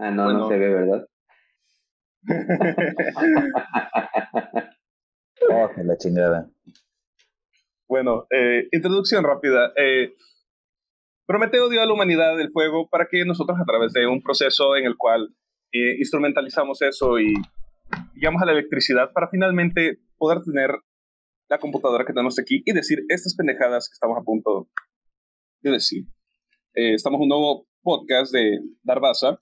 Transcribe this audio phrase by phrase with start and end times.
[0.00, 1.06] Ah, no, no se ve, ¿verdad?
[5.50, 6.50] oh, la chingada.
[7.86, 9.74] Bueno, eh, introducción rápida.
[9.76, 10.14] Eh,
[11.26, 14.74] Prometeo dio a la humanidad el fuego para que nosotros a través de un proceso
[14.74, 15.34] en el cual
[15.70, 17.34] eh, instrumentalizamos eso y
[18.14, 20.70] llegamos a la electricidad para finalmente poder tener
[21.48, 24.68] la computadora que tenemos aquí y decir estas pendejadas que estamos a punto
[25.62, 26.04] de decir.
[26.74, 29.38] Eh, estamos en un nuevo podcast de Darbaza.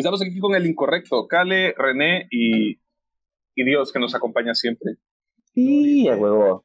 [0.00, 2.80] Estamos aquí con el incorrecto, Kale, René y,
[3.54, 4.94] y Dios que nos acompaña siempre.
[5.52, 6.64] Sí, a huevo.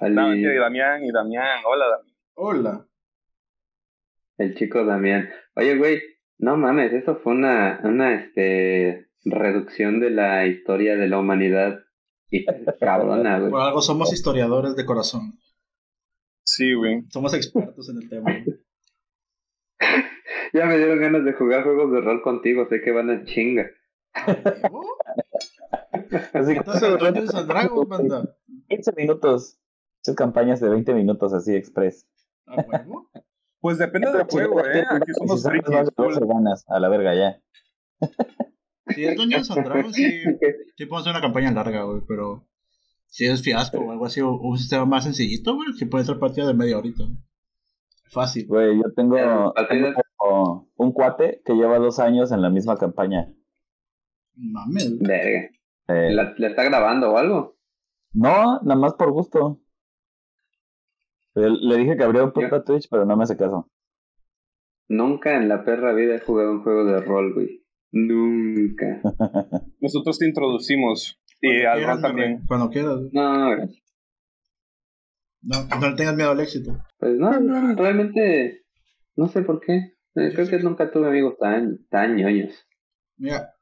[0.00, 1.60] y Damián, y Damián.
[1.66, 2.16] Hola, Damián.
[2.36, 2.86] Hola.
[4.38, 5.28] El chico Damián.
[5.54, 6.00] Oye, güey,
[6.38, 11.80] no mames, eso fue una, una este, reducción de la historia de la humanidad.
[12.30, 12.46] Y
[12.80, 13.50] cabrona, güey.
[13.50, 15.38] Por algo somos historiadores de corazón.
[16.44, 17.02] Sí, güey.
[17.10, 18.30] Somos expertos en el tema.
[20.52, 23.70] ya me dieron ganas de jugar juegos de rol contigo, sé que van a chinga.
[26.32, 26.62] así que
[26.98, 28.36] Dungeons Dragons, banda.
[28.68, 29.58] 15 minutos.
[30.02, 32.08] Esas campañas de 20 minutos así express.
[32.46, 33.10] ¿A huevo?
[33.60, 34.84] Pues depende del juego, ¿eh?
[34.88, 35.70] Aquí somos frikis.
[36.26, 37.42] ganas, a la verga ya.
[38.88, 40.22] Si es Dungeons and Dragons, sí,
[40.76, 42.48] sí podemos hacer una campaña larga, güey, pero
[43.06, 46.18] si es fiasco o algo así, o un sistema más sencillito, güey, sí puede ser
[46.18, 47.04] partida de media horita.
[48.10, 48.46] Fácil.
[48.46, 49.16] Güey, yo tengo,
[50.30, 53.32] tengo, un cuate que lleva dos años en la misma campaña.
[54.34, 54.98] Mames.
[54.98, 55.50] Verga.
[55.88, 57.56] Eh, ¿Le está grabando o algo?
[58.12, 59.60] No, nada más por gusto.
[61.34, 63.70] Le dije que abrió un puta Twitch, pero no me hace caso.
[64.88, 67.64] Nunca en la perra vida he jugado un juego de rol, güey.
[67.92, 69.00] Nunca.
[69.80, 71.20] Nosotros te introducimos.
[71.40, 72.42] Y al rol también.
[72.46, 72.98] Cuando quieras.
[73.12, 73.56] No,
[75.42, 76.76] no, no, le tengas miedo al éxito.
[76.98, 78.64] Pues no, no, realmente
[79.16, 79.94] no sé por qué.
[80.14, 82.54] Eh, creo que nunca tuve amigos tan, tan ñoños.
[83.16, 83.54] Mira,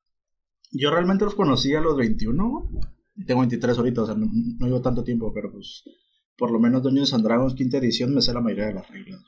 [0.71, 2.71] yo realmente los conocí a los 21.
[3.27, 4.27] Tengo 23 ahorita, o sea, no,
[4.59, 5.85] no llevo tanto tiempo, pero pues
[6.37, 9.21] por lo menos Dungeons and Dragons quinta edición me sé la mayoría de las reglas.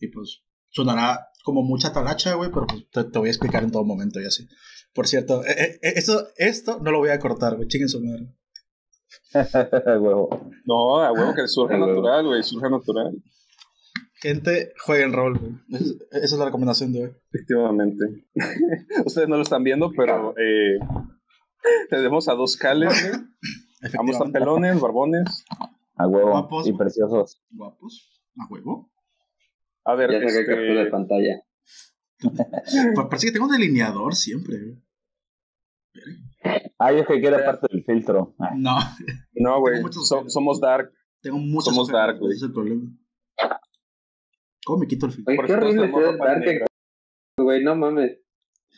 [0.00, 3.84] Y pues sonará como mucha talacha, güey, pero pues te, voy a explicar en todo
[3.84, 4.48] momento y así.
[4.94, 8.34] Por cierto, eh, eh, esto, esto no lo voy a cortar, güey, chinguen su madre.
[10.00, 10.50] huevo.
[10.64, 13.12] No, a huevo que surja natural, güey, surja natural.
[14.24, 15.52] Gente, jueguen rol, güey.
[16.12, 17.10] Esa es la recomendación de hoy.
[17.30, 18.24] Efectivamente.
[19.04, 20.78] Ustedes no lo están viendo, pero eh,
[21.90, 23.20] tenemos a dos cales, güey.
[23.94, 25.44] Vamos a pelones, barbones.
[25.96, 26.30] A huevo.
[26.30, 26.66] Guapos.
[26.66, 27.44] Y preciosos.
[27.50, 28.24] Guapos.
[28.38, 28.90] A huevo.
[29.84, 30.46] A ver, ya saqué este...
[30.46, 31.42] captura de pantalla.
[33.10, 34.82] Parece que tengo un delineador siempre.
[36.78, 38.34] Ah, yo que era parte del filtro.
[38.38, 38.54] Ah.
[38.56, 38.74] No.
[39.34, 39.82] No, güey.
[40.28, 40.90] somos dark.
[41.20, 41.74] Tengo muchos.
[41.74, 42.32] Somos dark, güey.
[42.32, 42.90] Ese es el problema.
[44.64, 45.32] ¿Cómo me quito el filtro?
[45.32, 46.62] Oye, qué horrible es
[47.36, 47.62] güey.
[47.62, 48.18] No mames.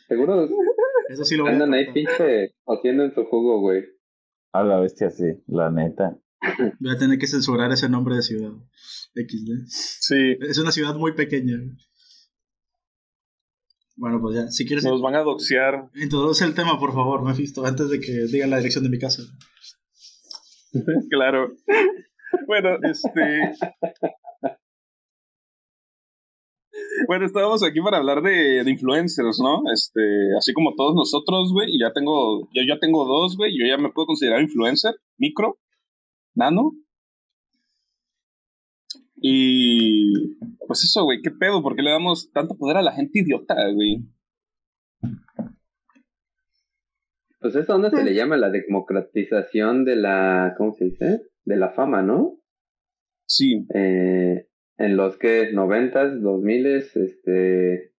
[0.07, 0.47] Seguro.
[1.09, 3.85] Eso sí lo voy Andan ahí pinche haciendo en su jugo, güey.
[4.51, 5.25] A la bestia, sí.
[5.47, 6.17] La neta.
[6.79, 8.51] Voy a tener que censurar ese nombre de ciudad.
[9.15, 9.67] XD.
[9.67, 10.37] Sí.
[10.41, 11.57] Es una ciudad muy pequeña.
[13.95, 14.83] Bueno, pues ya, si quieres.
[14.83, 15.89] Nos van a doxear.
[15.95, 19.23] Introduce el tema, por favor, Mephisto, antes de que digan la dirección de mi casa.
[21.09, 21.55] claro.
[22.45, 23.53] Bueno, este.
[27.07, 29.61] Bueno, estábamos aquí para hablar de, de, influencers, ¿no?
[29.73, 30.01] Este,
[30.37, 33.77] así como todos nosotros, güey, y ya tengo, yo ya tengo dos, güey, yo ya
[33.77, 35.59] me puedo considerar influencer, micro,
[36.35, 36.73] nano.
[39.15, 40.37] Y
[40.67, 43.55] pues eso, güey, qué pedo, ¿por qué le damos tanto poder a la gente idiota,
[43.73, 44.03] güey?
[47.39, 51.21] Pues eso dónde se le llama la democratización de la, ¿cómo se dice?
[51.45, 52.39] De la fama, ¿no?
[53.25, 53.65] Sí.
[53.73, 54.46] Eh,
[54.77, 57.93] en los que noventas, dos miles, este,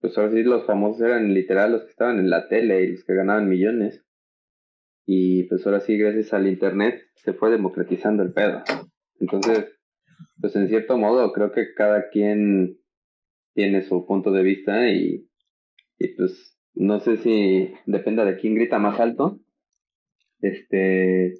[0.00, 3.04] pues ahora sí los famosos eran literal los que estaban en la tele y los
[3.04, 4.04] que ganaban millones.
[5.06, 8.62] Y pues ahora sí, gracias al internet, se fue democratizando el pedo.
[9.18, 9.66] Entonces,
[10.40, 12.78] pues en cierto modo, creo que cada quien
[13.54, 15.28] tiene su punto de vista y,
[15.98, 19.40] y pues no sé si dependa de quién grita más alto,
[20.40, 21.34] este,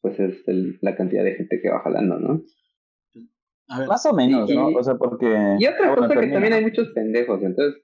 [0.00, 0.44] pues es
[0.80, 2.42] la cantidad de gente que va jalando, ¿no?
[3.68, 4.68] Más o menos, ¿no?
[4.68, 5.56] O sea, porque...
[5.58, 7.82] Y otra cosa que también hay muchos pendejos, entonces,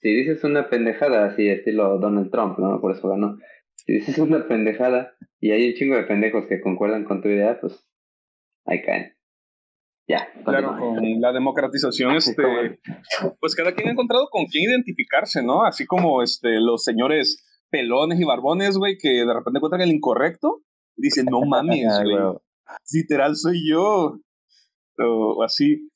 [0.00, 2.80] si dices una pendejada así, estilo Donald Trump, ¿no?
[2.80, 3.38] Por eso ganó.
[3.74, 7.58] Si dices una pendejada y hay un chingo de pendejos que concuerdan con tu idea,
[7.60, 7.86] pues
[8.66, 9.14] ahí caen.
[10.06, 10.28] Ya.
[10.44, 12.78] Claro, con la democratización, este,
[13.40, 15.64] pues cada quien ha encontrado con quién identificarse, ¿no?
[15.64, 20.62] Así como este, los señores pelones y barbones, güey, que de repente encuentran el incorrecto
[20.96, 22.36] y dicen, no mames, güey.
[22.92, 24.18] Literal soy yo.
[24.98, 25.90] O, así.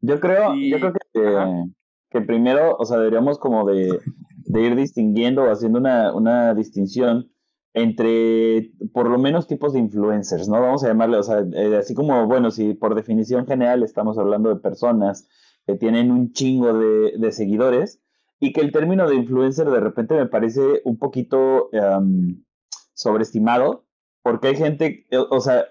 [0.00, 1.64] Yo creo, yo creo que,
[2.10, 3.98] que primero, o sea, deberíamos como de,
[4.44, 7.30] de ir distinguiendo o haciendo una, una distinción
[7.74, 10.60] entre por lo menos tipos de influencers, ¿no?
[10.60, 14.48] Vamos a llamarle, o sea, eh, así como, bueno, si por definición general estamos hablando
[14.48, 15.28] de personas
[15.66, 18.00] que tienen un chingo de, de seguidores
[18.38, 22.44] y que el término de influencer de repente me parece un poquito em,
[22.92, 23.86] sobreestimado,
[24.22, 25.64] porque hay gente, eh, o sea,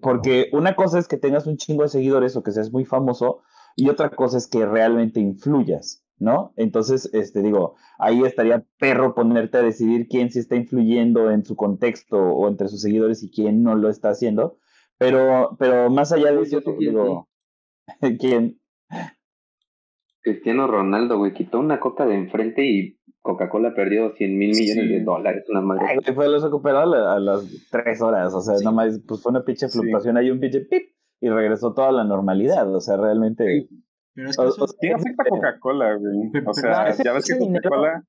[0.00, 3.42] porque una cosa es que tengas un chingo de seguidores o que seas muy famoso
[3.76, 6.04] y otra cosa es que realmente influyas.
[6.20, 6.52] ¿no?
[6.56, 11.56] Entonces, este, digo, ahí estaría perro ponerte a decidir quién sí está influyendo en su
[11.56, 14.58] contexto o entre sus seguidores y quién no lo está haciendo.
[14.98, 17.28] Pero, pero más allá de eso, digo,
[18.20, 18.60] ¿quién?
[20.20, 25.00] Cristiano Ronaldo, güey, quitó una coca de enfrente y Coca-Cola perdió 100 mil millones de
[25.04, 26.00] dólares, una madre.
[26.14, 30.16] fue lo recuperó a, las tres horas, o sea, nomás, pues fue una pinche fluctuación,
[30.16, 30.90] ahí un pinche pip,
[31.20, 33.68] y regresó toda la normalidad, o sea, realmente...
[34.14, 36.44] Pero es que eso, ¿Quién afecta a Coca-Cola, güey?
[36.46, 38.04] O sea, ya ves que Coca-Cola...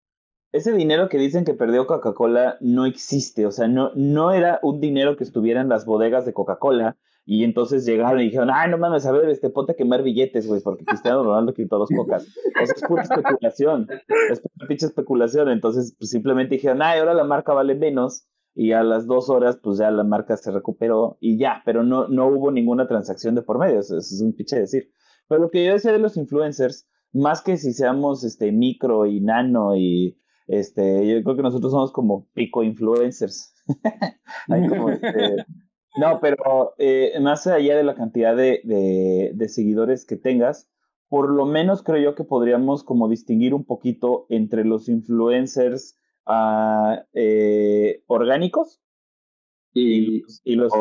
[0.54, 4.82] Ese dinero que dicen que perdió Coca-Cola no existe, o sea, no, no era un
[4.82, 8.78] dinero que estuviera en las bodegas de Coca-Cola y entonces llegaron y dijeron, ay, no
[8.78, 12.28] mames, a ver, este, ponte a quemar billetes, güey, porque Cristiano Ronaldo quitó dos cocas.
[12.62, 13.88] Eso es pura especulación,
[14.30, 15.50] es pura pinche especulación.
[15.50, 19.60] Entonces, pues, simplemente dijeron, ay, ahora la marca vale menos y a las dos horas,
[19.62, 23.44] pues ya la marca se recuperó y ya, pero no, no hubo ninguna transacción de
[23.44, 24.92] por medio, eso es un pinche decir.
[25.28, 29.22] Pero lo que yo decía de los influencers, más que si seamos este micro y
[29.22, 33.54] nano y este, yo creo que nosotros somos como pico influencers.
[34.48, 35.46] Este,
[35.98, 38.62] no, pero eh, más allá de la cantidad de,
[39.34, 40.70] de, seguidores que tengas,
[41.10, 47.02] por lo menos creo yo que podríamos como distinguir un poquito entre los influencers uh,
[47.14, 48.82] eh, orgánicos
[49.74, 50.72] y, y los,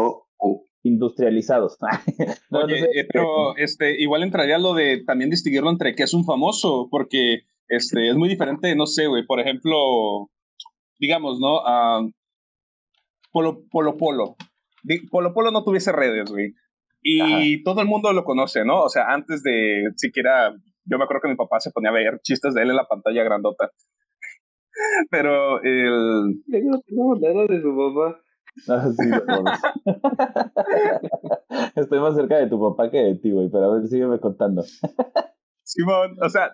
[0.82, 1.76] industrializados.
[2.50, 6.88] Oye, eh, pero este, igual entraría lo de también distinguirlo entre qué es un famoso,
[6.90, 10.30] porque este, es muy diferente, no sé, güey, por ejemplo,
[10.98, 11.58] digamos, ¿no?
[11.58, 12.10] Uh,
[13.32, 14.36] Polo Polo Polo.
[15.10, 16.54] Polo Polo no tuviese redes, güey.
[17.02, 18.82] Y todo el mundo lo conoce, ¿no?
[18.82, 20.52] O sea, antes de siquiera,
[20.84, 22.86] yo me acuerdo que mi papá se ponía a ver chistes de él en la
[22.86, 23.70] pantalla grandota.
[25.10, 26.42] Pero el...
[26.46, 28.20] no tengo nada de su papá.
[28.68, 28.90] Ah,
[31.76, 34.64] Estoy más cerca de tu papá que de ti, güey, pero a ver, sígueme contando.
[35.62, 36.52] Simón, o sea,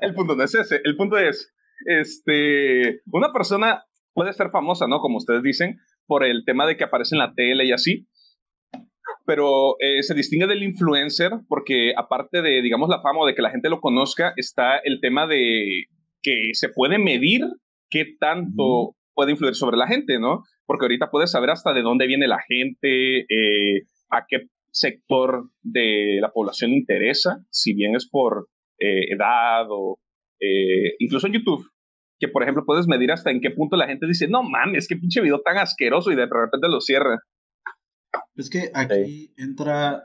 [0.00, 1.52] el punto no es ese, el punto es,
[1.86, 3.84] este, una persona
[4.14, 5.00] puede ser famosa, ¿no?
[5.00, 5.80] Como ustedes dicen,
[6.12, 8.06] por el tema de que aparece en la tele y así,
[9.24, 13.40] pero eh, se distingue del influencer porque aparte de, digamos, la fama o de que
[13.40, 15.84] la gente lo conozca, está el tema de
[16.20, 17.40] que se puede medir
[17.88, 20.42] qué tanto puede influir sobre la gente, ¿no?
[20.66, 26.18] porque ahorita puedes saber hasta de dónde viene la gente, eh, a qué sector de
[26.20, 28.48] la población interesa, si bien es por
[28.78, 29.98] eh, edad o
[30.40, 31.66] eh, incluso en YouTube,
[32.22, 34.94] que por ejemplo puedes medir hasta en qué punto la gente dice, no mames, qué
[34.94, 37.18] pinche video tan asqueroso y de repente lo cierra.
[38.36, 40.04] Es que aquí entra,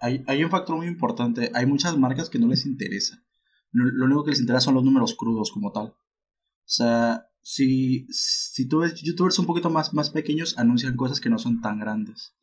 [0.00, 3.22] hay, hay, un factor muy importante, hay muchas marcas que no les interesa,
[3.70, 5.86] lo único que les interesa son los números crudos como tal.
[5.86, 11.30] O sea, si, si tú ves youtubers un poquito más, más pequeños, anuncian cosas que
[11.30, 12.34] no son tan grandes.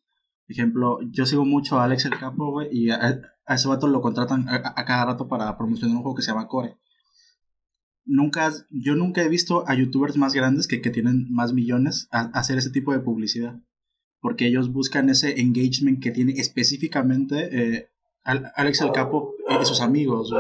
[0.47, 4.01] Por ejemplo, yo sigo mucho a Alex el Capo, güey, y a, ese vato lo
[4.01, 6.77] contratan a, cada rato para promocionar un juego que se llama Core.
[8.11, 12.21] Nunca, yo nunca he visto a youtubers más grandes que, que tienen más millones a,
[12.33, 13.59] hacer ese tipo de publicidad.
[14.19, 17.91] Porque ellos buscan ese engagement que tiene específicamente eh,
[18.23, 20.33] Alex el Capo y sus amigos,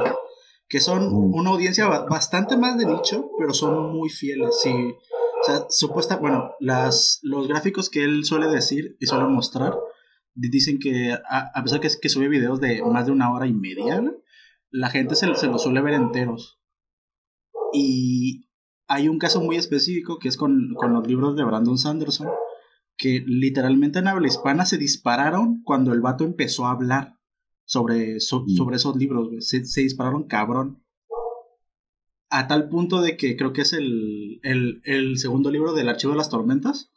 [0.67, 4.59] que son una audiencia bastante más de nicho, pero son muy fieles.
[4.61, 4.71] Sí.
[4.71, 9.77] O sea, supuesta, bueno, las, los gráficos que él suele decir y suele mostrar,
[10.33, 14.03] dicen que a, pesar que, que sube videos de más de una hora y media,
[14.71, 16.58] la gente se, se los suele ver enteros.
[17.73, 18.47] Y
[18.87, 22.27] hay un caso muy específico que es con, con los libros de Brandon Sanderson,
[22.97, 27.19] que literalmente en habla hispana se dispararon cuando el vato empezó a hablar
[27.69, 28.19] sobre, mm.
[28.19, 30.83] sobre esos libros, Se, dispararon cabrón.
[32.31, 36.17] A tal punto de que creo que es el, el, segundo libro del Archivo de
[36.17, 36.91] las Tormentas.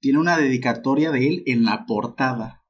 [0.00, 2.62] Tiene una dedicatoria de él en la portada.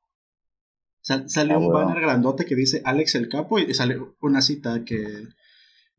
[1.00, 5.28] sale ah, un banner grandote que dice Alex el Capo y sale una cita que...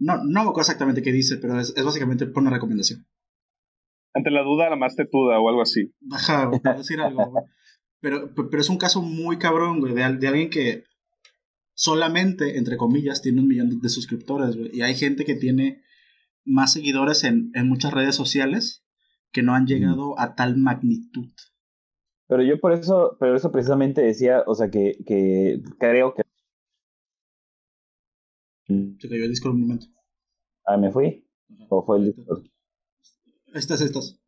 [0.04, 3.06] No, no me acuerdo exactamente qué dice, pero es, básicamente por una recomendación.
[4.14, 5.94] Ante la duda, la más tetuda o algo así.
[6.12, 7.34] Ajá, decir algo,
[8.00, 10.84] Pero, pero es un caso muy cabrón, güey, de, de alguien que
[11.74, 15.84] solamente, entre comillas, tiene un millón de, suscriptores, Y hay gente que tiene
[16.46, 18.84] más seguidores en, muchas redes sociales
[19.32, 21.30] que no han llegado a tal magnitud.
[22.28, 26.23] Pero yo por eso, pero eso precisamente decía, o sea, que, que creo que...
[29.00, 29.88] Se cayó el disco un momento.
[30.66, 31.28] Ah, ¿me fui?
[31.70, 32.44] ¿O fue el Discord?
[33.54, 34.20] Estas, estas.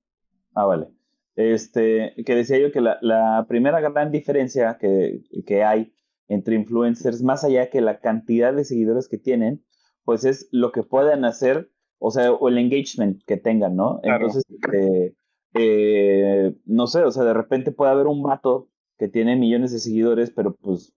[0.53, 0.87] Ah, vale.
[1.35, 5.93] Este, que decía yo que la, la primera gran diferencia que, que hay
[6.27, 9.63] entre influencers, más allá que la cantidad de seguidores que tienen,
[10.03, 13.99] pues es lo que puedan hacer, o sea, o el engagement que tengan, ¿no?
[14.01, 14.27] Claro.
[14.27, 15.13] Entonces, eh,
[15.55, 19.79] eh, no sé, o sea, de repente puede haber un vato que tiene millones de
[19.79, 20.93] seguidores, pero pues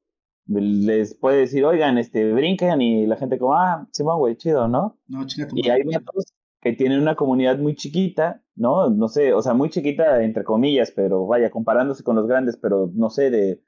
[0.49, 4.67] les puede decir, oigan, este, brinquen y la gente como, ah, sí, va, güey, chido,
[4.67, 4.99] ¿no?
[5.07, 8.91] No, chinga tu Y hay vatos que tienen una comunidad muy chiquita, ¿no?
[8.91, 12.91] No sé, o sea, muy chiquita entre comillas, pero vaya, comparándose con los grandes, pero
[12.95, 13.63] no sé, de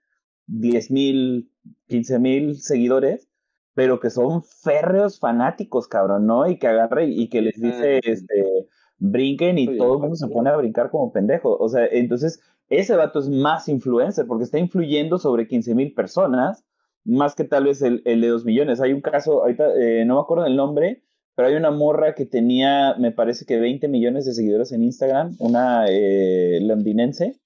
[0.46, 1.52] 10 mil,
[1.88, 3.28] 15 mil seguidores,
[3.74, 6.48] pero que son férreos fanáticos, cabrón, ¿no?
[6.48, 8.68] Y que agarre y que les dice, este,
[8.98, 11.56] brinquen y Oye, todo el mundo se pone a brincar como pendejo.
[11.56, 16.64] O sea, entonces, ese vato es más influencer porque está influyendo sobre 15 mil personas,
[17.04, 18.80] más que tal vez el, el de 2 millones.
[18.80, 21.02] Hay un caso, ahorita eh, no me acuerdo del nombre,
[21.34, 25.36] pero hay una morra que tenía, me parece que 20 millones de seguidores en Instagram,
[25.38, 27.40] una eh, londinense,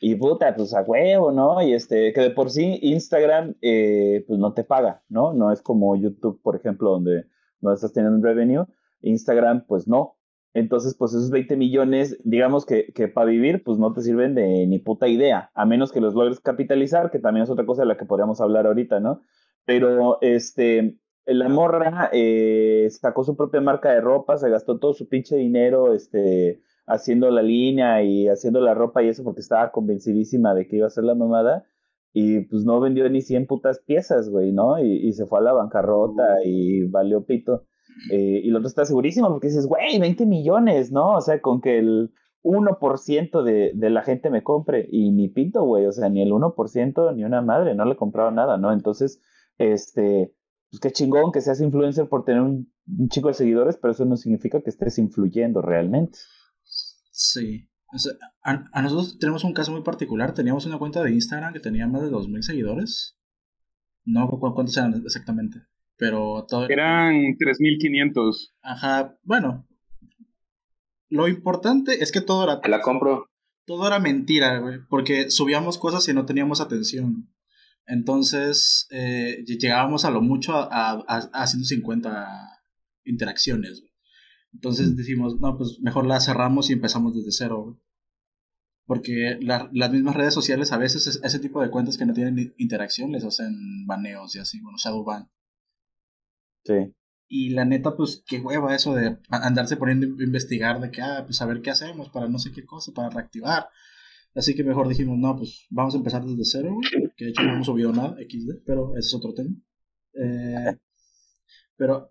[0.00, 1.60] y puta, pues a huevo, ¿no?
[1.60, 5.34] Y este, que de por sí Instagram, eh, pues no te paga, ¿no?
[5.34, 7.26] No es como YouTube, por ejemplo, donde
[7.60, 8.64] no estás teniendo un revenue.
[9.02, 10.16] Instagram, pues no.
[10.52, 14.66] Entonces, pues esos 20 millones, digamos que, que para vivir, pues no te sirven de
[14.66, 17.88] ni puta idea, a menos que los logres capitalizar, que también es otra cosa de
[17.88, 19.22] la que podríamos hablar ahorita, ¿no?
[19.64, 25.08] Pero, este, la morra eh, sacó su propia marca de ropa, se gastó todo su
[25.08, 30.54] pinche dinero, este, haciendo la línea y haciendo la ropa y eso porque estaba convencidísima
[30.54, 31.64] de que iba a ser la mamada
[32.12, 34.82] y pues no vendió ni 100 putas piezas, güey, ¿no?
[34.82, 37.66] Y, y se fue a la bancarrota y valió pito.
[38.10, 41.16] Eh, y el otro está segurísimo porque dices, güey, 20 millones, ¿no?
[41.16, 45.62] O sea, con que el 1% de, de la gente me compre y ni pito,
[45.64, 48.72] güey, o sea, ni el 1% ni una madre, no le compraron nada, ¿no?
[48.72, 49.20] Entonces,
[49.58, 50.34] este,
[50.70, 52.72] pues qué chingón que seas influencer por tener un,
[53.08, 56.18] chico de seguidores, pero eso no significa que estés influyendo realmente.
[56.64, 57.68] Sí.
[57.92, 60.32] O sea, a, nosotros tenemos un caso muy particular.
[60.32, 63.18] Teníamos una cuenta de Instagram que tenía más de 2.000 seguidores.
[64.04, 65.58] No cu- cu- cuántos eran exactamente.
[66.00, 68.52] Pero todo Eran 3.500.
[68.62, 69.68] Ajá, bueno.
[71.10, 73.26] Lo importante es que todo era, Te la compro.
[73.66, 74.78] todo era mentira, güey.
[74.88, 77.30] Porque subíamos cosas y no teníamos atención.
[77.86, 80.68] Entonces, eh, ll- llegábamos a lo mucho a,
[81.06, 82.26] a, a 150
[83.04, 83.90] interacciones, güey.
[84.52, 87.76] Entonces decimos, no, pues mejor la cerramos y empezamos desde cero, güey.
[88.86, 92.14] Porque la- las mismas redes sociales a veces es- ese tipo de cuentas que no
[92.14, 95.28] tienen interacción les hacen baneos y así, bueno, shadow ban.
[96.64, 96.94] Sí.
[97.28, 101.22] Y la neta, pues qué hueva eso de andarse poniendo a investigar de que, ah,
[101.24, 103.68] pues a ver qué hacemos para no sé qué cosa, para reactivar.
[104.34, 106.76] Así que mejor dijimos, no, pues vamos a empezar desde cero,
[107.16, 109.50] que de hecho no hemos subido nada, XD, pero ese es otro tema.
[110.14, 110.76] Eh,
[111.76, 112.10] pero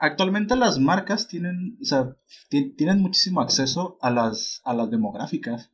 [0.00, 2.16] actualmente las marcas tienen, o sea,
[2.48, 5.70] ti- tienen muchísimo acceso a las, a las demográficas,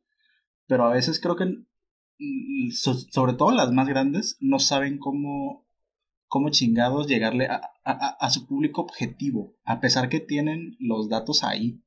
[0.67, 5.64] pero a veces creo que, mm, so- sobre todo las más grandes, no saben cómo,
[6.35, 11.09] cómo chingados llegarle a, a- a- a su público objetivo, a pesar que tienen los
[11.09, 11.81] datos ahí,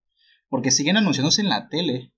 [0.48, 2.14] porque siguen anunciándose en la tele.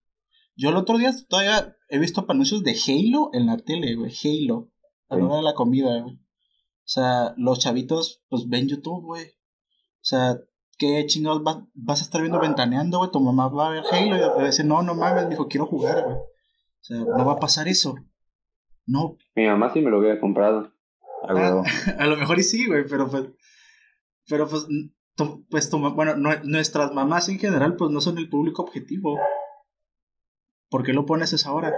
[0.56, 4.70] Yo el otro día todavía he visto anuncios de Halo en la tele, güey, Halo,
[5.10, 6.16] a la hora de la comida, güey.
[6.16, 9.26] O sea, los chavitos, pues ven YouTube, güey.
[9.26, 10.38] O sea,
[10.78, 13.10] ¿qué chingados vas, vas a estar viendo ventaneando, güey?
[13.12, 15.66] Tu mamá va a ver Halo y va a decir, no, no mames, dijo, quiero
[15.66, 16.16] jugar, güey.
[16.18, 17.96] O sea, no va a pasar eso.
[18.86, 20.72] No, Mi mamá sí me lo hubiera comprado.
[21.28, 21.64] A huevo.
[22.00, 23.26] a lo mejor y sí, güey, pero pues.
[24.28, 24.68] Pero pues.
[25.50, 29.18] pues bueno, nue- nuestras mamás en general, pues no son el público objetivo.
[30.70, 31.74] ¿Por qué lo pones esa hora?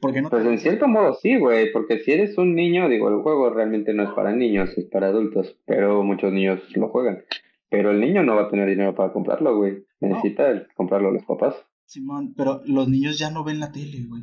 [0.00, 3.08] ¿Por qué no Pues en cierto modo sí, güey, porque si eres un niño, digo,
[3.08, 7.24] el juego realmente no es para niños, es para adultos, pero muchos niños lo juegan.
[7.70, 9.84] Pero el niño no va a tener dinero para comprarlo, güey.
[10.00, 11.56] Necesita el- comprarlo los papás.
[11.86, 14.22] Simón, pero los niños ya no ven la tele, güey.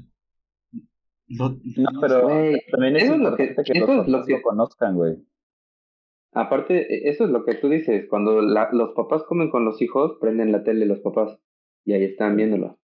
[1.27, 4.25] Lo- No, pero Güey, también es eso es lo importante que- que, los es lo
[4.25, 5.17] que- lo conozcan, güey.
[6.33, 9.81] Aparte, e- eso es lo que tú dices, cuando la- los papás comen con los
[9.81, 11.39] hijos, prenden la tele los papás
[11.85, 12.79] y ahí están viéndolo.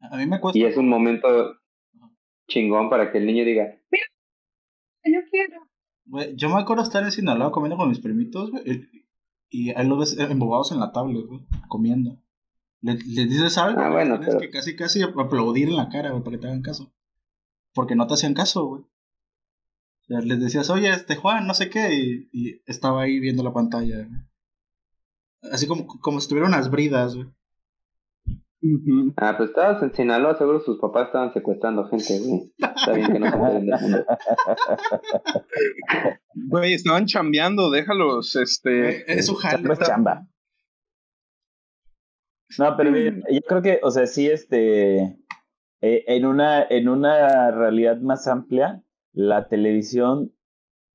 [0.00, 0.58] A mí me cuesta.
[0.58, 1.28] Y es un momento
[2.48, 4.04] chingón para que el niño diga, mira,
[5.04, 5.60] yo quiero.
[6.06, 8.62] Güey, yo me acuerdo estar en Sinaloa comiendo con mis primitos, güey.
[8.70, 9.00] y-
[9.52, 12.22] Y ahí los ves embobados en la tablet, güey, comiendo.
[12.82, 16.10] Le- Les, dices algo, Ah, bueno, tienes pero- que casi casi aplaudir en la cara,
[16.10, 16.92] güey, para que te hagan caso.
[17.74, 18.82] Porque no te hacían caso, güey.
[18.82, 23.42] O sea, les decías, oye, este Juan, no sé qué, y, y estaba ahí viendo
[23.42, 24.20] la pantalla, güey.
[25.52, 27.28] Así como, como si tuvieran unas bridas, güey.
[29.16, 32.52] Ah, pues estabas en Sinaloa, seguro sus papás estaban secuestrando gente, güey.
[32.58, 34.04] Está bien que no se.
[36.34, 39.10] Güey, estaban chambeando, déjalos, este...
[39.10, 39.66] Es su jale.
[39.78, 40.26] Chamba.
[42.58, 45.16] No, pero bien, yo creo que, o sea, sí, este,
[45.80, 48.82] eh, en, una, en una realidad más amplia,
[49.12, 50.32] la televisión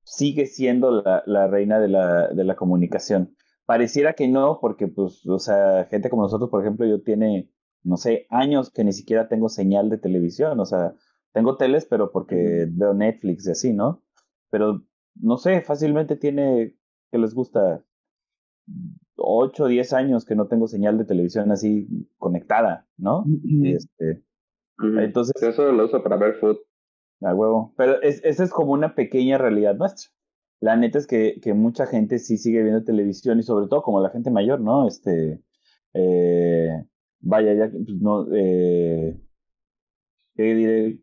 [0.04, 3.36] sigue siendo la, la reina de la, de la comunicación.
[3.66, 7.50] Pareciera que no, porque, pues, o sea, gente como nosotros, por ejemplo, yo tiene,
[7.84, 10.94] no sé, años que ni siquiera tengo señal de televisión, o sea,
[11.34, 14.04] tengo teles, pero porque veo Netflix y así, ¿no?
[14.52, 14.84] Pero,
[15.16, 16.76] no sé, fácilmente tiene
[17.12, 17.84] que les gusta
[19.16, 21.88] 8 o 10 años que no tengo señal de televisión así
[22.18, 23.26] conectada, ¿no?
[23.64, 24.24] este,
[24.80, 25.42] entonces...
[25.42, 26.58] Eso lo uso para ver food.
[27.22, 27.74] A huevo.
[27.78, 30.12] Pero es, esa es como una pequeña realidad nuestra.
[30.60, 34.02] La neta es que, que, mucha gente sí sigue viendo televisión y sobre todo como
[34.02, 34.88] la gente mayor, ¿no?
[34.88, 35.42] Este,
[35.94, 36.86] eh,
[37.20, 39.20] vaya, ya, pues, no, eh,
[40.36, 41.00] ¿qué diré?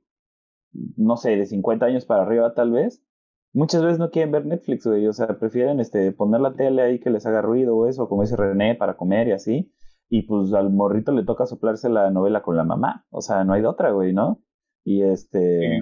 [0.97, 3.03] No sé, de 50 años para arriba tal vez,
[3.53, 6.99] muchas veces no quieren ver Netflix, güey, o sea, prefieren este, poner la tele ahí
[6.99, 9.73] que les haga ruido o eso, como dice René, para comer y así,
[10.15, 13.55] y pues al morrito le toca soplarse la novela con la mamá, o sea, no
[13.55, 14.43] hay de otra, güey, ¿no?
[14.85, 15.81] Y este,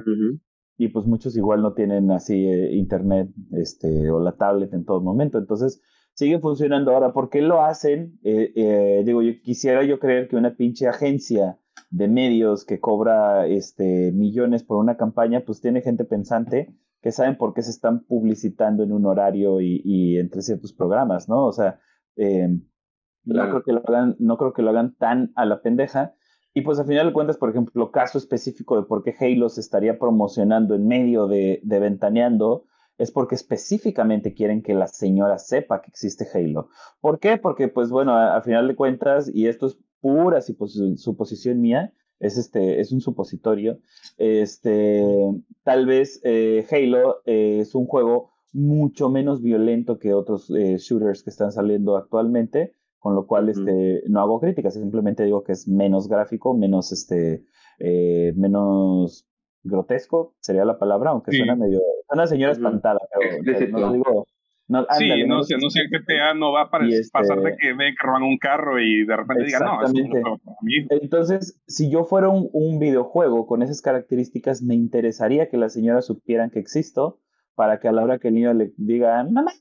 [0.77, 5.01] y pues muchos igual no tienen así eh, internet, este, o la tablet en todo
[5.01, 5.83] momento, entonces
[6.15, 8.21] sigue funcionando ahora, ¿por qué lo hacen?
[8.23, 11.59] Eh, eh, digo, yo quisiera yo creer que una pinche agencia
[11.91, 16.73] de medios que cobra este millones por una campaña, pues tiene gente pensante
[17.03, 21.47] que saben por qué se están publicitando en un horario y, entre ciertos programas, ¿no?
[21.47, 21.81] O sea,
[22.15, 22.61] eh,
[23.25, 26.15] no, creo que lo hagan, no creo que lo hagan tan a la pendeja.
[26.53, 29.61] Y pues al final de cuentas, por ejemplo, caso específico de por qué Halo se
[29.61, 32.65] estaría promocionando en medio de, de Ventaneando,
[32.99, 36.69] es porque específicamente quieren que la señora sepa que existe Halo.
[37.00, 37.39] ¿Por qué?
[37.39, 42.81] Porque, pues bueno, al final de cuentas, y esto es pura suposición mía, es este,
[42.81, 43.79] es un supositorio.
[44.19, 45.03] Este,
[45.62, 51.23] tal vez eh, Halo eh, es un juego mucho menos violento que otros eh, shooters
[51.23, 55.67] que están saliendo actualmente, con lo cual este, no hago críticas, simplemente digo que es
[55.67, 57.45] menos gráfico, menos este,
[58.36, 59.26] menos
[59.63, 64.26] grotesco, sería la palabra, aunque suena medio, una señora espantada, pero no digo,
[64.97, 67.95] sí, no, sé, no sé, el GTA no va a pasar de este que ve
[67.99, 70.13] que roban un carro y de repente digan, no, es un
[70.91, 76.50] Entonces, si yo fuera un, videojuego con esas características, me interesaría que las señoras supieran
[76.50, 77.21] que existo
[77.54, 79.52] para que a la hora que el niño le diga, mamá,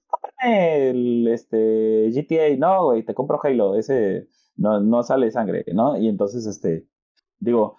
[0.43, 5.97] el este, GTA, no, güey, te compro Halo, ese no, no sale sangre, ¿no?
[5.97, 6.87] Y entonces, este,
[7.39, 7.77] digo,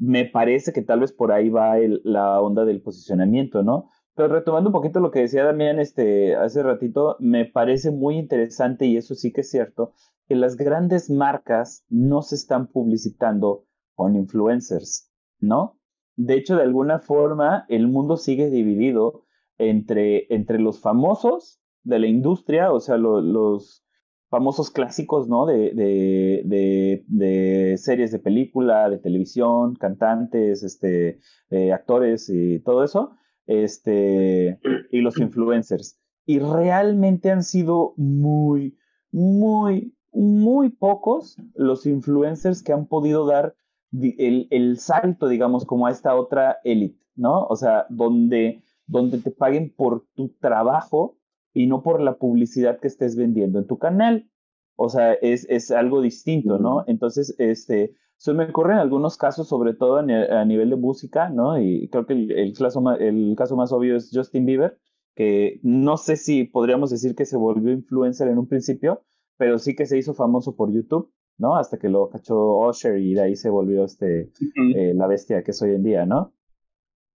[0.00, 3.90] me parece que tal vez por ahí va la onda del posicionamiento, ¿no?
[4.14, 8.86] Pero retomando un poquito lo que decía Damián este, hace ratito, me parece muy interesante,
[8.86, 9.92] y eso sí que es cierto,
[10.26, 15.78] que las grandes marcas no se están publicitando con influencers, ¿no?
[16.16, 19.24] De hecho, de alguna forma, el mundo sigue dividido
[19.56, 23.84] entre, entre los famosos de la industria, o sea, los
[24.30, 25.46] famosos clásicos, ¿no?
[25.46, 31.18] De, de, de, de, series de película, de televisión, cantantes, este,
[31.50, 33.12] eh, actores y todo eso
[33.48, 34.60] este,
[34.92, 35.98] y los influencers.
[36.24, 38.78] Y realmente han sido muy,
[39.10, 43.56] muy, muy pocos los influencers que han podido dar
[43.92, 47.46] el, el salto, digamos, como a esta otra élite, ¿no?
[47.46, 51.16] O sea, donde, donde te paguen por tu trabajo
[51.58, 54.30] y no por la publicidad que estés vendiendo en tu canal.
[54.76, 56.84] O sea, es, es algo distinto, ¿no?
[56.86, 61.60] Entonces, este, se me ocurren algunos casos, sobre todo a nivel de música, ¿no?
[61.60, 64.78] Y creo que el, caso más, el caso más obvio es Justin Bieber,
[65.16, 69.02] que no sé si podríamos decir que se volvió influencer en un principio,
[69.36, 71.56] pero sí que se hizo famoso por YouTube, ¿no?
[71.56, 74.30] Hasta que lo cachó Usher y de ahí se volvió este,
[74.76, 76.32] eh, la bestia que es hoy en día, ¿no?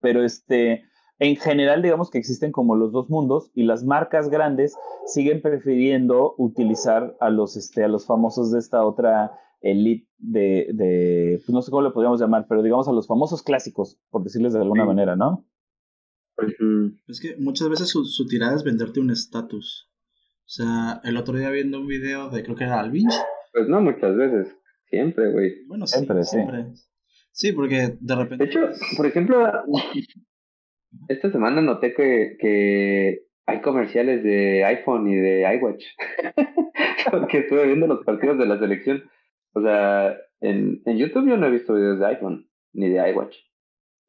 [0.01, 0.83] Pero este,
[1.23, 6.35] en general, digamos que existen como los dos mundos y las marcas grandes siguen prefiriendo
[6.37, 9.31] utilizar a los, este, a los famosos de esta otra
[9.61, 13.41] elite de, de pues no sé cómo le podríamos llamar, pero digamos a los famosos
[13.41, 15.47] clásicos, por decirles de alguna manera, ¿no?
[17.07, 19.89] Es que muchas veces su, su tirada es venderte un estatus.
[20.39, 23.07] O sea, el otro día viendo un video de, creo que era Alvin.
[23.53, 24.57] Pues no muchas veces,
[24.89, 25.65] siempre, güey.
[25.67, 26.73] Bueno, siempre, siempre.
[27.31, 27.53] Sí.
[27.53, 28.43] porque de repente...
[28.43, 28.59] De hecho,
[28.97, 29.37] por ejemplo,
[31.07, 35.83] esta semana noté que, que hay comerciales de iPhone y de iWatch.
[37.11, 39.03] porque estuve viendo los partidos de la selección.
[39.53, 43.35] O sea, en, en YouTube yo no he visto videos de iPhone ni de iWatch.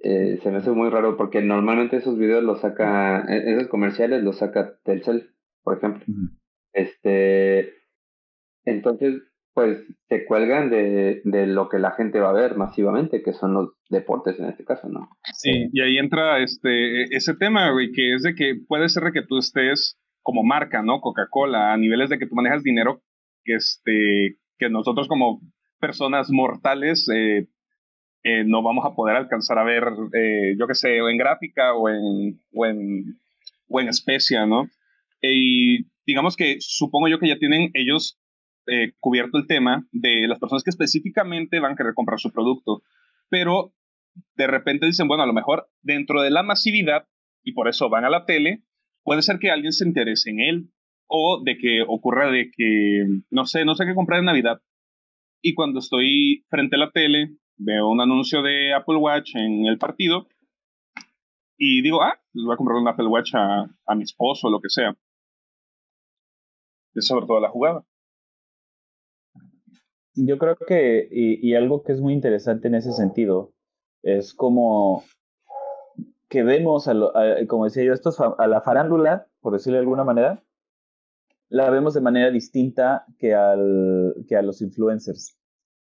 [0.01, 4.23] Eh, se me hace muy raro porque normalmente esos videos los saca, e, esos comerciales
[4.23, 5.31] los saca Telcel,
[5.62, 6.05] por ejemplo.
[6.73, 7.73] Este,
[8.64, 9.23] entonces,
[9.55, 13.55] pues se cuelgan de, de lo que la gente va a ver masivamente, que son
[13.55, 15.09] los deportes en este caso, ¿no?
[15.33, 19.23] Sí, y ahí entra este, ese tema, güey, que es de que puede ser que
[19.23, 21.01] tú estés como marca, ¿no?
[21.01, 23.03] Coca-Cola, a niveles de que tú manejas dinero
[23.45, 25.40] que este que nosotros como
[25.79, 27.47] personas mortales eh,
[28.25, 31.75] eh, no vamos a poder alcanzar a ver, eh, yo qué sé, o en gráfica
[31.75, 33.19] o en, o en,
[33.69, 34.67] o en especia, ¿no?
[35.21, 38.19] Y digamos que supongo yo que ya tienen ellos
[39.00, 42.83] cubierto el tema de las personas que específicamente van a querer comprar su producto,
[43.29, 43.74] pero
[44.37, 47.07] de repente dicen, bueno, a lo mejor dentro de la masividad,
[47.42, 48.62] y por eso van a la tele,
[49.03, 50.70] puede ser que alguien se interese en él,
[51.07, 54.62] o de que ocurra de que, no sé, no sé qué comprar en Navidad,
[55.42, 59.79] y cuando estoy frente a la tele, veo un anuncio de Apple Watch en el
[59.79, 60.27] partido
[61.57, 64.50] y digo, ah, les voy a comprar un Apple Watch a, a mi esposo o
[64.50, 64.96] lo que sea.
[66.94, 67.85] Es sobre todo la jugada.
[70.16, 73.53] Yo creo que, y, algo que es muy interesante en ese sentido,
[74.03, 75.03] es como
[76.29, 79.83] que vemos, a, lo, a como decía yo, esto a la farándula, por decirlo de
[79.83, 80.42] alguna manera,
[81.48, 85.37] la vemos de manera distinta que, al, que a los influencers.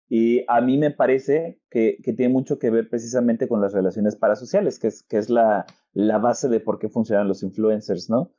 [0.08, 4.16] Y a mí me parece que, que, tiene mucho que ver precisamente con las relaciones
[4.16, 8.32] parasociales, que es, que es la, la base de por qué funcionan los influencers, ¿no?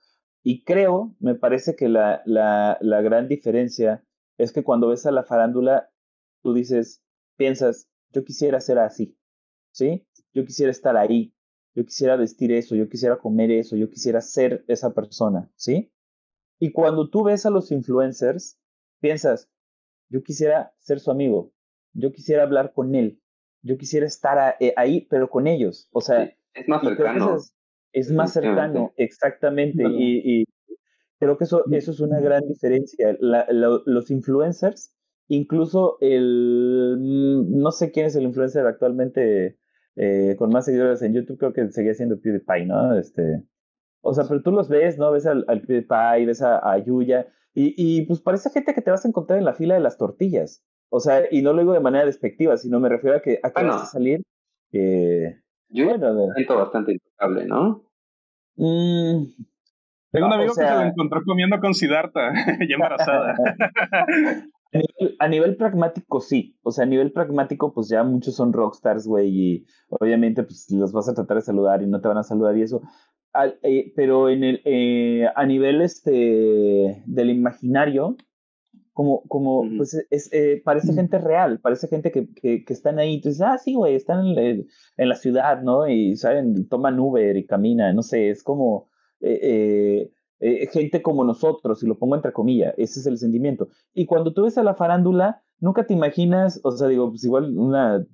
[0.44, 4.04] Y creo, me parece que la, la, la gran diferencia
[4.44, 5.90] es que cuando ves a la farándula,
[6.42, 7.04] tú dices,
[7.38, 9.18] piensas, yo quisiera ser así,
[9.72, 10.08] ¿sí?
[10.34, 11.34] Yo quisiera estar ahí,
[11.76, 15.92] yo quisiera vestir eso, yo quisiera comer eso, yo quisiera ser esa persona, ¿sí?
[16.60, 18.60] Y cuando tú ves a los influencers,
[19.00, 19.50] piensas,
[20.10, 21.54] yo quisiera ser su amigo,
[21.94, 23.22] yo quisiera hablar con él,
[23.64, 25.88] yo quisiera estar eh, ahí, pero con ellos.
[25.92, 27.38] O sea, es más cercano.
[27.94, 29.84] Es, más cercano, exactamente.
[29.88, 30.46] Y,
[31.22, 33.16] creo que eso, eso es una gran diferencia.
[33.20, 34.96] los influencers,
[35.28, 39.60] incluso el, mm, no sé quién es el influencer actualmente
[39.96, 42.98] eh, con más seguidores en YouTube, creo que seguía siendo PewDiePie, ¿no?
[42.98, 43.44] Este,
[44.02, 45.12] o sea, pero tú los ves, ¿no?
[45.12, 49.06] Ves al, al PewDiePie, ves a, Yuya, y, y pues parece gente que te vas
[49.06, 50.64] a encontrar en la fila de las tortillas.
[50.90, 53.82] O sea, y no lo digo de manera despectiva, sino me refiero a que acabas
[53.82, 54.24] de salir.
[54.72, 57.86] Eh, yo bueno, me siento bastante intocable, ¿no?
[58.56, 59.26] Mm,
[60.12, 62.34] Tengo un amigo que se lo encontró comiendo con Siddhartha,
[62.70, 63.36] ya embarazada.
[65.20, 66.58] a, nivel, pragmático, sí.
[66.64, 70.92] O sea, a nivel pragmático, pues ya muchos son rockstars, güey, y obviamente pues los
[70.92, 72.82] vas a tratar de saludar y no te van a saludar y eso.
[73.64, 78.18] Eh, pero en el, eh, a nivel este, del imaginario,
[78.92, 83.16] como, como pues es, eh, parece gente real, parece gente que, que, que están ahí,
[83.16, 85.88] entonces, ah, sí, güey, están en, en, la ciudad, ¿no?
[85.88, 86.68] Y, ¿saben?
[86.68, 88.91] Toman Uber y caminan, no sé, es como
[89.22, 93.70] gente como nosotros, y lo pongo entre comillas, ese es el sentimiento.
[93.94, 97.58] Y cuando tú ves a la farándula, nunca te imaginas, o sea, digo, pues igual
[97.58, 98.06] una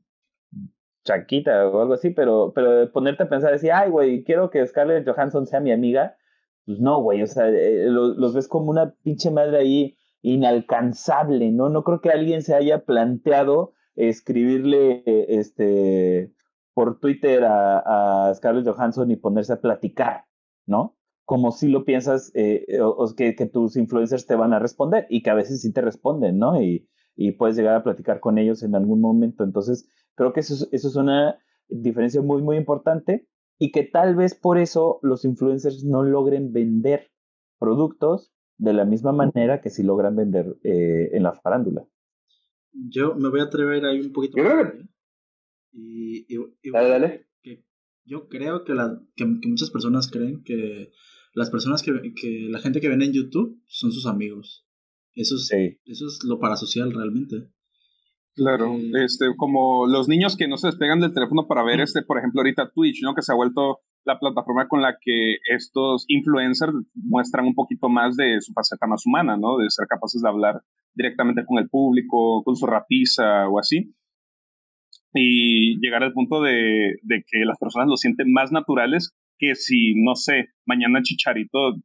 [1.07, 5.07] chaquita o algo así, pero, pero ponerte a pensar, decir, ay, güey, quiero que Scarlett
[5.07, 6.17] Johansson sea mi amiga,
[6.65, 11.69] pues no, güey, o sea, eh, los, ves como una pinche madre ahí inalcanzable, ¿no?
[11.69, 16.33] No creo que alguien se haya planteado escribirle este
[16.73, 20.25] por Twitter a, a Scarlett Johansson y ponerse a platicar,
[20.67, 20.96] ¿no?
[21.27, 25.21] Como si lo piensas, eh, o, que, que, tus influencers te van a responder y
[25.23, 26.61] que a veces sí te responden, ¿no?
[26.61, 26.87] Y,
[27.17, 29.43] y puedes llegar a platicar con ellos en algún momento.
[29.43, 31.37] Entonces, creo que eso, eso es una
[31.67, 33.27] diferencia muy, muy importante
[33.59, 37.11] y que tal vez por eso los influencers no logren vender
[37.59, 41.85] productos de la misma manera que si logran vender eh, en la farándula.
[42.71, 44.73] Yo me voy a atrever ahí un poquito más.
[45.71, 47.27] Y, y, dale, dale.
[47.41, 47.65] Que
[48.05, 50.91] yo creo que, la, que, muchas personas creen que
[51.37, 54.65] las personas que, que la gente que ven en YouTube son sus amigos.
[55.13, 55.51] Eso es,
[55.85, 57.51] eso es lo parasocial realmente.
[58.33, 62.01] Claro, eh, este, como los niños que no se despegan del teléfono para ver, este,
[62.01, 63.13] por ejemplo, ahorita Twitch, ¿no?
[63.13, 68.15] Que se ha vuelto la plataforma con la que estos influencers muestran un poquito más
[68.15, 69.57] de su faceta más humana, ¿no?
[69.57, 70.63] De ser capaces de hablar
[70.95, 73.93] directamente con el público, con su rapiza o así.
[75.13, 79.93] Y llegar al punto de, de que las personas lo sienten más naturales que si,
[79.95, 81.75] no sé, mañana Chicharito,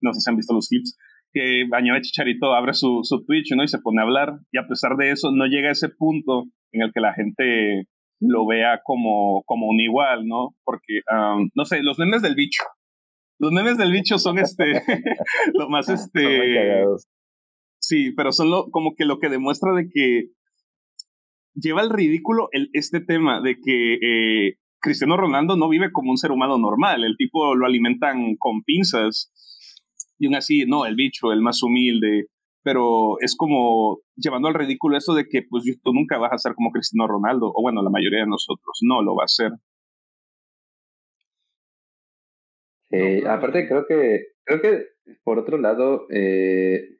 [0.00, 0.96] no sé si han visto los clips,
[1.32, 3.62] que Bañame Chicharito abre su, su Twitch ¿no?
[3.62, 6.46] y se pone a hablar y a pesar de eso no llega a ese punto
[6.72, 7.86] en el que la gente
[8.20, 10.56] lo vea como, como un igual, ¿no?
[10.64, 11.00] Porque,
[11.54, 12.64] no sé, los memes del bicho.
[13.38, 14.82] Los memes del bicho son este,
[15.54, 16.84] lo más este...
[17.80, 20.30] Sí, pero son lo, como que lo que demuestra de que
[21.54, 26.18] lleva al ridículo el, este tema de que eh, Cristiano Ronaldo no vive como un
[26.18, 27.04] ser humano normal.
[27.04, 29.32] El tipo lo alimentan con pinzas
[30.18, 32.26] y aún así, no, el bicho, el más humilde,
[32.62, 36.54] pero es como llevando al ridículo eso de que pues tú nunca vas a ser
[36.54, 39.52] como Cristiano Ronaldo, o bueno, la mayoría de nosotros no lo va a hacer.
[43.26, 44.84] aparte creo que, creo que
[45.22, 46.97] por otro lado, eh,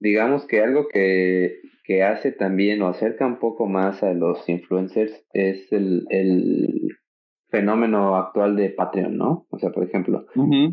[0.00, 5.24] digamos que algo que, que hace también o acerca un poco más a los influencers
[5.32, 6.98] es el, el
[7.50, 9.46] fenómeno actual de Patreon, ¿no?
[9.50, 10.26] O sea, por ejemplo,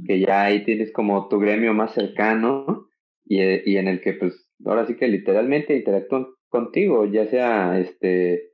[0.06, 2.88] que ya ahí tienes como tu gremio más cercano
[3.26, 8.52] y, y en el que pues ahora sí que literalmente interactúan contigo, ya sea este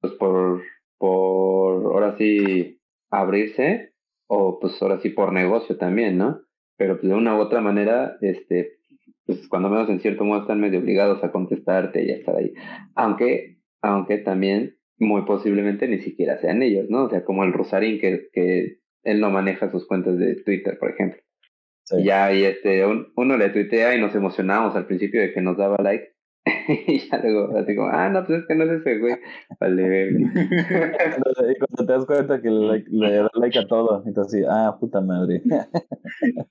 [0.00, 0.62] pues por
[0.98, 2.80] por ahora sí
[3.10, 3.92] abrirse
[4.28, 6.40] o pues ahora sí por negocio también, ¿no?
[6.76, 8.78] Pero pues de una u otra manera, este,
[9.26, 12.52] pues cuando menos en cierto modo están medio obligados a contestarte y a estar ahí.
[12.94, 17.04] Aunque, aunque también muy posiblemente ni siquiera sean ellos, ¿no?
[17.04, 20.90] O sea, como el Rosarín que, que él no maneja sus cuentas de Twitter, por
[20.90, 21.20] ejemplo.
[21.90, 25.56] Y ya, y este, uno le tuitea y nos emocionamos al principio de que nos
[25.56, 26.12] daba like,
[26.86, 29.14] y ya luego, así como, ah, no, pues es que no es ese güey.
[29.60, 34.76] Vale, y cuando te das cuenta que le, le da like a todo, entonces, ah,
[34.80, 35.42] puta madre.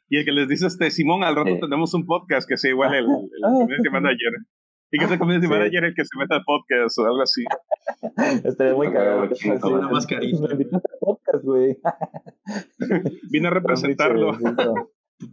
[0.09, 2.93] y el que les dice este, Simón, al rato tenemos un podcast que sea igual
[2.93, 3.49] el, el ah.
[3.51, 4.31] community manager.
[4.93, 5.51] Y que sea community sí.
[5.51, 7.43] manager el que se meta al podcast o algo así.
[8.43, 9.29] Estaría muy cagado.
[9.61, 10.47] Con una mascarita.
[10.99, 11.77] podcast, güey.
[13.31, 14.37] Vine a representarlo.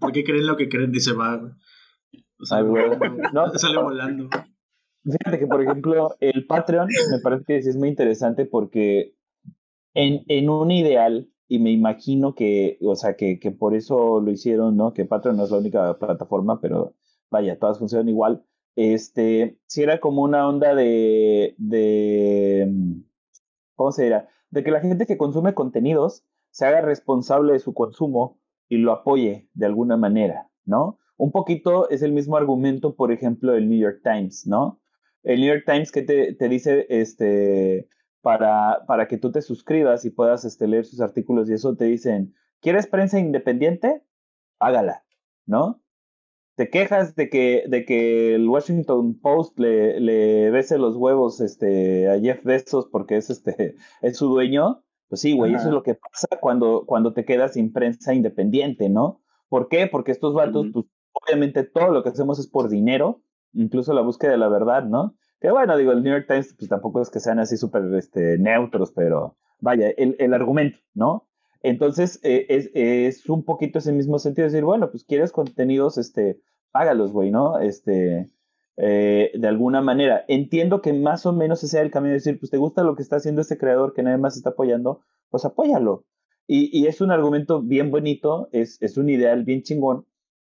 [0.00, 0.92] ¿Por qué creen lo que creen?
[0.92, 1.40] Dice, va,
[2.40, 4.28] o sea, no, sale volando.
[5.04, 9.14] Fíjate que, por ejemplo, el Patreon me parece que es muy interesante porque
[9.94, 14.30] en, en un ideal, y me imagino que, o sea, que, que por eso lo
[14.30, 14.92] hicieron, ¿no?
[14.92, 16.94] Que Patreon no es la única plataforma, pero
[17.30, 18.44] vaya, todas funcionan igual.
[18.76, 22.72] Este, si era como una onda de, de,
[23.74, 24.28] ¿cómo se dirá?
[24.50, 28.92] De que la gente que consume contenidos se haga responsable de su consumo y lo
[28.92, 30.98] apoye de alguna manera, ¿no?
[31.18, 34.80] Un poquito es el mismo argumento, por ejemplo, del New York Times, ¿no?
[35.24, 37.88] El New York Times que te, te dice, este,
[38.22, 41.86] para, para que tú te suscribas y puedas este, leer sus artículos y eso te
[41.86, 44.04] dicen, ¿quieres prensa independiente?
[44.60, 45.04] Hágala,
[45.44, 45.82] ¿no?
[46.54, 52.08] Te quejas de que, de que el Washington Post le, le bese los huevos este,
[52.08, 54.84] a Jeff Bezos porque es, este, es su dueño.
[55.08, 58.88] Pues sí, güey, eso es lo que pasa cuando, cuando te quedas sin prensa independiente,
[58.88, 59.22] ¿no?
[59.48, 59.86] ¿Por qué?
[59.86, 60.84] Porque estos vatos, pues,
[61.28, 63.20] obviamente todo lo que hacemos es por dinero,
[63.52, 65.14] incluso la búsqueda de la verdad, ¿no?
[65.40, 68.38] Que bueno, digo, el New York Times, pues tampoco es que sean así súper este,
[68.38, 71.28] neutros, pero vaya, el, el argumento, ¿no?
[71.62, 75.98] Entonces, eh, es, es, un poquito ese mismo sentido, de decir, bueno, pues quieres contenidos,
[75.98, 77.58] este, págalos, güey, ¿no?
[77.58, 78.30] Este,
[78.76, 80.24] eh, de alguna manera.
[80.28, 82.94] Entiendo que más o menos ese sea el camino de decir, pues te gusta lo
[82.94, 86.04] que está haciendo este creador que nadie más está apoyando, pues apóyalo.
[86.46, 90.06] Y, y es un argumento bien bonito, es, es un ideal bien chingón,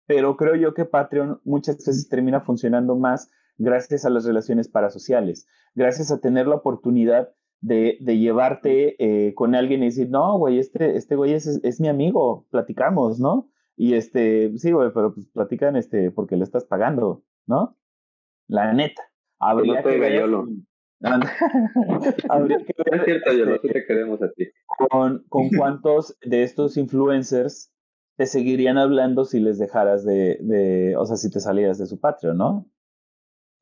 [0.07, 5.47] pero creo yo que Patreon muchas veces termina funcionando más gracias a las relaciones parasociales,
[5.75, 10.59] gracias a tener la oportunidad de, de llevarte eh, con alguien y decir, no, güey,
[10.59, 13.51] este, este güey es, es, mi amigo, platicamos, ¿no?
[13.77, 17.77] Y este, sí, güey, pero pues platican este, porque le estás pagando, ¿no?
[18.47, 19.03] La neta.
[19.39, 20.23] Habría no que ver...
[22.29, 24.49] Habría que ver, es cierto, yo no te queremos a ti.
[24.67, 27.73] Con, con cuántos de estos influencers
[28.17, 32.01] te seguirían hablando si les dejaras de, de, o sea, si te salieras de su
[32.01, 32.67] patrio, ¿no?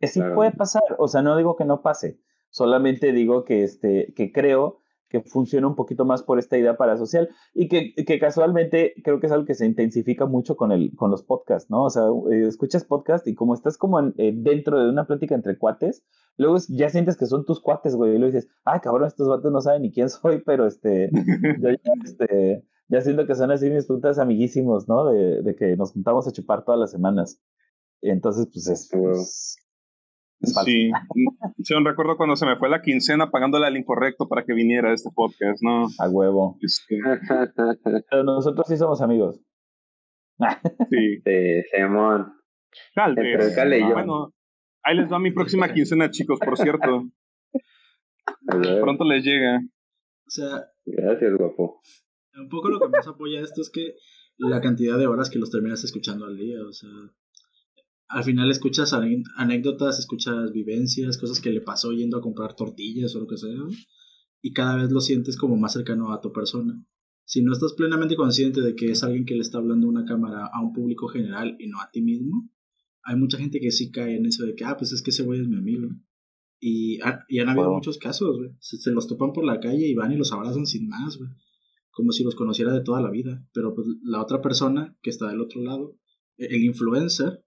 [0.01, 4.13] Que sí puede pasar, o sea, no digo que no pase, solamente digo que, este,
[4.15, 8.95] que creo que funciona un poquito más por esta idea parasocial y que, que casualmente
[9.05, 11.85] creo que es algo que se intensifica mucho con, el, con los podcasts, ¿no?
[11.85, 15.35] O sea, eh, escuchas podcast y como estás como en, eh, dentro de una plática
[15.35, 16.05] entre cuates,
[16.37, 19.53] luego ya sientes que son tus cuates, güey, y luego dices, ay, cabrón, estos vatos
[19.53, 21.11] no saben ni quién soy, pero este,
[21.61, 25.07] yo ya, este, ya siento que son así mis putas amiguísimos, ¿no?
[25.07, 27.41] De, de, que nos juntamos a chupar todas las semanas.
[28.03, 28.89] Entonces, pues es.
[28.93, 29.57] Pues,
[30.41, 30.91] es sí,
[31.63, 34.91] sí, un recuerdo cuando se me fue la quincena pagándole al incorrecto para que viniera
[34.91, 35.87] a este podcast, ¿no?
[35.99, 36.59] A huevo.
[36.61, 36.99] Es que...
[38.11, 39.41] Pero nosotros sí somos amigos.
[40.91, 41.21] sí.
[41.25, 42.35] De Simón.
[42.95, 43.37] Calde.
[43.93, 44.35] Bueno,
[44.83, 47.05] ahí les va mi próxima quincena, chicos, por cierto.
[48.81, 49.59] Pronto les llega.
[49.59, 50.67] O sea.
[50.85, 51.81] Gracias, guapo.
[52.37, 53.95] Un poco lo que más apoya esto es que
[54.37, 56.91] la cantidad de horas que los terminas escuchando al día, o sea,
[58.09, 58.93] al final escuchas
[59.37, 63.63] anécdotas, escuchas vivencias, cosas que le pasó yendo a comprar tortillas o lo que sea,
[64.43, 66.85] y cada vez lo sientes como más cercano a tu persona.
[67.25, 70.05] Si no estás plenamente consciente de que es alguien que le está hablando a una
[70.05, 72.51] cámara a un público general y no a ti mismo,
[73.03, 75.23] hay mucha gente que sí cae en eso de que, ah, pues es que ese
[75.23, 75.89] güey es mi amigo.
[76.61, 78.51] Y, y han habido muchos casos, güey.
[78.59, 81.31] Se, se, los topan por la calle y van y los abrazan sin más, güey
[81.95, 85.29] como si los conociera de toda la vida, pero pues la otra persona que está
[85.29, 85.97] del otro lado,
[86.37, 87.45] e-, el influencer,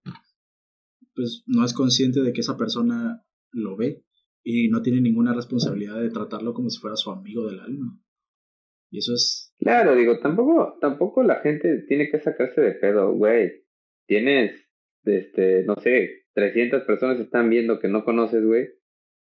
[1.15, 4.03] pues no es consciente de que esa persona lo ve
[4.43, 7.99] y no tiene ninguna responsabilidad de tratarlo como si fuera su amigo del alma.
[8.89, 9.53] Y eso es...
[9.59, 13.65] Claro, digo, tampoco, tampoco la gente tiene que sacarse de pedo, güey.
[14.07, 14.67] Tienes
[15.07, 18.67] este, no sé, 300 personas están viendo que no conoces, güey,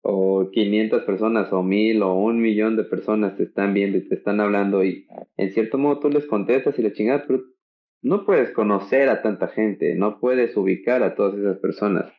[0.08, 4.14] o 500 personas, o 1000, o un millón de personas te están viendo y te
[4.14, 7.42] están hablando, y en cierto modo tú les contestas y la chingada, pero
[8.02, 12.12] no puedes conocer a tanta gente, no puedes ubicar a todas esas personas.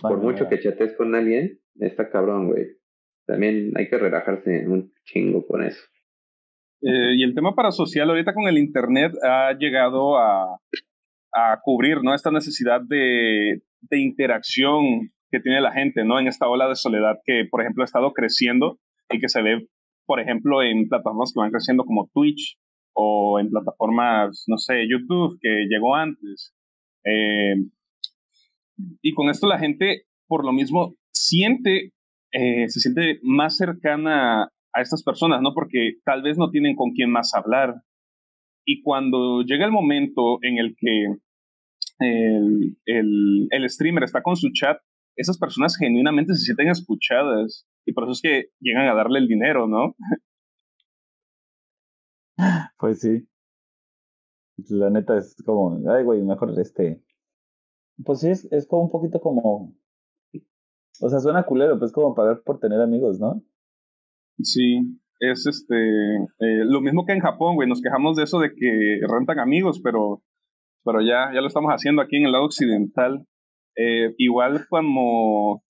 [0.00, 2.66] Por mucho que chatees con alguien, está cabrón, güey.
[3.26, 5.80] También hay que relajarse un chingo con eso.
[6.82, 10.58] Eh, y el tema parasocial ahorita con el Internet ha llegado a,
[11.32, 12.14] a cubrir ¿no?
[12.14, 16.18] esta necesidad de, de, interacción que tiene la gente ¿no?
[16.18, 18.78] en esta ola de soledad que, por ejemplo, ha estado creciendo
[19.10, 19.68] y que se ve,
[20.06, 22.58] por ejemplo, en plataformas que van creciendo como Twitch
[22.94, 26.54] o en plataformas, no sé, YouTube, que llegó antes.
[27.04, 27.54] Eh,
[29.02, 31.92] y con esto la gente, por lo mismo, siente,
[32.32, 35.54] eh, se siente más cercana a estas personas, ¿no?
[35.54, 37.74] Porque tal vez no tienen con quién más hablar.
[38.64, 41.04] Y cuando llega el momento en el que
[42.00, 44.78] el, el, el streamer está con su chat,
[45.20, 47.66] esas personas genuinamente se sienten escuchadas.
[47.84, 49.94] Y por eso es que llegan a darle el dinero, ¿no?
[52.78, 53.28] Pues sí.
[54.70, 57.02] La neta es como, ay, güey, mejor este.
[58.02, 59.74] Pues sí, es, es como un poquito como.
[61.02, 63.42] O sea, suena culero, pues como pagar por tener amigos, ¿no?
[64.38, 65.76] Sí, es este.
[65.76, 69.80] Eh, lo mismo que en Japón, güey, nos quejamos de eso de que rentan amigos,
[69.82, 70.22] pero,
[70.82, 73.26] pero ya, ya lo estamos haciendo aquí en el lado occidental.
[73.76, 75.62] Eh, igual como.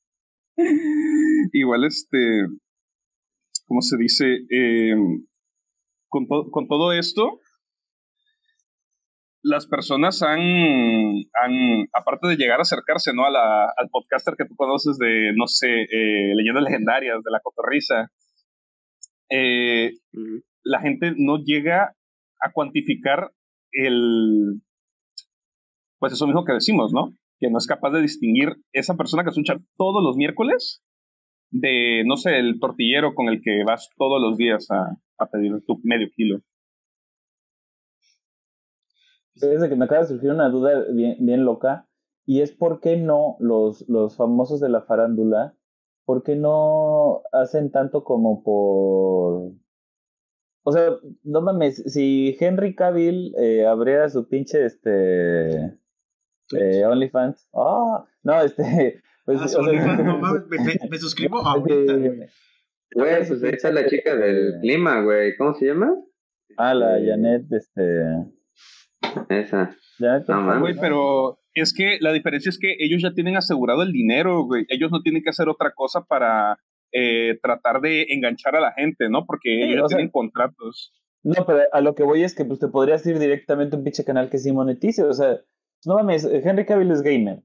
[1.53, 2.47] igual este.
[3.67, 4.39] ¿Cómo se dice?
[4.51, 4.95] Eh,
[6.09, 7.41] con, con todo esto,
[9.43, 13.25] las personas han, han, aparte de llegar a acercarse ¿no?
[13.25, 17.41] a la, al podcaster que tú conoces de, no sé, eh, leyendas legendarias, de la
[17.41, 18.11] cotorriza,
[19.31, 19.95] eh,
[20.63, 21.95] la gente no llega
[22.41, 23.33] a cuantificar
[23.73, 24.61] el,
[25.99, 27.15] pues eso mismo que decimos, ¿no?
[27.41, 30.85] Que no es capaz de distinguir esa persona que escucha todos los miércoles
[31.51, 35.53] de, no sé, el tortillero con el que vas todos los días a, a pedir
[35.67, 36.41] tu medio kilo.
[39.35, 41.89] Desde que me acaba de surgir una duda bien, bien loca,
[42.27, 45.57] y es por qué no los, los famosos de la farándula,
[46.05, 49.53] por qué no hacen tanto como por...
[50.63, 50.91] O sea,
[51.23, 55.80] no mames, si Henry Cavill eh, abriera su pinche este
[56.59, 60.89] eh, OnlyFans, ah, no, este, pues, Ah, o su sea, OnlyFans, no mames, me, me-
[60.91, 62.27] me suscribo ahorita, güey.
[62.93, 65.37] Pues esa es la chica del clima, güey.
[65.37, 65.95] ¿Cómo se llama?
[66.57, 68.03] Ah, la Janet, este.
[69.29, 69.71] Esa.
[69.99, 70.61] Janet, No, mames.
[70.61, 74.67] Güey, pero es que la diferencia es que ellos ya tienen asegurado el dinero, güey.
[74.69, 76.59] Ellos no tienen que hacer otra cosa para
[76.93, 79.25] eh, tratar de enganchar a la gente, ¿no?
[79.27, 80.93] Porque Sí, ellos ya sea- tienen contratos.
[81.23, 83.85] No, pero a lo que voy es que pues te podrías ir directamente a un
[83.85, 85.03] pinche canal que sí monetice.
[85.05, 85.39] O sea,
[85.87, 87.43] no mames, Henry Cavill es gamer.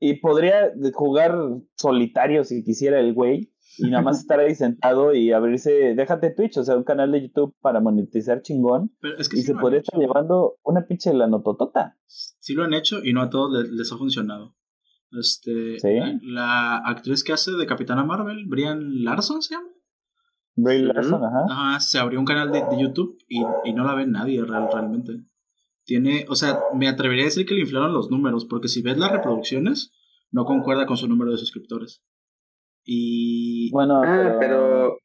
[0.00, 1.36] Y podría jugar
[1.76, 3.50] solitario si quisiera el güey.
[3.78, 7.22] Y nada más estar ahí sentado y abrirse, déjate Twitch, o sea, un canal de
[7.22, 8.92] YouTube para monetizar chingón.
[9.00, 9.92] Pero es que Y sí se lo han podría hecho.
[9.92, 11.96] estar llevando una pinche lanototota.
[12.06, 14.54] Sí lo han hecho y no a todos les, les ha funcionado.
[15.18, 15.88] Este, Sí.
[15.94, 19.68] la, la actriz que hace de Capitana Marvel, Brian Larson se llama.
[20.56, 20.82] Bray.
[20.82, 21.44] Larson, ajá.
[21.48, 24.68] Ajá, se abrió un canal de, de YouTube y, y no la ve nadie real,
[24.72, 25.12] realmente.
[25.84, 28.96] Tiene, o sea, me atrevería a decir que le inflaron los números, porque si ves
[28.96, 29.92] las reproducciones,
[30.30, 32.02] no concuerda con su número de suscriptores.
[32.84, 33.70] Y.
[33.70, 34.98] Bueno, Ah, pero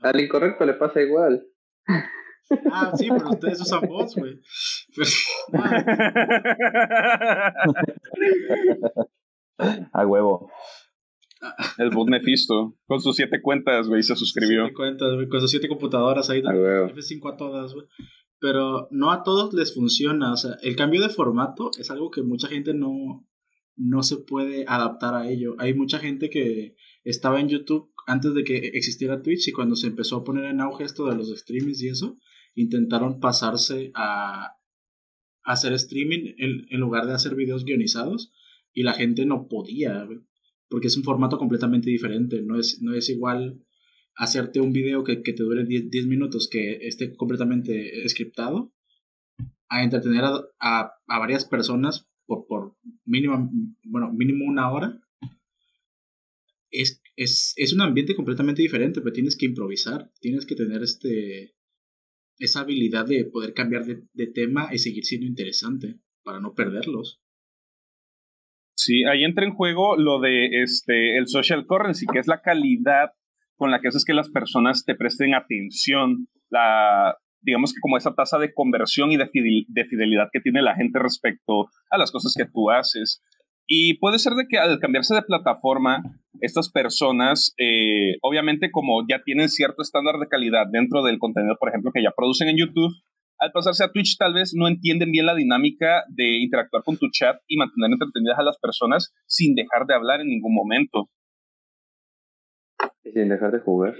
[0.00, 1.44] al incorrecto le pasa igual.
[2.70, 4.38] Ah, sí, pero ustedes usan bots, güey.
[9.92, 10.50] A huevo.
[11.78, 14.62] El bot Mephisto, con sus siete cuentas, güey, se suscribió.
[14.64, 16.42] siete cuentas, güey, con sus siete computadoras ahí.
[16.44, 16.88] A huevo.
[16.88, 17.86] F5 a todas, güey.
[18.42, 20.32] Pero no a todos les funciona.
[20.32, 23.24] O sea, el cambio de formato es algo que mucha gente no,
[23.76, 25.54] no se puede adaptar a ello.
[25.58, 26.74] Hay mucha gente que
[27.04, 30.60] estaba en YouTube antes de que existiera Twitch y cuando se empezó a poner en
[30.60, 32.18] auge esto de los streamings y eso,
[32.56, 34.56] intentaron pasarse a,
[35.44, 38.32] hacer streaming en, en lugar de hacer videos guionizados
[38.72, 40.08] y la gente no podía,
[40.68, 42.42] porque es un formato completamente diferente.
[42.42, 43.62] No es, no es igual
[44.14, 48.72] hacerte un video que, que te dure 10, 10 minutos que esté completamente scriptado
[49.68, 53.50] a entretener a, a, a varias personas por, por mínimo,
[53.84, 55.00] bueno, mínimo una hora
[56.72, 61.54] es, es, es un ambiente completamente diferente, pero tienes que improvisar, tienes que tener este
[62.38, 67.22] esa habilidad de poder cambiar de, de tema y seguir siendo interesante para no perderlos.
[68.74, 73.12] Sí, ahí entra en juego lo de este el social currency, que es la calidad
[73.62, 76.26] con la que haces que las personas te presten atención,
[77.42, 81.68] digamos que como esa tasa de conversión y de fidelidad que tiene la gente respecto
[81.90, 83.22] a las cosas que tú haces.
[83.68, 86.02] Y puede ser de que al cambiarse de plataforma,
[86.40, 91.68] estas personas, eh, obviamente como ya tienen cierto estándar de calidad dentro del contenido, por
[91.68, 92.92] ejemplo, que ya producen en YouTube,
[93.38, 97.08] al pasarse a Twitch tal vez no entienden bien la dinámica de interactuar con tu
[97.12, 101.10] chat y mantener entretenidas a las personas sin dejar de hablar en ningún momento.
[103.04, 103.94] Y sin dejar de jugar.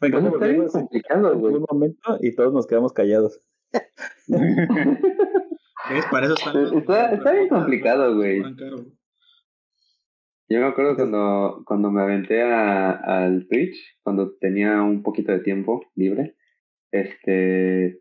[0.00, 1.54] Me Bueno, está bien complicado, güey.
[1.54, 3.40] un momento y todos nos quedamos callados.
[4.28, 6.04] ¿Ves?
[6.10, 8.42] Para eso están los- Está- está bien complicado, güey.
[10.50, 15.40] Yo me acuerdo cuando, cuando me aventé a, al Twitch, cuando tenía un poquito de
[15.40, 16.36] tiempo libre,
[16.90, 18.00] este,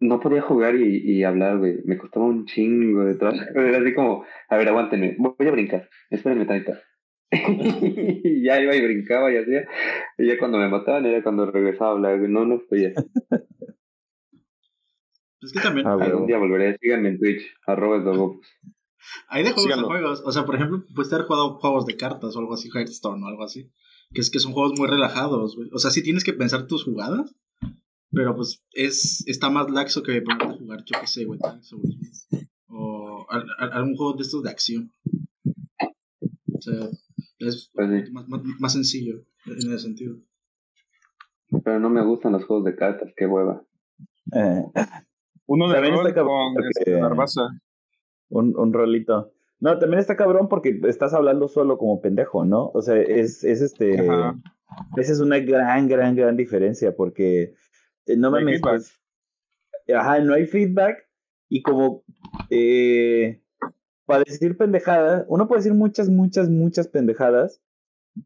[0.00, 1.78] no podía jugar y, y hablar, güey.
[1.84, 3.40] Me costaba un chingo de trabajo.
[3.54, 6.74] Era así como, a ver, aguántenme, voy a brincar, espérenme tantito.
[7.30, 9.68] Y ya iba y brincaba y hacía.
[10.18, 12.30] Y ya cuando me mataban era cuando regresaba a hablar, güey.
[12.30, 12.92] No, no podía.
[15.40, 15.96] Es que también Ah.
[16.00, 16.76] Algún día volveré.
[16.80, 17.96] Síganme en Twitch, arroba
[19.28, 19.86] hay de juegos Síganlo.
[19.86, 20.22] a juegos.
[20.26, 23.28] O sea, por ejemplo, puedes haber jugado juegos de cartas o algo así, Hearthstone o
[23.28, 23.70] algo así.
[24.12, 25.70] Que es que son juegos muy relajados, güey.
[25.72, 27.36] O sea, sí tienes que pensar tus jugadas.
[28.10, 31.38] Pero pues es está más laxo que ponerte a jugar, yo qué sé, güey.
[32.66, 34.92] O al- al- algún juego de estos de acción.
[35.80, 36.88] O sea,
[37.38, 38.12] es Pues sí.
[38.12, 40.16] más, más, más sencillo en ese sentido.
[41.64, 43.64] Pero no me gustan los juegos de cartas, qué hueva.
[44.34, 44.62] Eh,
[45.46, 47.40] Uno de También rol está cabrón con porque- este, Narvaza.
[48.28, 49.32] un, un rolito.
[49.60, 52.70] No, también está cabrón porque estás hablando solo como pendejo, ¿no?
[52.74, 53.98] O sea, es, es este.
[54.08, 54.38] Ajá.
[54.96, 57.54] Esa es una gran, gran, gran diferencia porque
[58.06, 58.60] eh, no hay feedback.
[58.62, 59.00] pues,
[59.96, 60.98] ajá, no hay feedback
[61.48, 62.04] y como
[62.50, 63.40] eh,
[64.08, 67.62] para decir pendejadas, uno puede decir muchas, muchas, muchas pendejadas,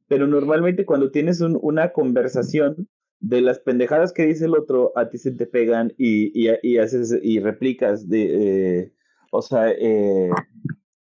[0.09, 2.89] pero normalmente cuando tienes un- una conversación
[3.21, 6.79] de las pendejadas que dice el otro, a ti se te pegan y, y, y
[6.79, 8.95] haces y replicas de, eh,
[9.33, 10.31] o sea, eh,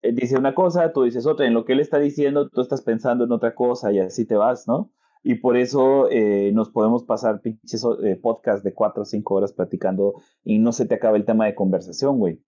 [0.02, 2.82] eh, dice una cosa, tú dices otra, en lo que él está diciendo, tú estás
[2.82, 4.92] pensando en otra cosa y así te vas, ¿no?
[5.22, 9.52] Y por eso eh, nos podemos pasar pinches eh, podcast de cuatro o cinco horas
[9.52, 10.14] platicando
[10.44, 12.42] y no se te acaba el tema de conversación, güey.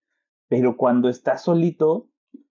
[0.49, 2.09] Pero cuando estás solito,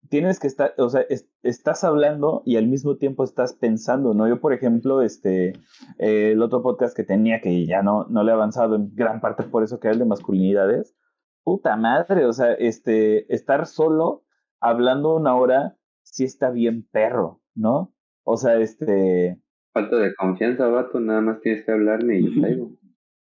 [0.10, 4.28] tienes que estar, o sea, es- estás hablando y al mismo tiempo estás pensando, ¿no?
[4.28, 5.54] Yo, por ejemplo, este,
[6.00, 9.22] eh, el otro podcast que tenía, que ya no, no le he avanzado en gran
[9.22, 10.96] parte por eso, que era el de masculinidades,
[11.44, 14.24] puta madre, o sea, este, estar solo
[14.60, 17.94] hablando una hora sí está bien perro, ¿no?
[18.24, 19.42] O sea, este...
[19.74, 21.00] Falta de confianza, vato.
[21.00, 22.70] Nada más tienes que hablarme y yo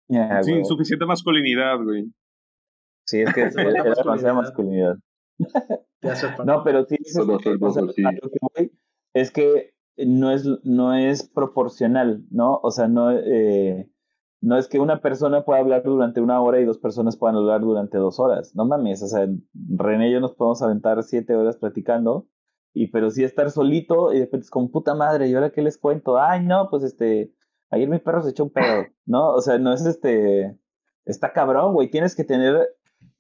[0.09, 0.65] ya, Sin huevo.
[0.67, 2.13] suficiente masculinidad, güey.
[3.07, 3.55] Sí, es que es,
[4.35, 4.97] masculinidad.
[5.41, 5.87] Masculinidad.
[6.01, 6.45] Te hace falta.
[6.45, 8.05] No, pero sí, es, Todo, todo, o sea, sí.
[8.05, 8.73] a lo que voy
[9.13, 12.61] es que no es, no es proporcional, ¿no?
[12.63, 13.91] O sea, no, eh,
[14.41, 17.61] no es que una persona pueda hablar durante una hora y dos personas puedan hablar
[17.61, 18.53] durante dos horas.
[18.55, 22.29] No mames, o sea, René y yo nos podemos aventar siete horas platicando,
[22.73, 25.61] y pero sí estar solito y de repente es como puta madre, ¿y ahora qué
[25.61, 26.19] les cuento?
[26.19, 27.35] Ay, no, pues este,
[27.71, 29.35] ayer mi perro se echó un pedo, ¿no?
[29.35, 30.57] O sea, no es este,
[31.05, 32.69] está cabrón, güey, tienes que tener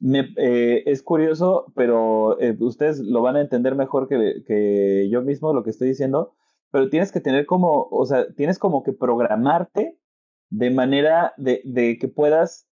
[0.01, 5.22] me, eh, es curioso, pero eh, ustedes lo van a entender mejor que, que yo
[5.22, 6.33] mismo lo que estoy diciendo,
[6.70, 9.99] pero tienes que tener como, o sea, tienes como que programarte
[10.51, 12.68] de manera de, de que puedas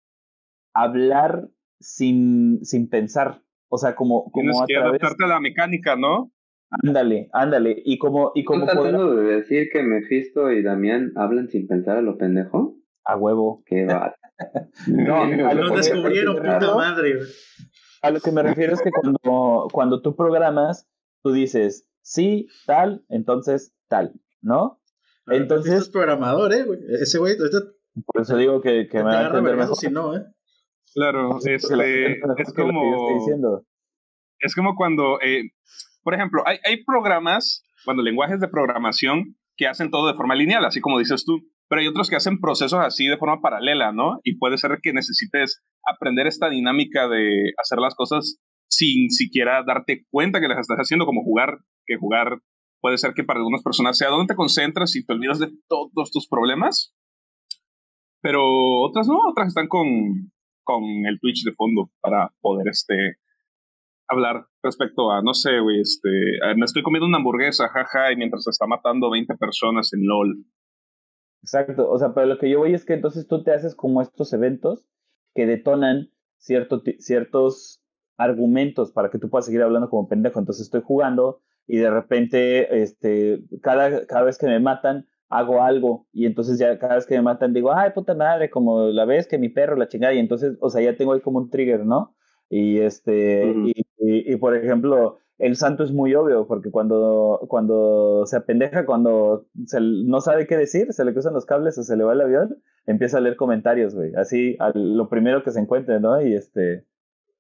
[0.74, 1.48] hablar
[1.80, 5.96] sin, sin pensar, o sea, como, Tienes como a que través, adaptarte a la mecánica,
[5.96, 6.32] ¿no?
[6.70, 11.12] ándale, ándale, y como, y como ¿Estás poder, tratando de decir que Mephisto y Damián
[11.16, 12.77] hablan sin pensar a lo pendejo?
[13.08, 13.62] A huevo.
[13.66, 14.14] Qué va.
[14.86, 17.28] No, a lo descubrieron, a lo que me puta refiero- madre, güey.
[18.02, 20.88] A lo que me refiero es que cuando, cuando tú programas,
[21.24, 24.80] tú dices, sí, tal, entonces tal, ¿no?
[25.26, 26.78] Entonces- Este es programador, eh, güey.
[27.00, 27.58] Ese güey, ahorita
[28.06, 29.74] Por eso digo que, me va a entender mejor.
[29.76, 30.22] si no, eh.
[30.94, 31.64] Claro, este, es
[32.48, 33.64] estoy como, diciendo.
[34.38, 35.50] es como cuando, eh,
[36.04, 40.64] por ejemplo, hay, hay programas, cuando lenguajes de programación que hacen todo de forma lineal,
[40.64, 44.20] así como dices tú, pero hay otros que hacen procesos así de forma paralela, ¿no?
[44.24, 48.38] Y puede ser que necesites aprender esta dinámica de hacer las cosas
[48.70, 52.38] sin siquiera darte cuenta que las estás haciendo, como jugar, que jugar
[52.80, 56.10] puede ser que para algunas personas sea donde te concentras y te olvidas de todos
[56.10, 56.94] tus problemas,
[58.20, 58.42] pero
[58.82, 59.86] otras no, otras están con,
[60.64, 63.16] con el Twitch de fondo para poder este,
[64.08, 68.16] hablar respecto a, no sé, güey, este, eh, me estoy comiendo una hamburguesa, jaja, y
[68.16, 70.44] mientras se está matando 20 personas en LOL.
[71.42, 74.02] Exacto, o sea, pero lo que yo voy es que entonces tú te haces como
[74.02, 74.86] estos eventos
[75.34, 77.80] que detonan cierto, ciertos
[78.16, 80.38] argumentos para que tú puedas seguir hablando como pendejo.
[80.40, 86.06] Entonces estoy jugando y de repente, este, cada, cada vez que me matan, hago algo
[86.12, 89.28] y entonces ya cada vez que me matan digo, ay, puta madre, como la vez
[89.28, 91.84] que mi perro, la chingada, y entonces, o sea, ya tengo ahí como un trigger,
[91.84, 92.16] ¿no?
[92.48, 98.36] Y este, y, y, por ejemplo, el santo es muy obvio, porque cuando, cuando se
[98.36, 102.04] apendeja, cuando se, no sabe qué decir, se le cruzan los cables o se le
[102.04, 104.12] va el avión, empieza a leer comentarios, güey.
[104.16, 106.20] Así, lo primero que se encuentre, ¿no?
[106.20, 106.86] Y este,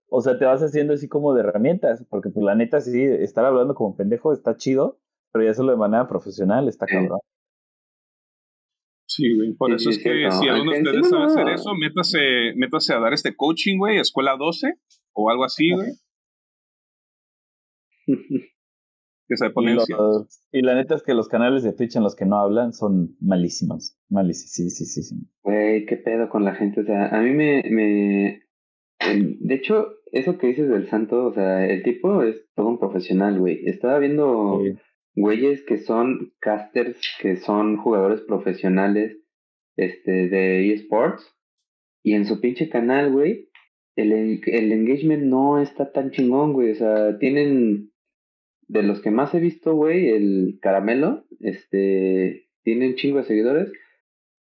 [0.08, 3.44] o sea, te vas haciendo así como de herramientas, porque pues la neta sí, estar
[3.44, 5.00] hablando como pendejo está chido,
[5.32, 7.18] pero ya hacerlo de manera profesional está cabrón.
[9.06, 9.54] Sí, güey.
[9.54, 13.12] Por eso es que si alguno de ustedes sabe hacer eso, métase, métase a dar
[13.12, 14.74] este coaching, güey, escuela 12
[15.14, 15.88] o algo así, güey.
[19.28, 22.24] Que se y, y, la neta es que los canales de Twitch en los que
[22.24, 23.98] no hablan son malísimos.
[24.08, 25.16] Malísimos, sí, sí, sí.
[25.42, 26.80] Güey, qué pedo con la gente.
[26.80, 28.42] O sea, a mí me, me.
[29.40, 33.38] De hecho, eso que dices del santo, o sea, el tipo es todo un profesional,
[33.38, 33.66] güey.
[33.66, 34.62] Estaba viendo
[35.14, 39.18] güeyes que son casters, que son jugadores profesionales
[39.76, 41.34] este, de eSports.
[42.02, 43.50] Y en su pinche canal, güey,
[43.96, 46.70] el, el engagement no está tan chingón, güey.
[46.70, 47.90] O sea, tienen
[48.68, 53.72] de los que más he visto, güey, el caramelo, este, tiene un chingo de seguidores.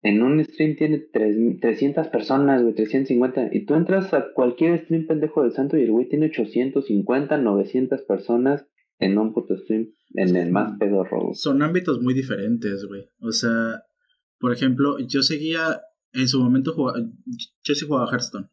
[0.04, 3.50] En un stream tiene 300 personas, güey, 350.
[3.52, 8.02] Y tú entras a cualquier stream pendejo del santo y el güey tiene 850, 900
[8.04, 8.68] personas
[9.00, 11.34] en un puto stream, en el más pedo robo.
[11.34, 13.10] Son ámbitos muy diferentes, güey.
[13.20, 13.84] O sea,
[14.40, 15.82] por ejemplo, yo seguía,
[16.14, 17.00] en su momento, jugaba,
[17.64, 18.48] yo sí jugaba Hearthstone.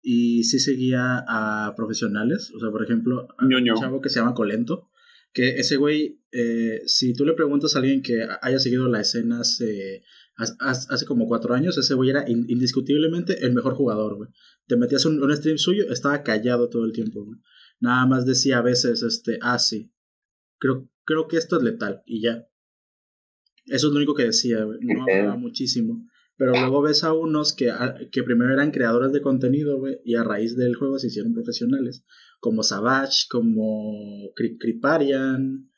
[0.00, 2.52] Y sí seguía a profesionales.
[2.54, 4.87] O sea, por ejemplo, a un chavo que se llama Colento
[5.32, 9.40] que ese güey, eh, si tú le preguntas a alguien que haya seguido la escena
[9.40, 10.02] hace,
[10.36, 14.30] hace como cuatro años, ese güey era indiscutiblemente el mejor jugador, güey.
[14.66, 17.38] Te metías un, un stream suyo, estaba callado todo el tiempo, güey.
[17.80, 19.92] Nada más decía a veces, este, ah, sí,
[20.58, 22.48] creo, creo que esto es letal, y ya.
[23.66, 24.78] Eso es lo único que decía, güey.
[24.80, 26.08] No hablaba muchísimo.
[26.38, 27.70] Pero luego ves a unos que,
[28.10, 32.04] que primero eran creadores de contenido, güey, y a raíz del juego se hicieron profesionales
[32.40, 35.70] como Savage, como Kriparian,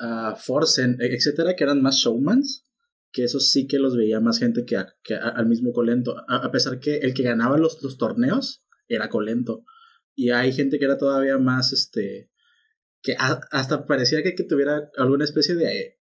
[0.00, 2.64] uh, Forsen, e, etcétera, que eran más showmans,
[3.12, 4.76] que eso sí que los veía más gente que,
[5.16, 9.64] al mismo Colento, a, pesar que el que ganaba los, los torneos era Colento.
[10.14, 12.30] Y hay gente que era todavía más, este,
[13.02, 15.98] que hasta parecía que, tuviera alguna especie de,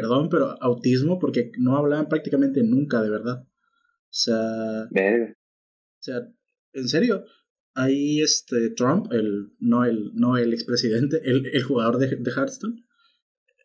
[0.00, 3.46] perdón, pero autismo, porque no hablaban prácticamente nunca, de verdad.
[3.46, 6.28] O sea, o sea,
[6.74, 7.24] en serio,
[7.72, 12.84] ahí este Trump, el, no el, no el expresidente, el, el jugador de, de Hearthstone,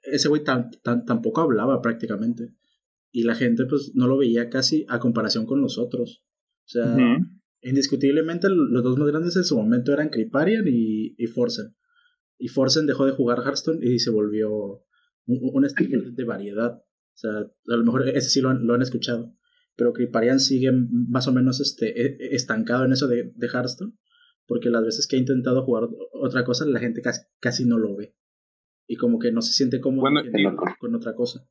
[0.03, 2.55] ese güey tan, tampoco hablaba prácticamente.
[3.11, 6.23] Y la gente pues no lo veía casi a comparación con los otros.
[6.65, 6.95] O sea,
[7.61, 11.75] indiscutiblemente los dos más grandes en su momento eran Kriparian y, y Forsen.
[12.37, 14.85] Y Forsen dejó de jugar Hearthstone y se volvió
[15.25, 16.73] un, un estilo de variedad.
[16.73, 19.35] O sea, a lo mejor ese sí lo lo han escuchado
[19.75, 23.93] pero Kriparian sigue más o menos este, e, e, estancado en eso de, de Hearthstone,
[24.45, 27.95] porque las veces que ha intentado jugar otra cosa, la gente casi, casi no lo
[27.95, 28.13] ve.
[28.87, 30.11] Y como que no se siente cómodo
[30.79, 31.47] con, otra cosa.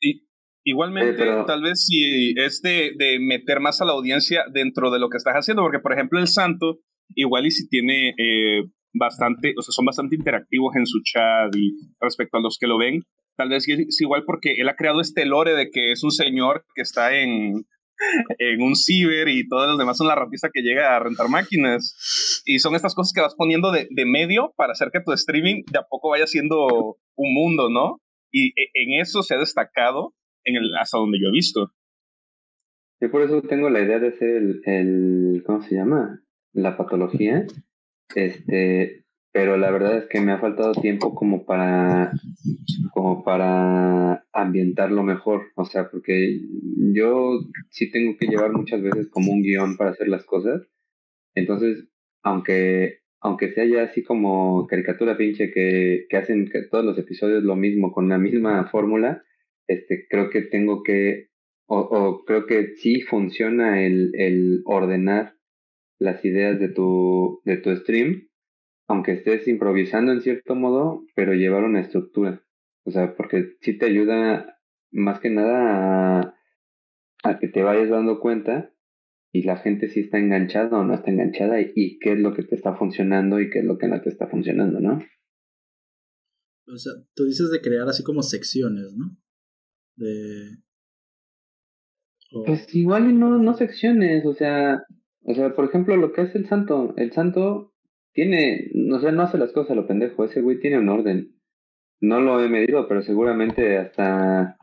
[0.00, 0.26] Y,
[0.64, 5.08] igualmente, tal vez si es de, de, meter más a la audiencia dentro de lo
[5.08, 6.80] que estás haciendo, porque por ejemplo el Santo,
[7.10, 8.64] igual y si tiene eh,
[8.94, 12.78] bastante, o sea, son bastante interactivos en su chat y respecto a los que lo
[12.78, 13.02] ven,
[13.36, 16.64] Tal vez es igual porque él ha creado este lore de que es un señor
[16.74, 17.66] que está en,
[18.38, 22.42] en un ciber y todos los demás son la ratista que llega a rentar máquinas.
[22.44, 25.62] Y son estas cosas que vas poniendo de, de medio para hacer que tu streaming
[25.70, 28.00] de a poco vaya siendo un mundo, ¿no?
[28.30, 30.14] Y e, en eso se ha destacado
[30.44, 31.72] en el, hasta donde yo he visto.
[33.00, 36.20] Yo por eso tengo la idea de hacer el, el ¿cómo se llama?
[36.52, 37.46] La patología.
[38.14, 42.12] Este, pero la verdad es que me ha faltado tiempo como para
[42.92, 46.40] como para ambientarlo mejor, o sea, porque
[46.92, 47.40] yo
[47.70, 50.62] sí tengo que llevar muchas veces como un guion para hacer las cosas,
[51.34, 51.88] entonces,
[52.22, 57.42] aunque aunque sea ya así como caricatura pinche que, que hacen que todos los episodios
[57.42, 59.24] lo mismo con la misma fórmula,
[59.66, 61.30] este creo que tengo que
[61.66, 65.34] o, o creo que sí funciona el, el ordenar
[66.04, 68.28] las ideas de tu de tu stream
[68.86, 72.44] aunque estés improvisando en cierto modo, pero llevar una estructura.
[72.84, 74.58] O sea, porque sí te ayuda
[74.90, 76.34] más que nada a,
[77.22, 78.72] a que te vayas dando cuenta
[79.32, 82.44] y la gente si está enganchada o no está enganchada y, qué es lo que
[82.44, 84.98] te está funcionando y qué es lo que no te está funcionando, ¿no?
[86.66, 89.16] O sea, tú dices de crear así como secciones, ¿no?
[89.96, 90.58] De...
[92.46, 94.82] Pues igual no, no secciones, o sea,
[95.24, 97.72] o sea, por ejemplo, lo que es el santo, el santo
[98.12, 101.32] tiene, no sé, no hace las cosas a lo pendejo, ese güey tiene un orden.
[102.00, 104.56] No lo he medido, pero seguramente hasta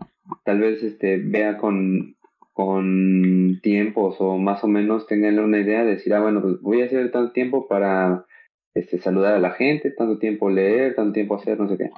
[0.45, 2.15] tal vez este vea con
[2.53, 6.81] con tiempos o más o menos tengan una idea de decir, ah, bueno, pues voy
[6.81, 8.25] a hacer tanto tiempo para
[8.73, 11.89] este, saludar a la gente, tanto tiempo leer, tanto tiempo hacer no sé qué.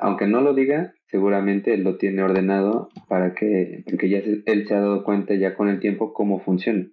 [0.00, 4.80] Aunque no lo diga, seguramente lo tiene ordenado para que, porque ya él se ha
[4.80, 6.86] dado cuenta ya con el tiempo cómo funciona.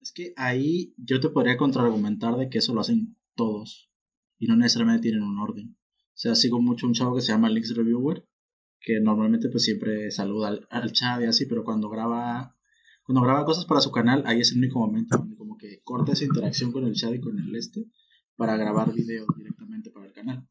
[0.00, 3.90] Es que ahí yo te podría contraargumentar de que eso lo hacen todos
[4.38, 5.76] y no necesariamente tienen un orden.
[6.08, 8.26] O sea, sigo mucho un chavo que se llama Links Reviewer,
[8.80, 12.54] que normalmente pues siempre saluda al, chat y así, pero cuando graba
[13.04, 16.24] cuando graba cosas para su canal, ahí es el único momento como que corta esa
[16.24, 17.86] interacción con el chat y con el este
[18.36, 20.48] para grabar videos directamente para el canal.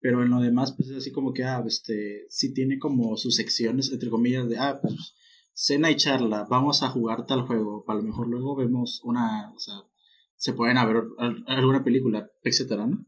[0.00, 3.36] Pero en lo demás, pues es así como que, ah, este, sí tiene como sus
[3.36, 5.14] secciones, entre comillas, de, ah, pues,
[5.52, 9.58] cena y charla, vamos a jugar tal juego, a lo mejor luego vemos una, o
[9.58, 9.74] sea,
[10.36, 11.04] se pueden ver
[11.46, 13.06] alguna película, etcétera, ¿no?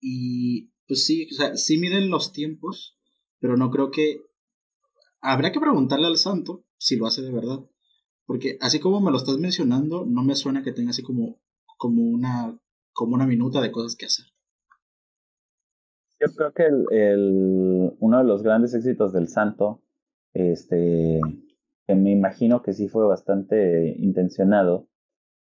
[0.00, 2.98] Y pues sí, o sea, sí miden los tiempos,
[3.38, 4.22] pero no creo que...
[5.22, 7.60] Habrá que preguntarle al santo si lo hace de verdad.
[8.26, 11.40] Porque así como me lo estás mencionando, no me suena que tenga así como,
[11.76, 12.58] como, una,
[12.92, 14.26] como una minuta de cosas que hacer.
[16.20, 19.82] Yo creo que el, uno de los grandes éxitos del santo,
[20.34, 21.20] este,
[21.86, 24.88] que me imagino que sí fue bastante intencionado,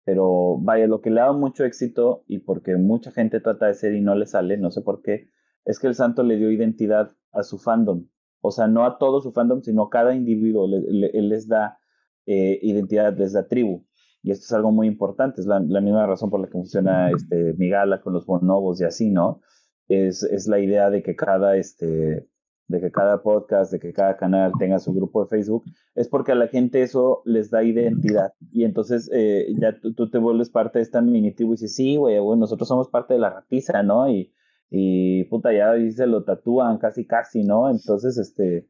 [0.06, 3.94] pero vaya, lo que le da mucho éxito y porque mucha gente trata de ser
[3.94, 5.30] y no le sale, no sé por qué,
[5.66, 8.08] es que el santo le dio identidad a su fandom.
[8.42, 10.66] O sea, no a todo su fandom, sino a cada individuo.
[10.66, 11.78] él les da
[12.26, 13.86] eh, identidad, les da tribu.
[14.24, 15.42] Y esto es algo muy importante.
[15.42, 19.10] Es la, misma razón por la que funciona este, Migala con los bonobos y así,
[19.10, 19.42] ¿no?
[19.88, 22.28] Es, es la idea de que cada, este,
[22.68, 25.64] de que cada podcast, de que cada canal tenga su grupo de Facebook,
[25.96, 28.34] es porque a la gente eso les da identidad.
[28.52, 32.18] Y entonces eh, ya tú, te vuelves parte de esta mini y dices, sí, güey,
[32.38, 34.10] nosotros somos parte de la ratiza, ¿no?
[34.10, 34.34] Y,
[34.70, 37.70] y puta, ya ahí se lo tatúan casi, casi, ¿no?
[37.70, 38.68] Entonces, este,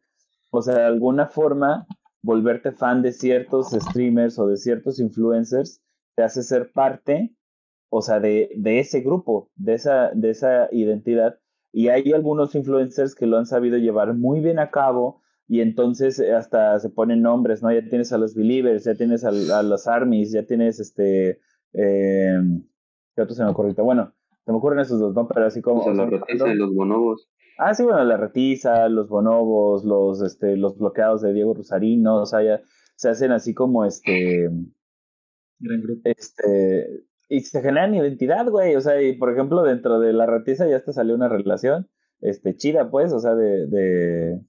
[0.51, 1.87] o sea, de alguna forma,
[2.21, 5.81] volverte fan de ciertos streamers o de ciertos influencers
[6.15, 7.35] te hace ser parte,
[7.89, 11.39] o sea, de, de ese grupo, de esa, de esa identidad
[11.77, 16.17] y hay algunos influencers que lo han sabido llevar muy bien a cabo y entonces
[16.17, 17.71] eh, hasta se ponen nombres, ¿no?
[17.71, 21.39] Ya tienes a los Believers, ya tienes a, los Armies, ya tienes este...
[21.73, 22.39] Eh,
[23.15, 24.11] ¿Qué otro se me ocurre Bueno,
[24.43, 25.27] se me ocurren esos dos, ¿no?
[25.27, 25.87] Pero así como...
[25.93, 27.29] la retiza y los bonobos.
[27.59, 32.25] Ah, sí, bueno, la retiza, los bonobos, los, este, los bloqueados de Diego Rosarino, o
[32.25, 32.59] sea, ya
[32.95, 34.49] se hacen así como este...
[35.59, 36.01] Gran grupo.
[36.05, 38.75] Este, y se generan identidad, güey.
[38.75, 41.89] O sea, y por ejemplo, dentro de la ratiza ya hasta salió una relación
[42.21, 44.41] este, chida, pues, o sea, de, de,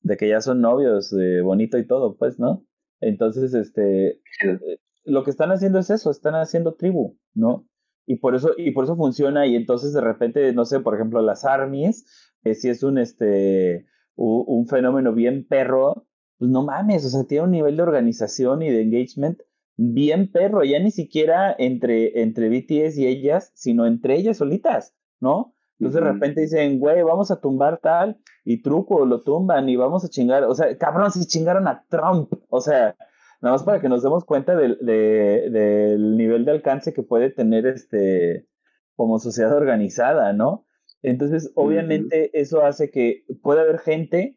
[0.00, 2.64] de que ya son novios, de bonito y todo, pues, ¿no?
[3.00, 4.08] Entonces, este,
[4.44, 7.66] eh, lo que están haciendo es eso, están haciendo tribu, ¿no?
[8.06, 11.20] Y por eso, y por eso funciona, y entonces de repente, no sé, por ejemplo,
[11.20, 12.06] las armies,
[12.42, 13.86] que si es un, este,
[14.16, 16.06] un fenómeno bien perro,
[16.38, 19.40] pues no mames, o sea, tiene un nivel de organización y de engagement
[19.78, 25.54] bien perro, ya ni siquiera entre, entre BTS y ellas, sino entre ellas solitas, ¿no?
[25.78, 30.04] Entonces de repente dicen, güey, vamos a tumbar tal, y truco, lo tumban y vamos
[30.04, 32.96] a chingar, o sea, cabrón, si chingaron a Trump, o sea,
[33.40, 37.66] nada más para que nos demos cuenta del, del nivel de alcance que puede tener
[37.66, 38.48] este
[38.96, 40.66] como sociedad organizada, ¿no?
[41.02, 44.36] Entonces, obviamente, eso hace que pueda haber gente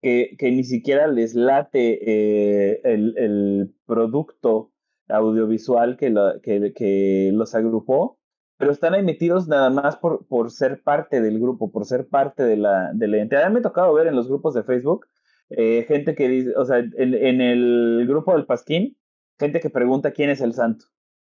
[0.00, 4.70] que, que ni siquiera les late eh, el, el producto
[5.08, 8.18] audiovisual que, que, que, los agrupó,
[8.58, 12.42] pero están ahí metidos nada más por, por ser parte del grupo, por ser parte
[12.42, 13.50] de la, de la identidad.
[13.50, 15.06] Me ha tocado ver en los grupos de Facebook
[15.50, 18.96] eh, gente que dice, o sea, en, en, el grupo del Pasquín,
[19.38, 20.86] gente que pregunta quién es el santo.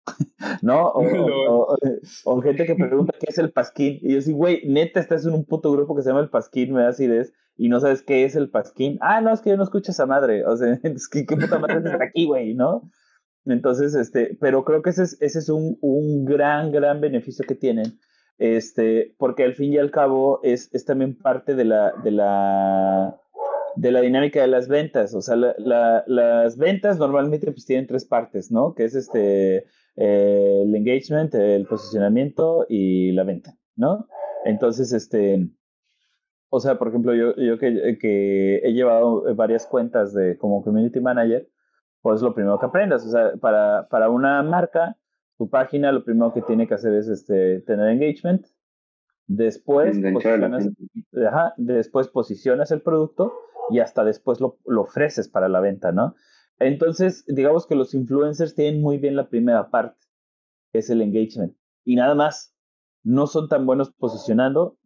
[0.62, 0.92] ¿No?
[1.48, 1.76] O,
[2.24, 3.98] o, gente que pregunta qué es el Pasquín.
[4.02, 6.72] Y yo sí, güey, neta, estás en un puto grupo que se llama el Pasquín,
[6.72, 8.98] me da acidez, y no sabes qué es el Pasquín.
[9.00, 10.44] Ah, no, es que yo no escucho esa madre.
[10.46, 12.90] O sea, es que qué puta madre es aquí, güey, ¿no?
[13.46, 17.54] Entonces, este, pero creo que ese es, ese es un, un gran, gran beneficio que
[17.54, 17.98] tienen,
[18.38, 23.20] este, porque al fin y al cabo es, es también parte de la, de la,
[23.76, 25.14] de la dinámica de las ventas.
[25.14, 28.74] O sea, la, las ventas normalmente pues tienen tres partes, ¿no?
[28.74, 34.08] Que es este, el engagement, el posicionamiento y la venta, ¿no?
[34.44, 35.48] Entonces, este,
[36.50, 41.00] o sea, por ejemplo, yo, yo que, que he llevado varias cuentas de como community
[41.00, 41.48] manager,
[42.06, 43.04] pues lo primero que aprendas.
[43.04, 44.96] O sea, para, para una marca,
[45.38, 48.46] tu página lo primero que tiene que hacer es este, tener engagement.
[49.26, 50.68] Después posicionas,
[51.56, 53.32] después posicionas el producto
[53.70, 56.14] y hasta después lo, lo, ofreces para la venta, ¿no?
[56.60, 59.98] Entonces, digamos que los influencers tienen muy bien la primera parte,
[60.70, 61.56] que es el engagement.
[61.84, 62.54] Y nada más,
[63.02, 64.78] no son tan buenos posicionando,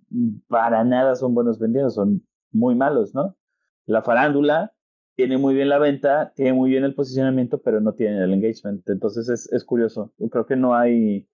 [0.49, 3.37] para nada son buenos vendiendo, son muy malos, ¿no?
[3.85, 4.73] La farándula
[5.21, 8.89] tiene muy bien la venta, tiene muy bien el posicionamiento, pero no tiene el engagement.
[8.89, 10.15] Entonces es, es curioso.
[10.31, 11.29] Creo que no hay,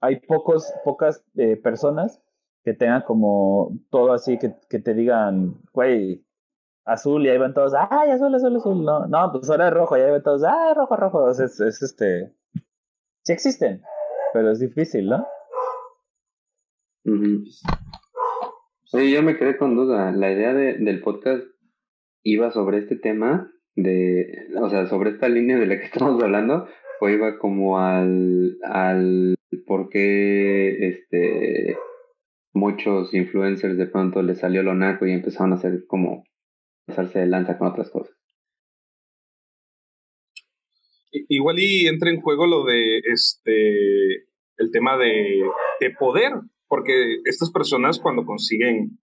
[0.00, 2.20] hay pocos, pocas eh, personas
[2.64, 6.26] que tengan como todo así, que, que te digan, güey,
[6.84, 8.84] azul y ahí van todos, ay, azul, azul, azul.
[8.84, 11.30] No, no, pues ahora es rojo y ahí van todos, ay, rojo, rojo.
[11.30, 12.34] es, es este.
[13.22, 13.80] Sí existen,
[14.32, 15.24] pero es difícil, ¿no?
[18.86, 20.10] Sí, yo me quedé con duda.
[20.10, 21.44] La idea de, del podcast
[22.22, 26.68] iba sobre este tema, de, o sea, sobre esta línea de la que estamos hablando,
[27.00, 31.76] o iba como al, al por qué este,
[32.52, 36.24] muchos influencers de pronto les salió lo naco y empezaron a hacer como
[36.86, 38.16] pasarse de lanza con otras cosas.
[41.10, 45.40] Igual y entra en juego lo de este el tema de,
[45.80, 46.32] de poder,
[46.66, 48.98] porque estas personas cuando consiguen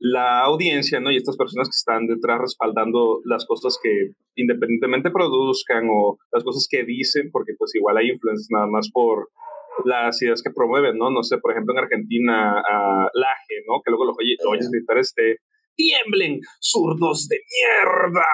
[0.00, 1.10] la audiencia, ¿no?
[1.10, 6.68] Y estas personas que están detrás respaldando las cosas que independientemente produzcan o las cosas
[6.70, 9.30] que dicen, porque pues igual hay influencias nada más por
[9.84, 11.10] las ideas que promueven, ¿no?
[11.10, 13.80] No sé, por ejemplo, en Argentina, a Laje, ¿no?
[13.84, 15.38] Que luego lo, oye, lo oyes gritar este,
[15.76, 18.26] tiemblen, zurdos de mierda,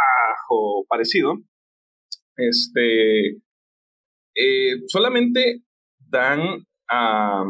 [0.49, 1.39] o parecido.
[2.37, 3.37] Este,
[4.35, 5.63] eh, solamente
[6.09, 7.45] dan a,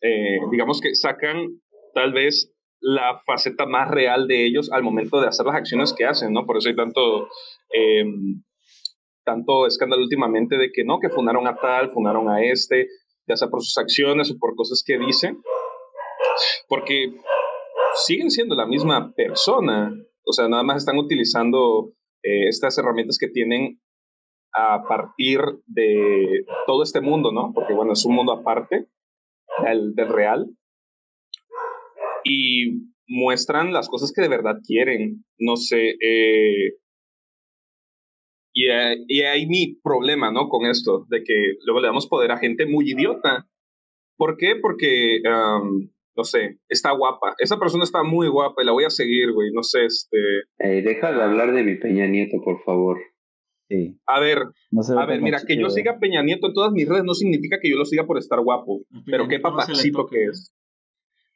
[0.00, 1.60] eh, digamos que sacan
[1.94, 2.53] tal vez
[2.86, 6.44] la faceta más real de ellos al momento de hacer las acciones que hacen, ¿no?
[6.44, 7.28] Por eso hay tanto,
[7.70, 8.42] em,
[9.24, 12.88] tanto escándalo últimamente de que no, que fundaron a tal, fundaron a este,
[13.26, 15.40] ya sea por sus acciones o por cosas que dicen,
[16.68, 17.10] porque
[18.04, 19.90] siguen siendo la misma persona,
[20.26, 23.80] o sea, nada más están utilizando eh, estas herramientas que tienen
[24.52, 27.52] a partir de todo este mundo, ¿no?
[27.54, 28.88] Porque bueno, es un mundo aparte
[29.64, 30.46] del, del real,
[32.24, 35.24] y muestran las cosas que de verdad quieren.
[35.38, 36.74] No sé, eh,
[38.54, 38.68] y,
[39.08, 40.48] y hay mi problema, ¿no?
[40.48, 43.48] Con esto, de que luego le damos poder a gente muy idiota.
[44.16, 44.54] ¿Por qué?
[44.62, 47.34] Porque, no sé, está guapa.
[47.38, 49.50] Esa persona está muy guapa y la voy a seguir, güey.
[49.52, 50.18] No sé, este...
[50.58, 52.98] Deja de hablar de mi Peña Nieto, por favor.
[53.68, 53.98] Sí.
[54.06, 57.14] A ver, a ver, mira, que yo siga Peña Nieto en todas mis redes no
[57.14, 58.82] significa que yo lo siga por estar guapo.
[59.06, 60.54] pero qué papacito que es.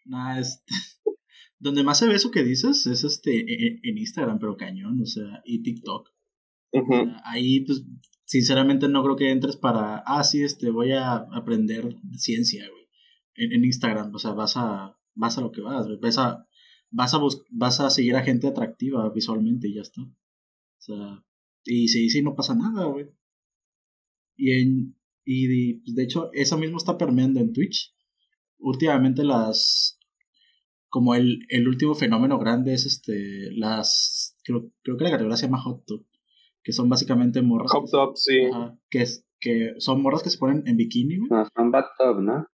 [0.09, 0.65] Nah, este,
[1.59, 5.01] donde más se ve eso que dices es este e, e, en Instagram, pero cañón,
[5.01, 6.09] o sea, y TikTok.
[7.25, 7.85] ahí, pues,
[8.25, 12.85] sinceramente no creo que entres para, ah, sí, este, voy a aprender ciencia, güey.
[13.35, 16.47] En, Instagram, o sea, vas a, vas a lo que vas, Vas a,
[16.91, 17.19] vas a,
[17.51, 20.03] vas a seguir a gente atractiva visualmente y ya está.
[20.03, 21.25] O sea,
[21.65, 23.07] y si sí, no pasa nada, güey.
[24.37, 27.95] Y en, y pues, de hecho, eso mismo está permeando en Twitch.
[28.59, 29.98] Últimamente las,
[30.89, 35.47] como el, el último fenómeno grande es este las creo, creo que la categoría se
[35.47, 36.07] llama hot tub
[36.63, 38.49] que son básicamente morras hot tub sí
[38.91, 42.47] que es que son morras que se ponen en bikini no son bathtub no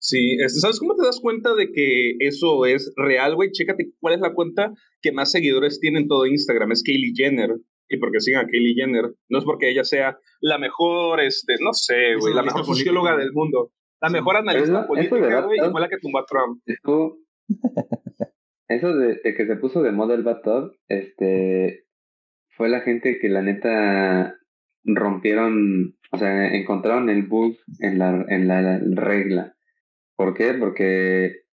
[0.00, 3.50] Sí, ¿sabes cómo te das cuenta de que eso es real, güey?
[3.50, 4.72] Chécate cuál es la cuenta
[5.02, 6.70] que más seguidores tiene en todo Instagram.
[6.72, 7.56] Es Kylie Jenner.
[7.88, 9.12] Y porque sigan a Kylie Jenner.
[9.28, 13.32] No es porque ella sea la mejor, este, no sé, güey, la mejor socióloga del
[13.32, 13.72] mundo.
[14.00, 16.62] La mejor analista política, güey, y fue la que tumbó a Trump.
[18.68, 20.24] Eso de, que se puso de moda el
[20.88, 21.86] este,
[22.50, 24.36] fue la gente que la neta
[24.84, 29.56] rompieron, o sea, encontraron el bug en la, en la regla.
[30.16, 30.54] ¿Por qué?
[30.54, 31.44] Porque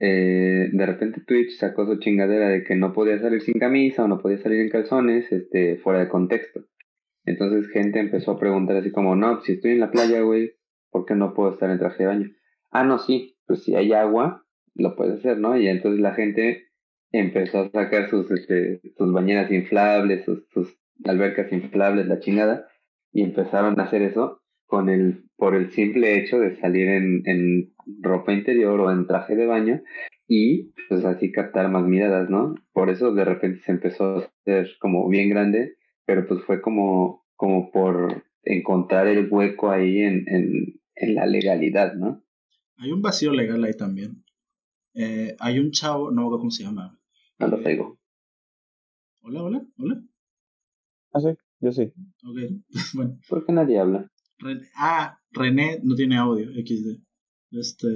[0.00, 4.08] eh, de repente Twitch sacó su chingadera de que no podía salir sin camisa o
[4.08, 6.60] no podía salir en calzones, este, fuera de contexto.
[7.24, 10.52] Entonces gente empezó a preguntar así como, no, si estoy en la playa, güey,
[10.90, 12.30] ¿por qué no puedo estar en traje de baño?
[12.70, 14.46] Ah, no, sí, pues si hay agua,
[14.78, 15.58] lo puedes hacer, ¿no?
[15.58, 16.68] Y entonces la gente
[17.12, 22.66] empezó a sacar sus, este, sus bañeras inflables, sus, albercas inflables, la chingada,
[23.12, 27.72] y empezaron a hacer eso con el, por el simple hecho de salir en, en
[28.00, 29.82] ropa interior o en traje de baño
[30.26, 32.54] y pues así captar más miradas, ¿no?
[32.72, 37.24] Por eso de repente se empezó a hacer como bien grande, pero pues fue como,
[37.36, 42.22] como por encontrar el hueco ahí en, en, en la legalidad, ¿no?
[42.76, 44.22] Hay un vacío legal ahí también.
[44.94, 46.98] Eh, hay un chavo, no cómo se llama.
[47.38, 47.98] No lo tengo.
[49.22, 50.02] Hola, hola, hola.
[51.12, 51.28] Ah, sí,
[51.60, 51.92] yo sí.
[52.24, 52.62] Ok,
[52.94, 53.18] bueno.
[53.28, 54.10] ¿Por qué nadie habla?
[54.76, 57.02] ah, René no tiene audio, XD.
[57.50, 57.88] Este.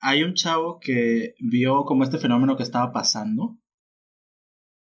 [0.00, 3.58] Hay un chavo que vio como este fenómeno que estaba pasando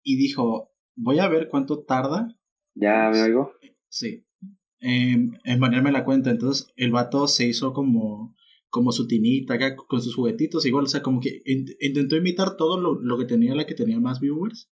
[0.03, 2.29] y dijo: Voy a ver cuánto tarda.
[2.75, 3.53] ¿Ya me oigo?
[3.89, 4.25] Sí.
[4.81, 6.31] en ponerme la cuenta.
[6.31, 8.37] Entonces el vato se hizo como
[8.71, 11.43] como su tinita acá con sus juguetitos, igual, o sea, como que
[11.81, 14.71] intentó imitar todo lo, lo, que tenía la que tenía más viewers.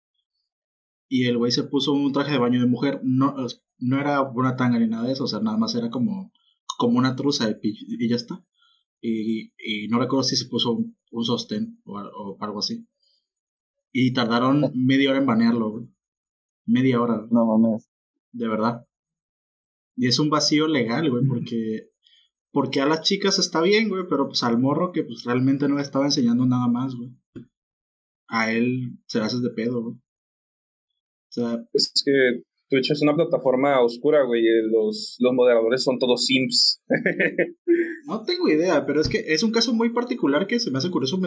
[1.09, 2.99] Y el güey se puso un traje de baño de mujer.
[3.03, 3.35] No,
[3.79, 6.31] no era una tanga ni nada de eso, o sea, nada más era como,
[6.77, 8.43] como una truza y, ya está.
[9.01, 12.87] Y, y, no recuerdo si se puso un, sostén o, o, algo así.
[13.91, 15.87] Y tardaron media hora en banearlo, güey.
[16.65, 17.27] Media hora.
[17.29, 17.89] No mames.
[18.31, 18.87] De verdad.
[19.95, 21.92] Y es un vacío legal, güey, porque
[22.53, 25.75] porque a las chicas está bien, güey, pero pues al morro que pues realmente no
[25.75, 27.09] le estaba enseñando nada más, güey.
[28.27, 29.95] A él se le haces de pedo, güey.
[29.95, 34.43] O sea, es que Twitch es una plataforma oscura, güey.
[34.71, 36.79] Los, los moderadores son todos sims.
[38.05, 40.91] no tengo idea, pero es que es un caso muy particular que se me hace
[40.91, 41.19] curioso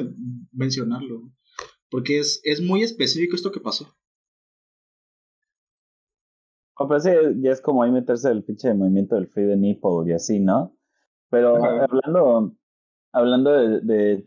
[0.52, 1.32] mencionarlo.
[1.90, 3.96] Porque es, es muy específico esto que pasó.
[6.78, 10.12] Me parece ya es como ahí meterse el pinche movimiento del free de nipple y
[10.12, 10.75] así, ¿no?
[11.30, 12.54] Pero hablando,
[13.12, 14.24] hablando de, de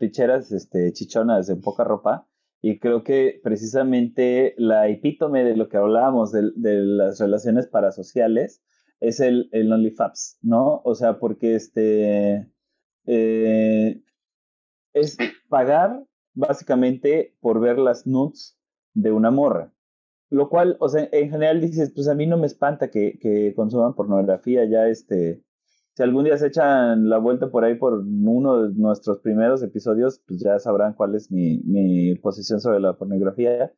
[0.50, 2.26] este, chichonas en poca ropa,
[2.62, 8.62] y creo que precisamente la epítome de lo que hablábamos de, de las relaciones parasociales
[9.00, 10.82] es el, el OnlyFaps, ¿no?
[10.84, 12.50] O sea, porque este
[13.06, 14.02] eh,
[14.92, 15.16] es
[15.48, 18.58] pagar básicamente por ver las nudes
[18.94, 19.72] de una morra.
[20.28, 23.54] Lo cual, o sea, en general dices, pues a mí no me espanta que, que
[23.56, 25.42] consuman pornografía ya este
[26.00, 30.22] si algún día se echan la vuelta por ahí por uno de nuestros primeros episodios,
[30.26, 33.70] pues ya sabrán cuál es mi, mi posición sobre la pornografía.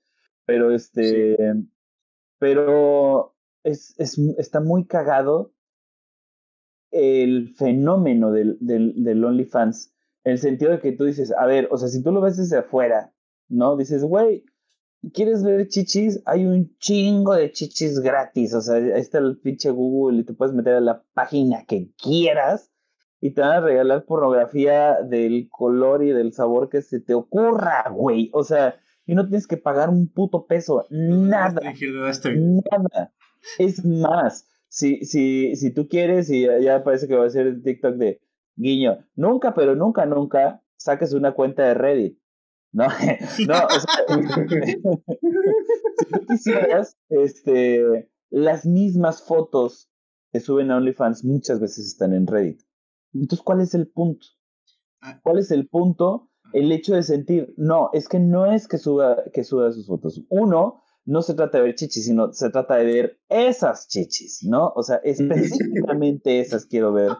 [0.44, 1.36] Pero este,
[2.38, 5.52] pero es, es, está muy cagado
[6.92, 9.92] el fenómeno del, del, del OnlyFans.
[10.22, 12.36] En el sentido de que tú dices, a ver, o sea, si tú lo ves
[12.36, 13.12] desde afuera,
[13.48, 13.76] ¿no?
[13.76, 14.44] Dices, güey,
[15.12, 16.22] ¿Quieres ver chichis?
[16.26, 18.54] Hay un chingo de chichis gratis.
[18.54, 21.90] O sea, ahí está el pinche Google y te puedes meter a la página que
[22.00, 22.70] quieras
[23.20, 27.88] y te van a regalar pornografía del color y del sabor que se te ocurra,
[27.90, 28.30] güey.
[28.32, 28.76] O sea,
[29.06, 30.86] y no tienes que pagar un puto peso.
[30.90, 31.60] Nada.
[32.70, 33.12] Nada.
[33.58, 37.62] Es más, si, si, si tú quieres, y ya parece que va a ser el
[37.62, 38.20] TikTok de
[38.54, 42.21] guiño, nunca, pero nunca, nunca saques una cuenta de Reddit
[42.72, 44.04] no, no, o sea,
[45.98, 49.90] si tú quisieras, este, las mismas fotos
[50.32, 52.62] que suben a OnlyFans muchas veces están en Reddit.
[53.12, 54.26] Entonces, ¿cuál es el punto?
[55.02, 55.20] Ah.
[55.22, 56.30] ¿Cuál es el punto?
[56.54, 60.22] El hecho de sentir, no, es que no es que suba, que suba sus fotos.
[60.30, 64.72] Uno, no se trata de ver chichis, sino se trata de ver esas chichis, ¿no?
[64.74, 67.12] O sea, específicamente esas quiero ver.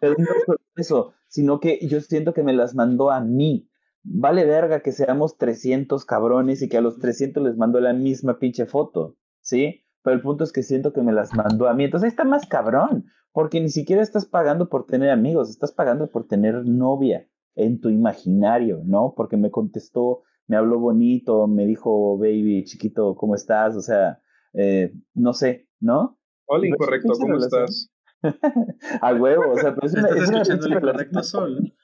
[0.00, 3.68] Pero no solo eso, sino que yo siento que me las mandó a mí
[4.08, 8.38] vale verga que seamos 300 cabrones y que a los 300 les mandó la misma
[8.38, 9.84] pinche foto, ¿sí?
[10.02, 11.84] Pero el punto es que siento que me las mandó a mí.
[11.84, 16.10] Entonces ahí está más cabrón, porque ni siquiera estás pagando por tener amigos, estás pagando
[16.10, 19.14] por tener novia en tu imaginario, ¿no?
[19.16, 23.74] Porque me contestó, me habló bonito, me dijo, baby, chiquito, ¿cómo estás?
[23.76, 24.20] O sea,
[24.52, 26.18] eh, no sé, ¿no?
[26.46, 27.90] Hola, incorrecto, ¿cómo estás?
[29.02, 31.74] a huevo, o sea, pero es una, ¿Estás escuchando el incorrecto sol?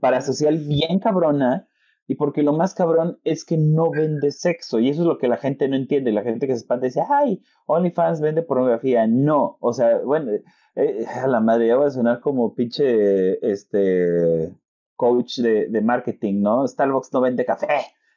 [0.00, 1.68] Parasocial bien cabrona
[2.08, 5.28] y porque lo más cabrón es que no vende sexo y eso es lo que
[5.28, 6.12] la gente no entiende.
[6.12, 9.06] La gente que se espanta dice, ay, OnlyFans vende pornografía.
[9.08, 10.32] No, o sea, bueno,
[10.76, 14.54] eh, a la madre, ya voy a sonar como pinche este
[14.94, 16.66] coach de, de, marketing, ¿no?
[16.66, 17.66] Starbucks no vende café,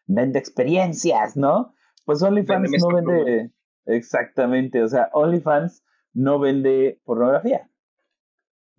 [0.06, 1.74] vende experiencias, ¿no?
[2.06, 3.52] Pues OnlyFans no vende,
[3.86, 7.70] exactamente, o sea, OnlyFans no vende pornografía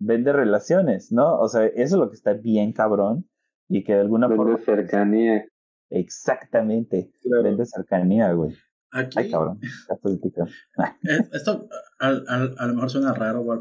[0.01, 1.37] vende relaciones, ¿no?
[1.37, 3.29] O sea, eso es lo que está bien cabrón
[3.69, 4.55] y que de alguna forma...
[4.55, 5.45] Vende cercanía.
[5.89, 7.11] Exactamente,
[7.43, 8.55] vende cercanía, güey.
[8.93, 9.57] Aquí, Ay, cabrón,
[11.31, 13.51] esto a, a, lo mejor suena raro o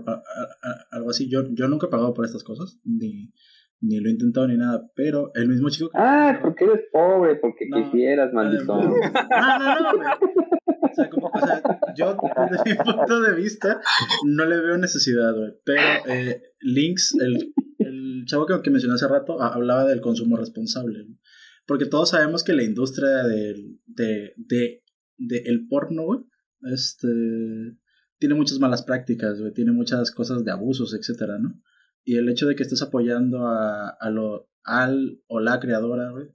[0.90, 1.30] algo así.
[1.30, 3.32] Yo, yo nunca he pagado por estas cosas, ni,
[3.80, 5.90] ni lo he intentado ni nada, pero el mismo chico...
[5.94, 8.74] Ah, porque eres pobre, porque quisieras, maldito.
[8.74, 10.18] No, no, no,
[10.90, 12.16] o sea, como, o yo
[12.50, 13.80] desde mi punto de vista
[14.24, 15.52] no le veo necesidad, güey.
[15.64, 21.06] Pero eh, Links, el, el chavo que, que mencioné hace rato, hablaba del consumo responsable.
[21.66, 24.82] Porque todos sabemos que la industria del, de,
[25.18, 26.20] el porno, güey,
[26.62, 27.08] este,
[28.18, 31.60] tiene muchas malas prácticas, tiene muchas cosas de abusos, etcétera, ¿no?
[32.04, 36.28] Y el hecho de que estés apoyando a, a lo, al o la creadora, güey,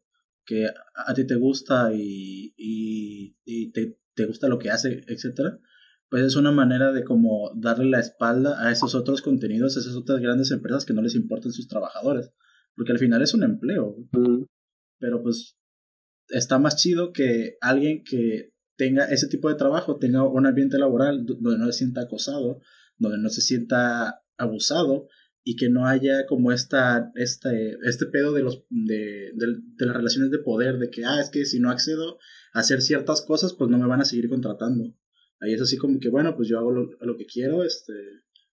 [0.46, 5.60] que a, ti te gusta y, y, y te, te gusta lo que hace, etcétera,
[6.10, 9.96] pues es una manera de como darle la espalda a esos otros contenidos, a esas
[9.96, 12.32] otras grandes empresas que no les importan sus trabajadores,
[12.76, 13.96] porque al final es un empleo.
[15.00, 15.58] Pero pues
[16.30, 21.26] está más chido que alguien que tenga ese tipo de trabajo, tenga un ambiente laboral
[21.26, 22.62] donde no se sienta acosado,
[22.98, 25.08] donde no se sienta abusado
[25.48, 30.32] y que no haya como esta, este, este pedo de, los, de, de, las relaciones
[30.32, 32.18] de poder, de que, ah, es que si no accedo
[32.52, 34.92] a hacer ciertas cosas, pues no me van a seguir contratando.
[35.40, 37.94] Ahí es así como que, bueno, pues yo hago lo, lo que quiero, este,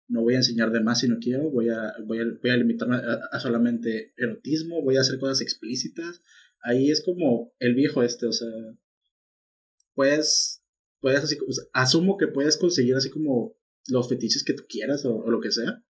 [0.07, 2.57] no voy a enseñar de más si no quiero, voy a, voy a, voy a
[2.57, 6.21] limitarme a, solamente erotismo, voy a hacer cosas explícitas.
[6.63, 8.47] Ahí es como el viejo este, o sea,
[9.93, 10.63] puedes,
[11.01, 11.37] puedes así,
[11.73, 13.57] asumo que puedes conseguir así como
[13.89, 15.83] los fetiches que tú quieras o lo que sea,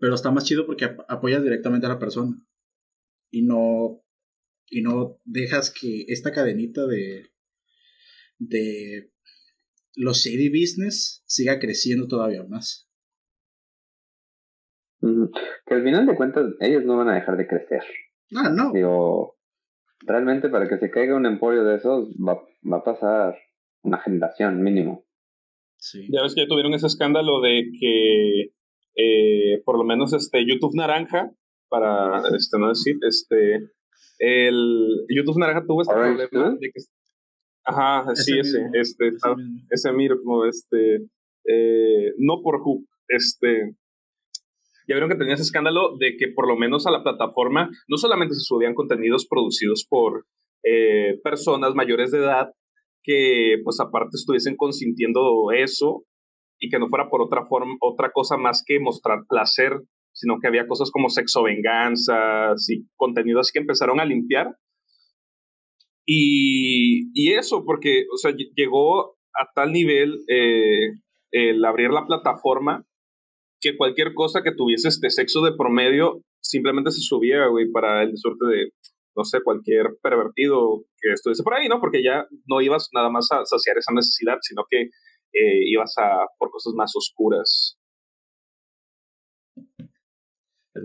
[0.00, 2.36] pero está más chido porque apoyas directamente a la persona.
[3.30, 4.02] Y no.
[4.70, 7.30] Y no dejas que esta cadenita de.
[8.38, 9.12] de
[9.94, 12.88] los shady business siga creciendo todavía más.
[15.00, 17.82] Que al final de cuentas ellos no van a dejar de crecer.
[18.34, 18.72] Ah, no.
[18.72, 19.38] Digo,
[20.00, 23.36] realmente para que se caiga un emporio de esos va, va a pasar
[23.82, 25.06] una generación mínimo.
[25.76, 26.08] Sí.
[26.10, 28.52] Ya ves que ya tuvieron ese escándalo de que
[28.98, 31.30] eh, por lo menos este YouTube Naranja,
[31.68, 33.70] para este, no decir, este,
[34.18, 36.80] el YouTube Naranja tuvo este problema de que,
[37.64, 39.12] ajá, sí, ese, este,
[39.70, 41.06] ese, mismo, este,
[41.46, 43.76] eh, no por Hoop, este,
[44.88, 47.98] ya vieron que tenía ese escándalo de que por lo menos a la plataforma no
[47.98, 50.26] solamente se subían contenidos producidos por
[50.64, 52.48] eh, personas mayores de edad
[53.04, 56.04] que pues aparte estuviesen consintiendo eso
[56.58, 59.80] y que no fuera por otra forma, otra cosa más que mostrar placer,
[60.12, 64.56] sino que había cosas como sexo venganzas y contenidos que empezaron a limpiar.
[66.04, 70.90] Y, y eso, porque, o sea, llegó a tal nivel eh,
[71.30, 72.84] el abrir la plataforma
[73.60, 78.16] que cualquier cosa que tuviese este sexo de promedio simplemente se subía, güey, para el
[78.16, 78.72] suerte de,
[79.16, 81.80] no sé, cualquier pervertido que estuviese por ahí, ¿no?
[81.80, 84.90] Porque ya no ibas nada más a saciar esa necesidad, sino que
[85.32, 87.78] eh, ibas a por cosas más oscuras.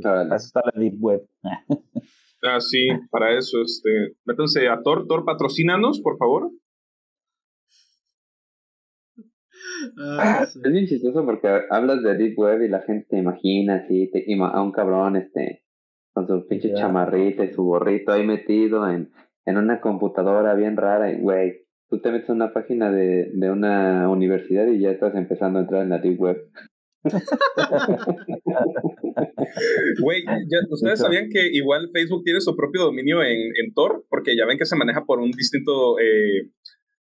[0.02, 1.22] Para eso está la Deep Web.
[2.44, 6.52] ah, sí, para eso, este, métanse a Tor, Tor, patrocínanos, por favor.
[9.98, 14.10] Ah, es bien chistoso porque hablas de Deep Web y la gente te imagina así,
[14.12, 15.64] te a un cabrón este
[16.14, 19.12] con su pinche chamarrita y su gorrito ahí metido en,
[19.46, 21.63] en una computadora bien rara y güey,
[21.94, 25.62] tú te metes a una página de, de una universidad y ya estás empezando a
[25.62, 26.50] entrar en la deep web.
[30.02, 30.24] Güey,
[30.72, 34.08] ¿ustedes sabían que igual Facebook tiene su propio dominio en, en Tor?
[34.10, 36.50] Porque ya ven que se maneja por un distinto eh,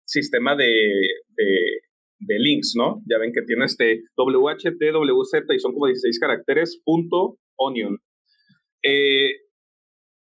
[0.05, 0.67] sistema de,
[1.37, 1.83] de,
[2.19, 3.01] de, links, ¿no?
[3.09, 7.97] Ya ven que tiene este WHTWZ y son como 16 caracteres, punto, onion.
[8.83, 9.37] Eh,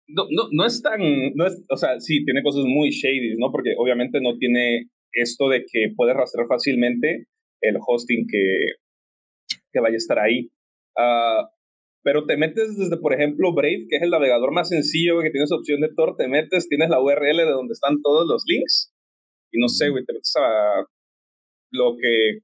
[0.09, 0.99] no, no, no es tan,
[1.35, 3.51] no es, o sea, sí, tiene cosas muy shady, ¿no?
[3.51, 7.27] Porque obviamente no tiene esto de que puedes rastrear fácilmente
[7.61, 8.65] el hosting que,
[9.71, 10.49] que vaya a estar ahí.
[10.97, 11.45] Uh,
[12.03, 15.51] pero te metes desde, por ejemplo, Brave, que es el navegador más sencillo, que tienes
[15.51, 18.93] opción de Tor, te metes, tienes la URL de donde están todos los links,
[19.51, 20.85] y no sé, güey, te metes a
[21.71, 22.39] lo que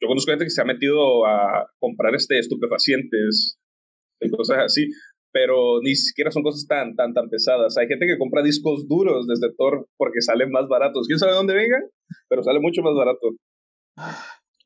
[0.00, 3.58] yo conozco gente que se ha metido a comprar este estupefacientes
[4.20, 4.88] y cosas así
[5.32, 7.76] pero ni siquiera son cosas tan, tan, tan pesadas.
[7.78, 11.06] Hay gente que compra discos duros desde Thor porque salen más baratos.
[11.06, 11.82] ¿Quién sabe dónde vengan?
[12.28, 13.28] Pero sale mucho más barato.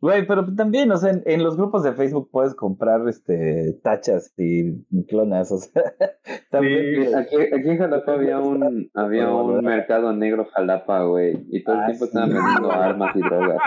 [0.03, 4.83] Güey, pero también, o sea, en, los grupos de Facebook puedes comprar este tachas y
[5.05, 5.81] clonas, o sea,
[6.51, 7.15] también.
[7.15, 11.83] aquí, aquí, en Jalapa había un, había un mercado negro Jalapa, güey, y todo el
[11.83, 13.59] ah, tiempo estaban vendiendo armas y drogas.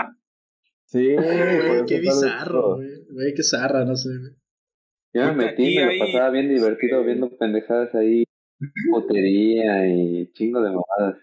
[0.84, 1.16] Sí,
[1.86, 4.32] qué bizarro, güey, güey, qué zarra, no sé, güey.
[5.16, 8.24] Yo me metí, me lo pasaba bien divertido viendo pendejadas ahí,
[8.90, 11.22] botería y chingo de mamadas.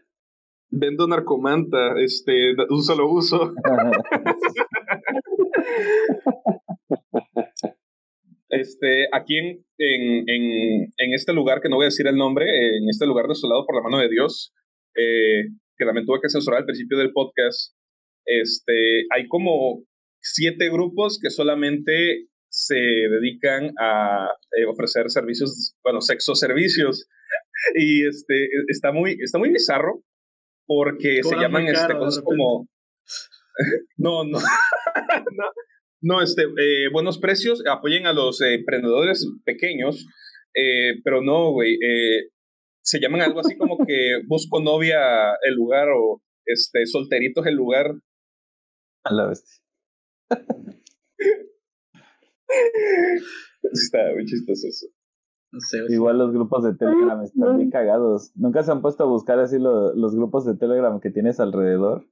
[0.72, 3.54] Vendo narcomanta, este, un solo uso.
[8.50, 10.28] este, aquí en, en,
[10.98, 13.76] en, este lugar, que no voy a decir el nombre, en este lugar desolado por
[13.76, 14.56] la mano de Dios,
[14.96, 17.76] eh, que también tuve que censurar al principio del podcast,
[18.26, 19.84] este, hay como
[20.20, 27.08] siete grupos que solamente se dedican a eh, ofrecer servicios, bueno, sexo servicios.
[27.76, 30.04] Y este, está muy, está muy bizarro
[30.68, 32.68] porque se llaman este, cosas como...
[33.98, 35.46] no, no, no,
[36.02, 40.06] no, este, eh, buenos precios, apoyen a los eh, emprendedores pequeños,
[41.04, 41.78] pero no, güey,
[42.82, 45.00] se llaman algo así como que busco novia
[45.42, 47.94] el lugar o este, solteritos el lugar.
[49.06, 49.64] A la bestia.
[53.72, 54.88] Está muy chistoso eso.
[55.90, 58.32] Igual los grupos de Telegram están bien cagados.
[58.36, 62.08] ¿Nunca se han puesto a buscar así los grupos de Telegram que tienes alrededor?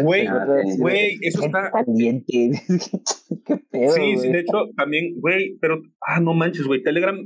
[0.00, 0.46] Güey, Ah,
[0.78, 1.72] güey, eso está.
[1.72, 2.50] caliente.
[3.46, 7.16] Qué pedo, Sí, sí, de hecho, también, güey, pero, ah, no manches, güey, Telegram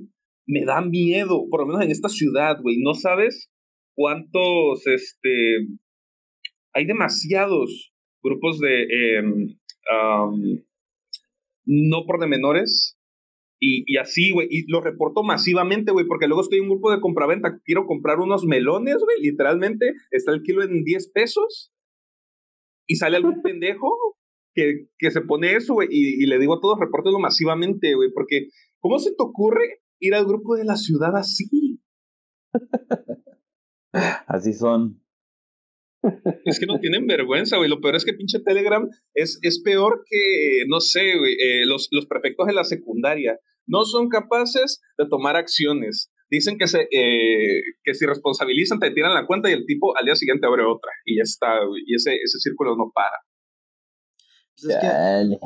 [0.46, 3.50] me da miedo, por lo menos en esta ciudad, güey, no sabes
[3.94, 5.66] cuántos, este,
[6.74, 7.92] hay demasiados
[8.22, 8.82] grupos de,
[9.18, 9.56] em,
[11.64, 12.98] no por de menores,
[13.60, 16.90] y, y así, güey, y lo reporto masivamente, güey, porque luego estoy en un grupo
[16.90, 21.72] de compraventa, quiero comprar unos melones, güey, literalmente, está el kilo en 10 pesos,
[22.86, 24.16] y sale algún pendejo
[24.54, 28.10] que, que se pone eso, güey, y, y le digo a todos, repórtenlo masivamente, güey,
[28.12, 28.48] porque
[28.80, 31.80] ¿cómo se te ocurre ir al grupo de la ciudad así?
[34.26, 35.03] Así son.
[36.44, 37.68] Es que no tienen vergüenza, güey.
[37.70, 41.88] Lo peor es que pinche Telegram es, es peor que, no sé, güey, eh, los,
[41.90, 43.38] los prefectos de la secundaria.
[43.66, 46.10] No son capaces de tomar acciones.
[46.30, 50.04] Dicen que, se, eh, que si responsabilizan, te tiran la cuenta y el tipo al
[50.04, 50.90] día siguiente abre otra.
[51.04, 51.82] Y ya está, güey.
[51.86, 53.16] Y ese, ese círculo no para.
[54.60, 55.38] Pues es que Dale.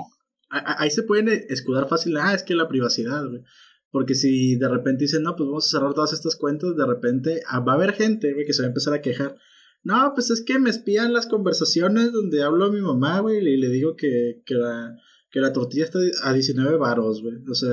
[0.51, 3.43] a- a- ahí se pueden escudar fácil, ah, es que la privacidad, güey.
[3.91, 7.41] Porque si de repente dicen, no, pues vamos a cerrar todas estas cuentas, de repente
[7.49, 9.37] ah, va a haber gente, güey, que se va a empezar a quejar.
[9.85, 13.57] No, pues es que me espían las conversaciones donde hablo a mi mamá, güey, y
[13.57, 14.97] le digo que, que, la,
[15.31, 17.37] que la tortilla está a 19 varos, güey.
[17.49, 17.71] O sea,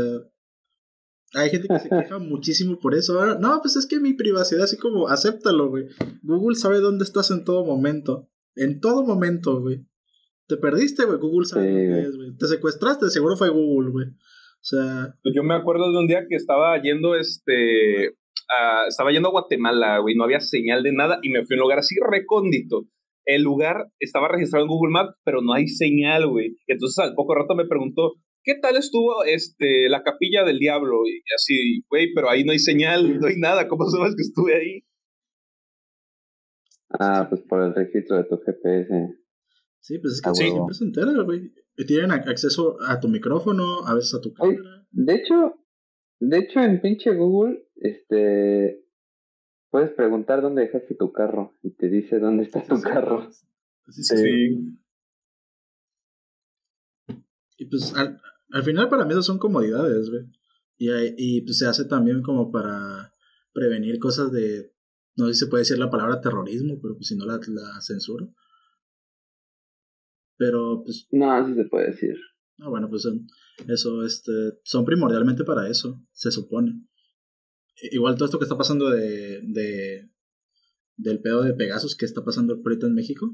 [1.33, 3.19] hay gente que se queja muchísimo por eso.
[3.19, 5.87] Ahora, no, pues es que mi privacidad, así como, acéptalo, güey.
[6.23, 8.29] Google sabe dónde estás en todo momento.
[8.55, 9.85] En todo momento, güey.
[10.47, 11.17] Te perdiste, güey.
[11.19, 12.37] Google sabe Sí, dónde es, güey.
[12.37, 14.07] Te secuestraste, seguro fue Google, güey.
[14.07, 18.15] O sea, Pues yo me acuerdo de un día que estaba yendo, este,
[18.49, 21.57] a- estaba yendo a Guatemala, güey, no había señal de nada y me fui a
[21.57, 22.85] un lugar así recóndito.
[23.25, 26.57] El lugar estaba registrado en Google Maps, pero no hay señal, güey.
[26.67, 30.99] Entonces al poco rato me preguntó, ¿qué tal estuvo este, la capilla del diablo?
[31.07, 34.55] Y así, güey, pero ahí no hay señal, no hay nada, ¿cómo sabes que estuve
[34.55, 34.83] ahí?
[36.99, 39.15] Ah, pues por el registro de tu GPS.
[39.79, 41.51] sí, pues es que Ah, sí, siempre se entera, güey.
[41.77, 44.85] Y Tienen ac- acceso a tu micrófono, a veces a tu cámara.
[44.91, 45.55] De hecho,
[46.19, 48.85] de hecho en pinche Google, este,
[49.69, 53.29] puedes preguntar dónde dejaste tu carro y te dice dónde está tu carro.
[53.87, 54.15] Así se-
[57.57, 58.19] Y pues al,
[58.51, 60.25] al final para mí eso son comodidades, güey.
[60.77, 63.13] Y, y pues se hace también como para
[63.53, 64.73] prevenir cosas de,
[65.15, 67.81] no sé si se puede decir la palabra terrorismo, pero pues si no la, la
[67.81, 68.33] censuro.
[70.37, 72.15] Pero pues, No, se puede decir.
[72.57, 73.25] no, bueno, pues son-
[73.69, 74.31] eso, este,
[74.63, 76.85] son primordialmente para eso, se supone.
[77.81, 80.09] I- Igual todo esto que está pasando de, de
[80.97, 83.29] del pedo de Pegasus que está pasando ahorita en México,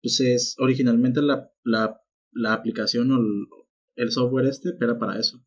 [0.00, 2.00] pues es originalmente la, la,
[2.32, 3.46] la aplicación o el,
[3.96, 5.44] el software este era para eso.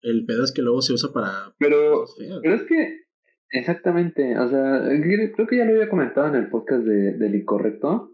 [0.00, 2.04] El pedo es que luego se usa para Pero,
[2.42, 3.00] pero es que,
[3.50, 4.82] exactamente, o sea,
[5.34, 8.10] creo que ya lo había comentado en el podcast de, del incorrecto.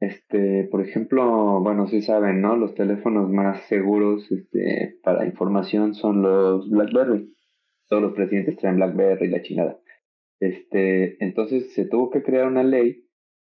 [0.00, 2.56] Este, por ejemplo, bueno, sí saben, ¿no?
[2.56, 7.34] Los teléfonos más seguros, este, para información son los BlackBerry.
[7.90, 9.80] Todos los presidentes traen BlackBerry y la chingada.
[10.40, 13.04] Este, entonces se tuvo que crear una ley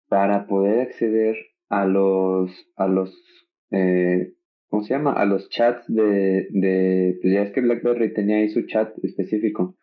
[0.08, 1.36] para poder acceder
[1.68, 3.14] a los, a los,
[3.70, 4.32] eh,
[4.68, 5.12] ¿cómo se llama?
[5.12, 9.76] A los chats de, de, pues ya es que BlackBerry tenía ahí su chat específico,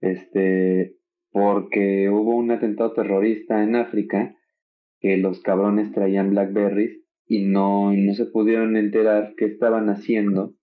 [0.00, 0.96] este,
[1.30, 4.36] porque hubo un atentado terrorista en África
[5.00, 10.54] que los cabrones traían Blackberries y no, no se pudieron enterar qué estaban haciendo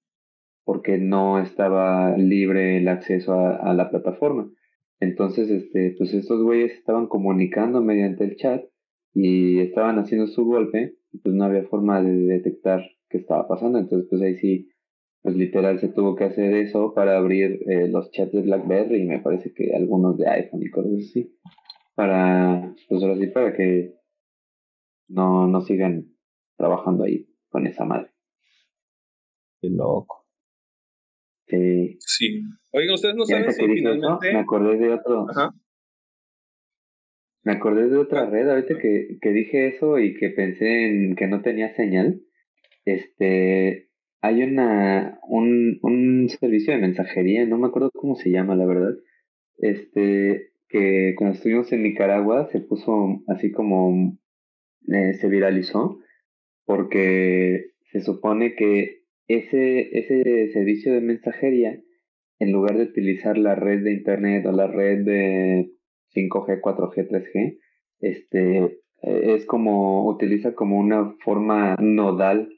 [0.64, 4.52] porque no estaba libre el acceso a, la plataforma.
[5.00, 8.66] Entonces, este, pues estos güeyes estaban comunicando mediante el chat
[9.14, 13.80] y estaban haciendo su golpe y pues no había forma de detectar qué estaba pasando.
[13.80, 14.70] Entonces, pues ahí sí,
[15.22, 19.06] pues literal se tuvo que hacer eso para abrir eh, los chats de BlackBerry y
[19.06, 21.36] me parece que algunos de iPhone y cosas así.
[21.96, 23.96] Para, pues ahora sí, para que
[25.08, 26.14] no, no sigan
[26.56, 28.12] trabajando ahí con esa madre.
[29.62, 30.19] Qué loco.
[31.50, 31.98] Sí.
[32.00, 32.42] Sí.
[32.72, 34.34] Oigan, ustedes no saben si que dices finalmente...
[34.34, 35.54] me acordé de otro, Ajá.
[37.44, 41.28] me acordé de otra red, ahorita que, que dije eso y que pensé en que
[41.28, 42.22] no tenía señal.
[42.86, 43.90] Este,
[44.22, 48.94] hay una, un, un servicio de mensajería, no me acuerdo cómo se llama, la verdad.
[49.58, 54.18] Este, que cuando estuvimos en Nicaragua se puso así como,
[54.88, 56.00] eh, se viralizó,
[56.66, 58.99] porque se supone que
[59.30, 61.80] ese, ese servicio de mensajería,
[62.40, 65.72] en lugar de utilizar la red de internet o la red de
[66.16, 67.60] 5G, 4G, 3G,
[68.02, 68.58] este,
[69.04, 72.50] eh, es como, utiliza como una forma nodal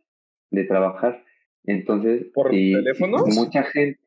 [0.50, 1.24] de trabajar.
[1.66, 3.24] Entonces, ¿Por si- teléfonos?
[3.36, 4.00] mucha gente,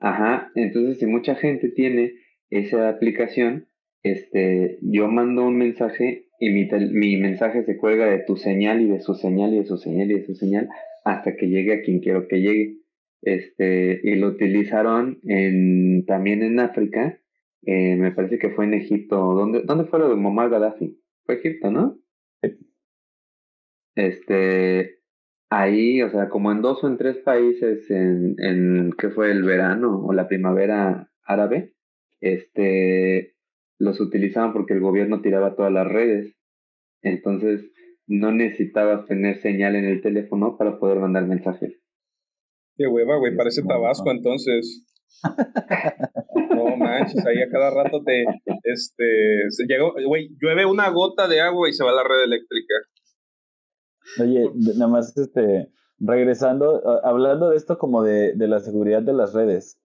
[0.00, 2.14] ajá, entonces si mucha gente tiene
[2.50, 3.68] esa aplicación,
[4.02, 8.88] este, yo mando un mensaje y mi, mi mensaje se cuelga de tu señal y
[8.88, 10.68] de su señal y de su señal y de su señal
[11.04, 12.76] hasta que llegue a quien quiero que llegue.
[13.22, 17.18] Este, y lo utilizaron en, también en África,
[17.62, 19.16] eh, me parece que fue en Egipto.
[19.16, 21.00] ¿Dónde, ¿Dónde fue lo de Muammar Gaddafi?
[21.24, 21.98] Fue Egipto, ¿no?
[23.96, 25.00] Este,
[25.50, 29.42] ahí, o sea, como en dos o en tres países en, en que fue el
[29.42, 31.74] verano o la primavera árabe,
[32.20, 33.34] este,
[33.78, 36.34] los utilizaban porque el gobierno tiraba todas las redes.
[37.02, 37.70] Entonces,
[38.06, 41.80] no necesitabas tener señal en el teléfono para poder mandar mensajes.
[42.76, 44.84] Qué hueva, güey, parece Tabasco entonces.
[46.50, 48.24] No manches, ahí a cada rato te,
[48.64, 52.74] este, se llega, güey, llueve una gota de agua y se va la red eléctrica.
[54.20, 59.34] Oye, nada más, este, regresando, hablando de esto como de, de la seguridad de las
[59.34, 59.80] redes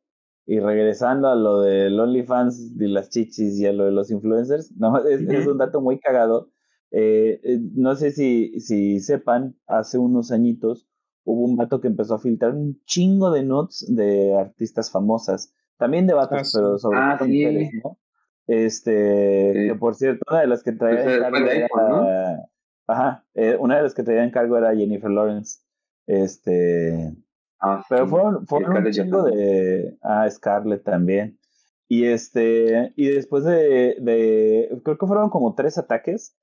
[0.46, 4.72] y regresando a lo del OnlyFans de las chichis y a lo de los influencers,
[4.78, 6.50] nada más es, un dato muy cagado.
[6.92, 10.88] Eh, eh, no sé si, si sepan, hace unos añitos
[11.26, 15.54] hubo un vato que empezó a filtrar un chingo de nuts de artistas famosas.
[15.78, 17.98] También de vatos, ah, pero sobre ah, todo mujeres, ¿no?
[18.46, 22.40] Este, que por cierto, una de las que traía pues, en cargo era,
[22.86, 25.62] Ajá, eh, una de las que traía en cargo era Jennifer Lawrence.
[26.06, 27.16] Este,
[27.64, 31.40] ah, pero fueron, fueron un chingo de, ah, Scarlett también.
[31.88, 36.36] Y este, y después de, de, creo que fueron como tres ataques,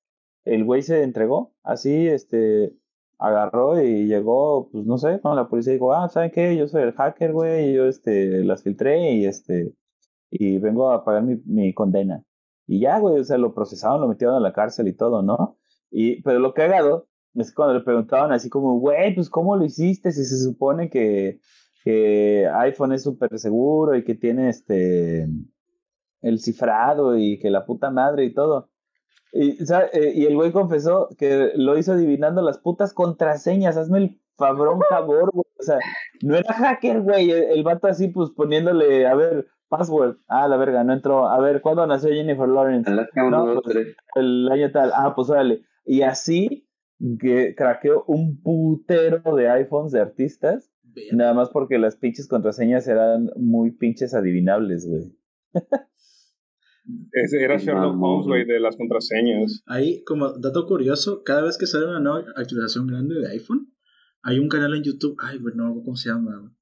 [0.44, 2.74] el güey se entregó, así, este,
[3.18, 6.56] agarró y llegó, pues no sé, cuando la policía dijo, ah, ¿saben qué?
[6.56, 9.74] Yo soy el hacker, güey, y yo este, las filtré y este,
[10.30, 12.24] y vengo a pagar mi, mi condena.
[12.66, 15.58] Y ya, güey, o sea, lo procesaron, lo metieron a la cárcel y todo, ¿no?
[15.90, 20.10] Y, pero lo cagado es cuando le preguntaban así como, güey, pues ¿cómo lo hiciste?
[20.12, 21.40] Si se supone que,
[21.84, 25.28] que iPhone es súper seguro y que tiene este
[26.22, 28.70] el cifrado y que la puta madre y todo.
[29.32, 33.76] Y, eh, y el güey confesó que lo hizo adivinando las putas contraseñas.
[33.76, 35.46] Hazme el fabrón favor, güey.
[35.58, 35.78] O sea,
[36.22, 37.30] no era hacker, güey.
[37.30, 40.16] El, vato así, pues poniéndole, a ver, password.
[40.28, 41.28] Ah, la verga, no entró.
[41.28, 42.90] A ver, ¿cuándo nació Jennifer Lawrence?
[42.90, 43.76] No, pues,
[44.16, 44.92] el año tal.
[44.94, 45.62] Ah, pues órale.
[45.84, 46.68] Y así
[47.18, 50.72] que craqueó un putero de iPhones de artistas.
[51.12, 55.16] Nada más porque las pinches contraseñas eran muy pinches adivinables, güey.
[57.12, 59.62] Ese era Sherlock Holmes, güey, de las contraseñas.
[59.66, 63.72] Ahí, como dato curioso, cada vez que sale una nueva actualización grande de iPhone,
[64.22, 66.52] hay un canal en YouTube, ay, güey, no, ¿cómo se llama?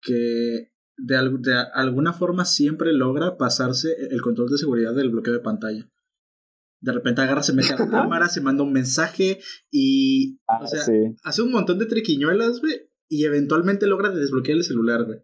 [0.00, 5.40] Que de, de alguna forma siempre logra pasarse el control de seguridad del bloqueo de
[5.40, 5.90] pantalla.
[6.82, 9.40] De repente agarra, se mete a la cámara, se manda un mensaje
[9.70, 10.40] y.
[10.48, 10.82] Ah, o sea,
[11.22, 12.90] hace un montón de triquiñuelas, güey.
[13.08, 15.20] Y eventualmente logra desbloquear el celular, güey.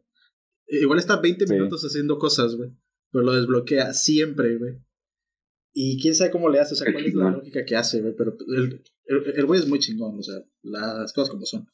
[0.68, 2.70] Igual está 20 minutos haciendo cosas, güey.
[3.10, 4.78] Pero lo desbloquea siempre, güey.
[5.72, 8.14] Y quién sabe cómo le hace, o sea, cuál es la lógica que hace, güey.
[8.16, 8.82] Pero el,
[9.34, 11.66] el, güey es muy chingón, o sea, las cosas como son.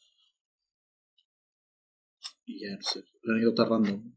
[2.46, 4.14] Y ya, no sé, la anécdota random.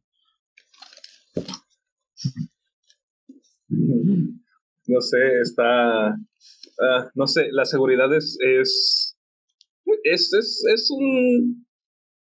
[4.87, 6.09] No sé, está.
[6.09, 9.17] Uh, no sé, la seguridad es, es.
[10.03, 11.65] Es, es, es un.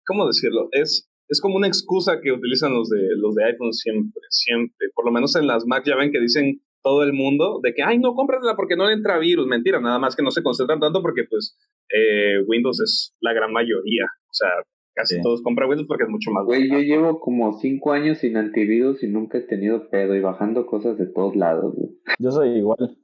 [0.06, 0.70] ¿Cómo decirlo?
[0.72, 4.90] Es es como una excusa que utilizan los de, los de iPhone siempre, siempre.
[4.94, 7.82] Por lo menos en las Mac ya ven que dicen todo el mundo de que,
[7.84, 9.48] ay, no, cómpratela porque no le entra virus.
[9.48, 11.58] Mentira, nada más que no se concentran tanto porque, pues,
[11.90, 14.06] eh, Windows es la gran mayoría.
[14.06, 14.50] O sea,
[14.96, 18.38] casi todos compran Windows porque es mucho más Güey, yo llevo como cinco años sin
[18.38, 21.90] antivirus y nunca he tenido pedo y bajando cosas de todos lados, güey.
[22.20, 22.98] Yo soy igual.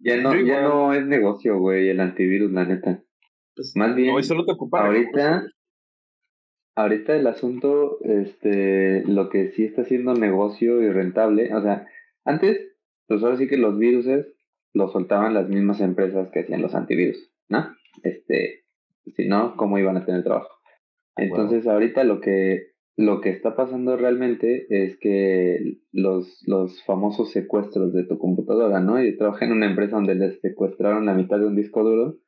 [0.00, 3.02] ya no, ya no es negocio, güey, el antivirus, la neta.
[3.54, 5.46] Pues, más bien, solo te ahorita
[6.76, 11.86] ahorita el asunto, este, lo que sí está siendo negocio y rentable, o sea,
[12.24, 12.60] antes,
[13.08, 14.06] pues ahora sí que los virus
[14.74, 17.74] los soltaban las mismas empresas que hacían los antivirus, ¿no?
[18.02, 18.64] Este,
[19.16, 20.55] si no, ¿cómo iban a tener trabajo?
[21.16, 27.92] Entonces, ahorita lo que, lo que está pasando realmente es que los, los famosos secuestros
[27.92, 29.02] de tu computadora, ¿no?
[29.02, 32.18] Yo trabajé en una empresa donde les secuestraron la mitad de un disco duro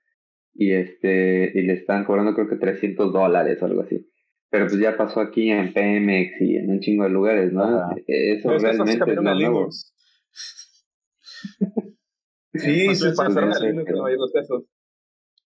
[0.54, 4.10] y este, y le están cobrando creo que 300 dólares o algo así.
[4.50, 7.90] Pero pues ya pasó aquí en PMX y en un chingo de lugares, ¿no?
[8.06, 9.68] Eso realmente es nuevo.
[12.54, 14.64] sí, se pasaron a Linux en los pesos.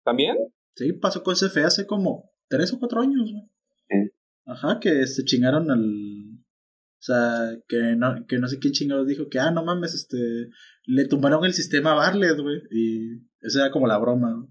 [0.04, 0.38] ¿También?
[0.74, 4.10] Sí, pasó con CFE hace como tres o cuatro años, güey.
[4.46, 5.82] Ajá, que se chingaron al...
[5.84, 10.48] O sea, que no, que no sé quién chingados dijo que, ah, no mames, este...
[10.84, 12.62] Le tumbaron el sistema a Barlet, güey.
[12.70, 14.46] Y esa era como la broma,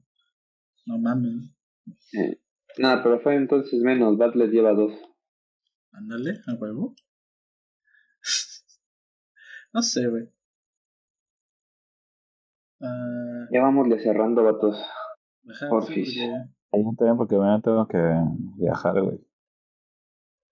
[0.86, 1.52] No mames.
[2.00, 2.40] Sí.
[2.78, 4.18] Nada, pero fue entonces menos.
[4.18, 4.94] Bartlett lleva dos.
[5.92, 6.96] Ándale, a huevo.
[9.74, 10.30] no sé, güey.
[12.80, 14.78] Ah, Ya vamos cerrando, vatos.
[15.50, 16.14] ajá, Porfis.
[16.14, 16.22] sí,
[16.72, 17.98] Ahí no también porque mañana tengo que
[18.58, 19.20] viajar, güey.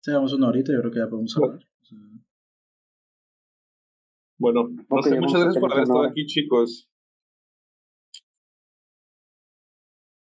[0.03, 1.59] Sí, vamos una horita, yo creo que ya podemos hablar.
[1.59, 1.99] O sea,
[4.39, 6.89] Bueno, no sé, muchas a gracias por haber estado aquí, chicos.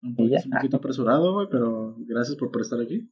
[0.02, 3.10] un poquito, un poquito apresurado, güey, pero gracias por, por estar aquí.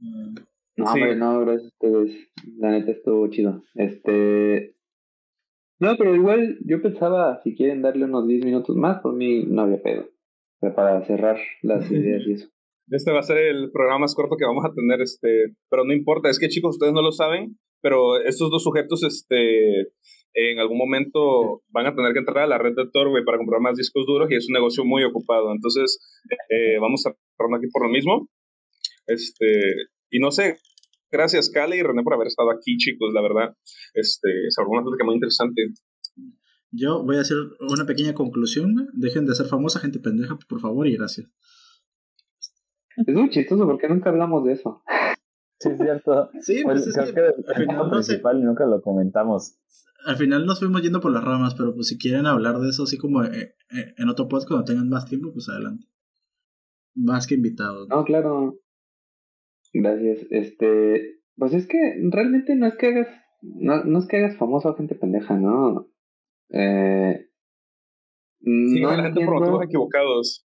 [0.00, 0.34] No,
[0.76, 0.82] Sí.
[1.00, 2.30] hombre, no, gracias a ustedes.
[2.56, 3.62] La neta estuvo chido.
[3.74, 4.76] Este.
[5.80, 9.62] No, pero igual yo pensaba, si quieren darle unos 10 minutos más, por mí no
[9.62, 10.08] había pedo.
[10.60, 12.48] Para cerrar las ideas y eso.
[12.90, 15.92] Este va a ser el programa más corto que vamos a tener, este, pero no
[15.92, 19.92] importa, es que chicos, ustedes no lo saben, pero estos dos sujetos, este,
[20.34, 23.38] en algún momento van a tener que entrar a la red de Tor, güey, para
[23.38, 25.52] comprar más discos duros y es un negocio muy ocupado.
[25.52, 25.98] Entonces,
[26.48, 28.28] eh, vamos a cerrar aquí por lo mismo.
[29.06, 29.72] Este,
[30.10, 30.56] y no sé,
[31.10, 33.54] gracias, Cale y René, por haber estado aquí, chicos, la verdad.
[33.94, 35.62] Este, es una plática muy interesante.
[36.70, 38.86] Yo voy a hacer una pequeña conclusión, güey.
[38.92, 41.28] Dejen de ser famosa gente pendeja, por favor, y gracias.
[43.06, 44.82] Es muy chistoso porque nunca hablamos de eso.
[45.60, 46.30] Sí, es cierto.
[46.40, 48.12] Sí, pues es creo que que el al final no sé.
[48.12, 49.58] principal y nunca lo comentamos.
[50.04, 52.84] Al final nos fuimos yendo por las ramas, pero pues si quieren hablar de eso
[52.84, 55.86] así como eh, eh, en otro podcast cuando tengan más tiempo, pues adelante.
[56.94, 57.88] Más que invitados.
[57.88, 57.96] ¿no?
[57.96, 58.58] No, claro.
[59.72, 60.26] Gracias.
[60.30, 61.20] Este.
[61.36, 61.78] Pues es que
[62.10, 63.08] realmente no es que hagas.
[63.42, 65.87] No, no es que hagas famoso a gente pendeja, ¿no?
[66.50, 67.26] Eh.
[68.40, 70.46] Sí, no por entiendo- equivocados.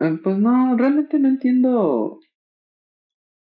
[0.00, 2.18] Eh, Pues no, realmente no entiendo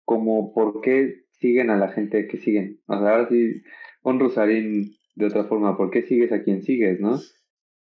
[0.05, 2.79] como por qué siguen a la gente que siguen.
[2.87, 3.61] O sea, ahora sí,
[4.03, 7.19] un Rosarín de otra forma, ¿por qué sigues a quien sigues, no?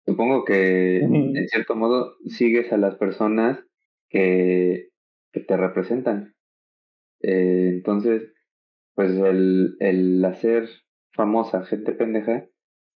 [0.06, 3.58] Supongo que en cierto modo sigues a las personas
[4.08, 4.88] que,
[5.32, 6.34] que te representan.
[7.22, 8.32] Eh, entonces,
[8.94, 10.68] pues el, el hacer
[11.12, 12.46] famosa gente pendeja,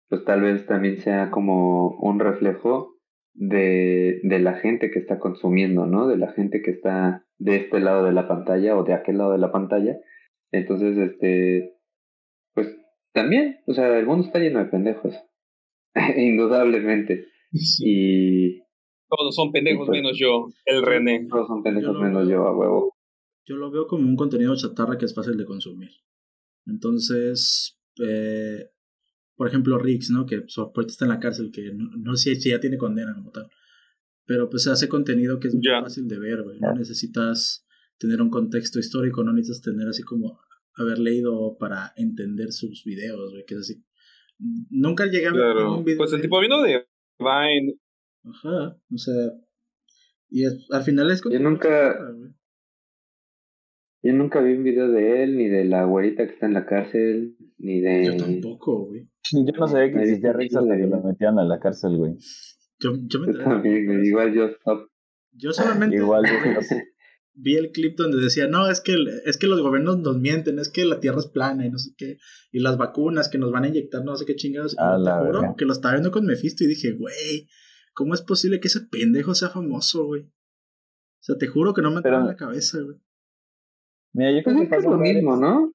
[0.10, 2.96] pues tal vez también sea como un reflejo
[3.34, 6.08] de, de la gente que está consumiendo, ¿no?
[6.08, 9.32] De la gente que está de este lado de la pantalla o de aquel lado
[9.32, 9.98] de la pantalla.
[10.52, 11.74] Entonces, este,
[12.54, 12.68] pues
[13.14, 15.16] también, o sea, el mundo está lleno de pendejos,
[16.18, 17.26] indudablemente.
[17.80, 18.60] Y
[19.10, 21.28] Todos son pendejos pues- menos yo, el René.
[21.30, 22.94] todos son pendejos Yo lo menos veo- yo, a huevo.
[23.46, 25.90] Yo lo veo como un contenido chatarra que es fácil de consumir.
[26.66, 27.78] Entonces,
[28.08, 28.70] eh,
[29.36, 30.26] por ejemplo, Rix, ¿no?
[30.26, 33.14] Que pues, ahorita está en la cárcel, que no, no sé si ya tiene condena
[33.16, 33.50] como tal.
[34.26, 36.60] Pero pues hace contenido que es muy fácil de ver, güey.
[36.60, 37.66] No necesitas
[37.98, 40.40] tener un contexto histórico, no necesitas tener así como
[40.76, 43.84] haber leído para entender sus videos, güey, que es así.
[44.70, 45.78] Nunca llegué a ver Claro.
[45.78, 45.98] un video.
[46.00, 46.86] Pues el de- tipo vino de
[47.20, 47.76] Vine.
[48.26, 49.32] Ajá, o sea.
[50.30, 52.32] Y es- al final es contenido nunca- chatarra, güey.
[54.06, 56.66] Yo nunca vi un video de él, ni de la güerita que está en la
[56.66, 58.06] cárcel, ni de...
[58.06, 59.08] Yo tampoco, güey.
[59.32, 62.18] Yo no sabía que Me existía Rix hasta que lo metían a la cárcel, güey.
[62.80, 64.90] Yo, yo me Yo enteré igual yo stop.
[65.32, 66.34] Yo solamente Igual yo
[67.36, 68.96] vi el clip donde decía, no, es que,
[69.26, 71.92] es que los gobiernos nos mienten, es que la tierra es plana y no sé
[71.98, 72.18] qué,
[72.52, 74.74] y las vacunas que nos van a inyectar no sé qué chingados.
[74.74, 77.48] Y A te juro que lo estaba viendo con Mephisto y dije, güey,
[77.94, 80.22] ¿cómo es posible que ese pendejo sea famoso, güey?
[80.24, 82.98] O sea, te juro que no me entraba en la cabeza, güey.
[84.14, 85.74] Mira, yo Pues creo es que es pasa lo mismo, ¿no?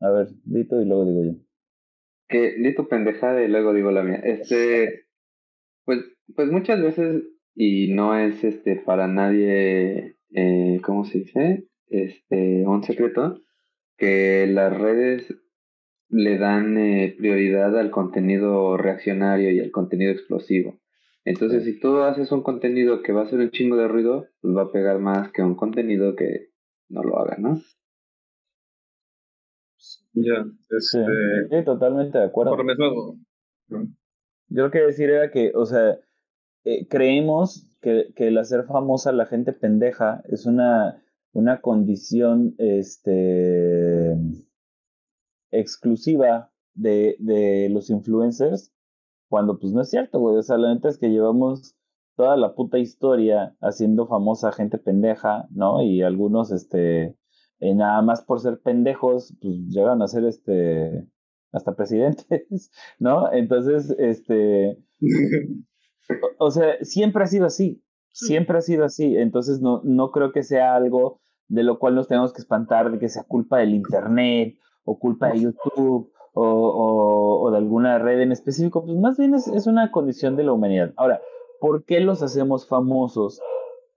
[0.00, 1.45] A ver, dito y luego digo yo.
[2.28, 4.20] Que di tu pendejada y luego digo la mía.
[4.24, 5.06] Este,
[5.84, 6.00] pues,
[6.34, 7.22] pues muchas veces,
[7.54, 11.68] y no es este para nadie, eh, ¿cómo se dice?
[11.88, 13.40] Este, un secreto,
[13.96, 15.34] que las redes
[16.08, 20.80] le dan eh, prioridad al contenido reaccionario y al contenido explosivo.
[21.24, 24.56] Entonces, si tú haces un contenido que va a hacer un chingo de ruido, pues
[24.56, 26.50] va a pegar más que un contenido que
[26.88, 27.60] no lo haga, ¿no?
[30.16, 30.44] Ya,
[30.80, 31.04] Sí, este.
[31.50, 32.56] sí, totalmente de acuerdo.
[32.56, 33.18] Por mismo.
[34.48, 35.98] Yo lo que decir era que, o sea,
[36.64, 41.02] eh, creemos que, que el hacer famosa a la gente pendeja es una,
[41.32, 44.16] una condición este,
[45.50, 48.72] exclusiva de, de los influencers,
[49.28, 50.36] cuando pues no es cierto, güey.
[50.36, 51.76] O sea, la neta es que llevamos
[52.16, 55.82] toda la puta historia haciendo famosa a gente pendeja, ¿no?
[55.82, 57.16] Y algunos, este,
[57.60, 61.06] eh, nada más por ser pendejos, pues llegan a ser, este,
[61.52, 63.32] hasta presidentes, ¿no?
[63.32, 64.78] Entonces, este,
[66.38, 67.82] o, o sea, siempre ha sido así,
[68.18, 68.28] Sí.
[68.28, 72.08] siempre ha sido así, entonces no, no creo que sea algo de lo cual nos
[72.08, 74.54] tenemos que espantar, de que sea culpa del Internet
[74.84, 79.34] o culpa de YouTube o, o, o de alguna red en específico, pues más bien
[79.34, 80.94] es, es una condición de la humanidad.
[80.96, 81.20] Ahora,
[81.60, 83.38] ¿por qué los hacemos famosos?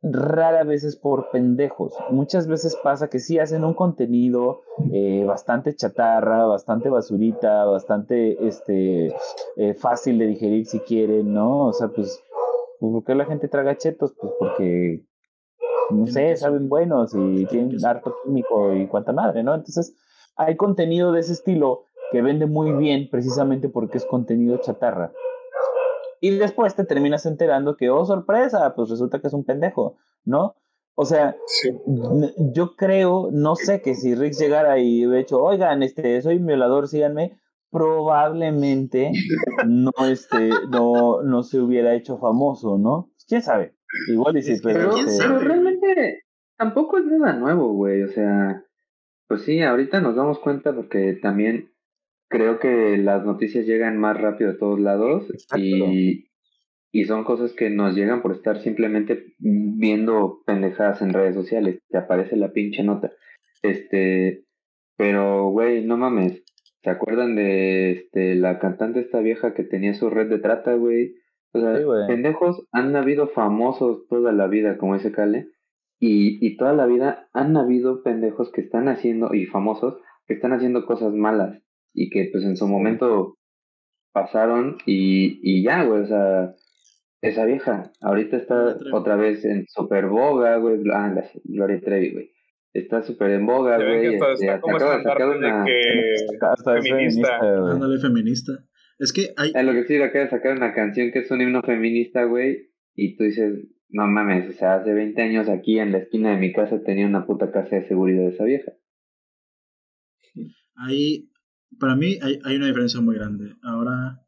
[0.01, 1.93] Rara vez es por pendejos.
[2.09, 4.61] Muchas veces pasa que sí hacen un contenido
[4.93, 9.13] eh, bastante chatarra, bastante basurita, bastante este,
[9.57, 11.65] eh, fácil de digerir si quieren, ¿no?
[11.65, 12.21] O sea, pues,
[12.79, 14.13] ¿por qué la gente traga chetos?
[14.19, 15.03] Pues porque,
[15.89, 19.53] no sé, saben buenos y tienen harto químico y cuanta madre, ¿no?
[19.53, 19.95] Entonces,
[20.37, 25.11] hay contenido de ese estilo que vende muy bien precisamente porque es contenido chatarra.
[26.21, 30.55] Y después te terminas enterando que, oh, sorpresa, pues resulta que es un pendejo, ¿no?
[30.95, 31.37] O sea,
[32.53, 36.45] yo creo, no sé, que si Rick llegara y hubiera hecho, oigan, este, soy un
[36.45, 37.39] violador, síganme,
[37.71, 39.11] probablemente
[39.67, 43.11] no, este, no, no se hubiera hecho famoso, ¿no?
[43.27, 43.75] ¿Quién sabe?
[44.09, 46.23] Igual y sí, pero, este, pero realmente
[46.57, 48.65] tampoco es nada nuevo, güey, o sea,
[49.27, 51.68] pues sí, ahorita nos damos cuenta porque también
[52.29, 55.27] creo que las noticias llegan más rápido a todos lados
[55.57, 56.29] y,
[56.91, 61.81] y son cosas que nos llegan por estar simplemente viendo pendejadas en redes sociales.
[61.89, 63.11] Te aparece la pinche nota.
[63.63, 64.45] Este,
[64.95, 66.43] pero güey, no mames.
[66.83, 71.15] ¿Se acuerdan de este la cantante esta vieja que tenía su red de trata, güey?
[71.51, 75.47] O sea, pendejos han habido famosos toda la vida, como ese Cale,
[75.99, 79.97] y, y toda la vida han habido pendejos que están haciendo, y famosos,
[80.27, 81.59] que están haciendo cosas malas
[81.93, 83.37] y que pues en su momento
[84.11, 86.55] pasaron y, y ya, güey, o sea,
[87.21, 91.13] esa vieja ahorita está otra vez en super boga, güey, ah,
[91.43, 92.31] Gloria Trevi, güey.
[92.71, 94.13] Está súper en boga, güey.
[94.13, 94.75] Está, este, está como
[95.31, 95.65] una...
[95.65, 97.39] que feminista.
[97.71, 98.53] Ándale, feminista.
[98.99, 99.51] Es que hay...
[99.55, 102.69] Es lo que sí, acaba de sacar una canción que es un himno feminista, güey,
[102.95, 106.37] y tú dices, no mames, o sea, hace 20 años aquí en la esquina de
[106.37, 108.71] mi casa tenía una puta casa de seguridad de esa vieja.
[110.75, 111.29] Hay,
[111.77, 113.55] para mí hay, hay una diferencia muy grande.
[113.61, 114.25] Ahora,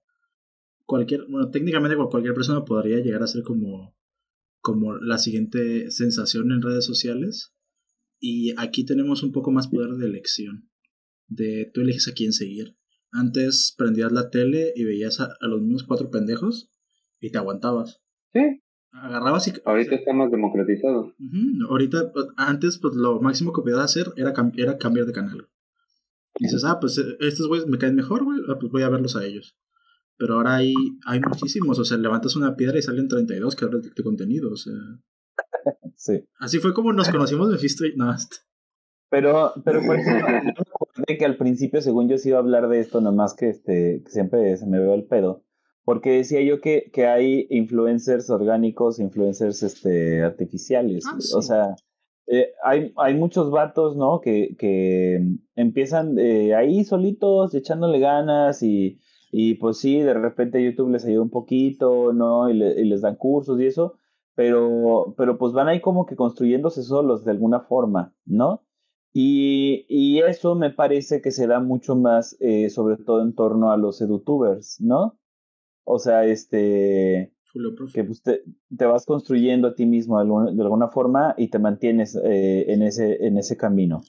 [0.85, 3.95] cualquier, bueno, técnicamente cualquier persona podría llegar a ser como,
[4.59, 7.53] como la siguiente sensación en redes sociales.
[8.19, 10.69] Y aquí tenemos un poco más poder de elección.
[11.27, 12.75] De tú eliges a quién seguir.
[13.11, 16.69] Antes prendías la tele y veías a, los mismos cuatro pendejos
[17.19, 18.01] y te aguantabas.
[18.33, 18.61] Sí.
[18.91, 19.53] Agarrabas y...
[19.63, 21.15] Ahorita está más democratizado.
[21.69, 25.47] Ahorita, pues, antes, pues lo máximo que podías hacer era, era cambiar de canal.
[26.37, 28.89] Y dices, ah, pues eh, estos güeyes me caen mejor, güey, ah, pues voy a
[28.89, 29.57] verlos a ellos.
[30.17, 30.73] Pero ahora hay,
[31.05, 34.57] hay muchísimos, o sea, levantas una piedra y salen 32 que hablan de contenido, o
[34.57, 34.73] sea.
[35.95, 36.23] Sí.
[36.39, 38.33] Así fue como nos conocimos Mephisto y Nast.
[39.11, 40.27] Pero, pero por ejemplo,
[40.95, 44.01] yo que al principio, según yo, sí iba a hablar de esto, nomás que este,
[44.07, 45.43] siempre se me veo el pedo.
[45.83, 51.03] Porque decía yo que, que hay influencers orgánicos, influencers este, artificiales.
[51.05, 51.75] Ah, o sea,
[52.33, 54.21] eh, hay, hay muchos vatos, ¿no?
[54.21, 55.19] Que, que
[55.55, 59.01] empiezan eh, ahí solitos, echándole ganas y,
[59.33, 62.49] y pues sí, de repente YouTube les ayuda un poquito, ¿no?
[62.49, 63.95] Y, les dan cursos y eso,
[64.33, 68.63] pero, pero pues van ahí como que construyéndose solos de alguna forma, ¿no?
[69.11, 73.71] Y, y eso me parece que se da mucho más, eh, sobre todo en torno
[73.71, 75.19] a los edutubers, ¿no?
[75.83, 77.33] O sea, este,
[77.93, 78.43] que pues, te,
[78.77, 82.71] te, vas construyendo a ti mismo de alguna, de alguna forma y te mantienes eh,
[82.71, 84.03] en, ese, en ese camino.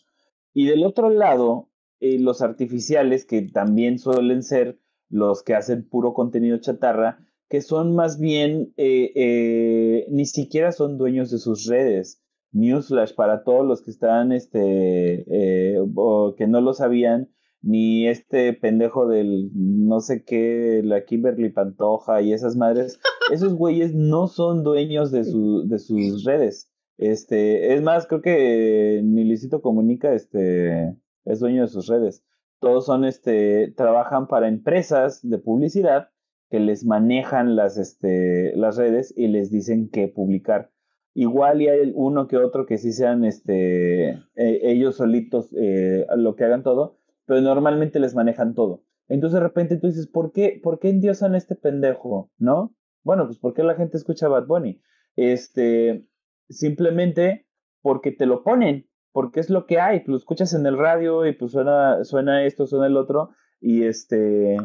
[0.55, 1.69] Y del otro lado,
[2.01, 4.79] eh, los artificiales, que también suelen ser
[5.09, 11.31] los que hacen puro contenido chatarra, que son más bien, eh, ni siquiera son dueños
[11.31, 12.23] de sus redes.
[12.53, 17.31] Newsflash para todos los que están, este, que no lo sabían,
[17.63, 22.99] ni este pendejo del no sé qué, la Kimberly Pantoja y esas madres,
[23.33, 26.71] esos güeyes no son dueños de, su, de sus redes.
[26.99, 32.25] Este, es más, creo que ni Licito Comunica este, es dueño de sus redes.
[32.61, 36.11] Todos son, este, trabajan para empresas de publicidad
[36.51, 40.71] que les manejan las, este, las redes y les dicen qué publicar.
[41.15, 46.37] Igual y hay uno que otro que sí sean este, e, ellos solitos eh, lo
[46.37, 48.83] que hagan todo, pero normalmente les manejan todo.
[49.09, 52.31] Entonces de repente tú dices, ¿por qué, ¿por qué endiosan a este pendejo?
[52.39, 52.75] ¿No?
[53.05, 54.81] Bueno, pues porque la gente escucha Bad Bunny.
[55.17, 56.07] Este,
[56.49, 57.47] simplemente
[57.83, 61.27] porque te lo ponen, porque es lo que hay, pues lo escuchas en el radio
[61.27, 63.31] y pues suena, suena esto, suena el otro,
[63.61, 64.57] y este,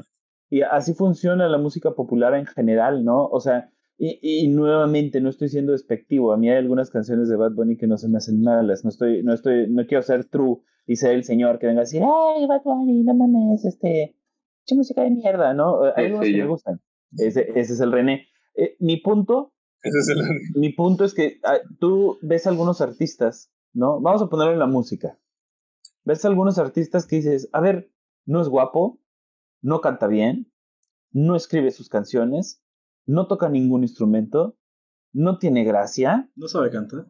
[0.50, 3.26] y así funciona la música popular en general, ¿no?
[3.26, 7.36] O sea, y, y, nuevamente no estoy siendo despectivo, a mí hay algunas canciones de
[7.36, 10.26] Bad Bunny que no se me hacen malas, no estoy, no estoy, no quiero ser
[10.26, 14.16] true y ser el señor que venga a decir, ay, Bad Bunny, no mames, este,
[14.66, 15.84] qué música de mierda, ¿no?
[15.96, 16.82] Hay algunos que me gustan,
[17.18, 18.28] ese, ese es el René.
[18.56, 19.54] Eh, mi punto,
[19.84, 20.24] ese es el...
[20.56, 24.00] mi punto es que ah, tú ves algunos artistas, ¿no?
[24.00, 25.20] Vamos a ponerlo en la música.
[26.06, 27.92] Ves algunos artistas que dices, a ver,
[28.26, 29.02] no es guapo,
[29.62, 30.52] no canta bien,
[31.12, 32.64] no escribe sus canciones,
[33.06, 34.58] no toca ningún instrumento,
[35.12, 36.32] no tiene gracia.
[36.36, 37.08] No sabe cantar.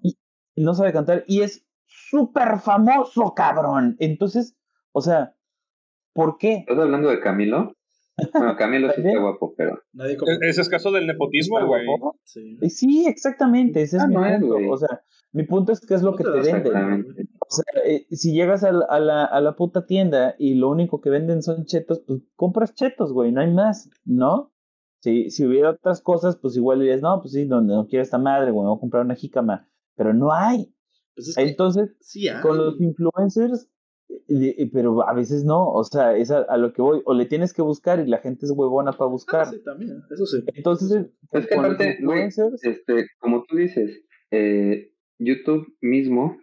[0.56, 3.96] no sabe cantar y es súper famoso, cabrón.
[4.00, 4.56] Entonces,
[4.92, 5.36] o sea,
[6.14, 6.66] ¿por qué?
[6.68, 7.74] ¿Estás hablando de Camilo?
[8.34, 9.80] Bueno, Camilo sí está guapo, pero.
[9.94, 11.86] Nadie Ese es caso del nepotismo, güey.
[12.24, 12.58] Sí.
[12.70, 13.06] sí.
[13.08, 13.82] exactamente.
[13.82, 14.72] Ese es ah, mi punto.
[14.72, 15.02] o sea,
[15.32, 17.30] mi punto es que es lo que te venden.
[17.40, 21.12] O sea, eh, si llegas a la, a, la, puta tienda y lo único que
[21.12, 24.52] venden son chetos, pues compras chetos, güey, no hay más, ¿no?
[25.00, 28.18] Si, si hubiera otras cosas, pues igual dirías, no, pues sí, no, no quiero esta
[28.18, 29.70] madre, güey, voy a comprar una jícama.
[29.96, 30.74] Pero no hay.
[31.18, 31.98] Pues Entonces,
[32.44, 33.68] con los influencers,
[34.72, 37.64] pero a veces no, o sea, es a, lo que voy, o le tienes que
[37.64, 39.42] buscar y la gente es huevona para buscar.
[39.42, 40.44] Ah, sí, también, eso sí.
[40.54, 41.98] Entonces, es que aparte,
[42.62, 44.00] este, como tú dices,
[44.30, 46.38] eh, YouTube mismo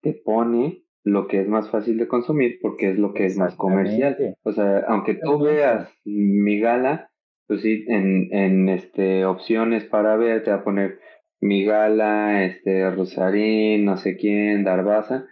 [0.00, 3.56] te pone lo que es más fácil de consumir porque es lo que es más
[3.56, 4.16] comercial.
[4.44, 7.10] O sea, aunque tú veas mi gala,
[7.48, 11.00] pues sí, en, en este opciones para ver te va a poner
[11.40, 15.26] mi gala, este Rosarín, no sé quién, Darbaza,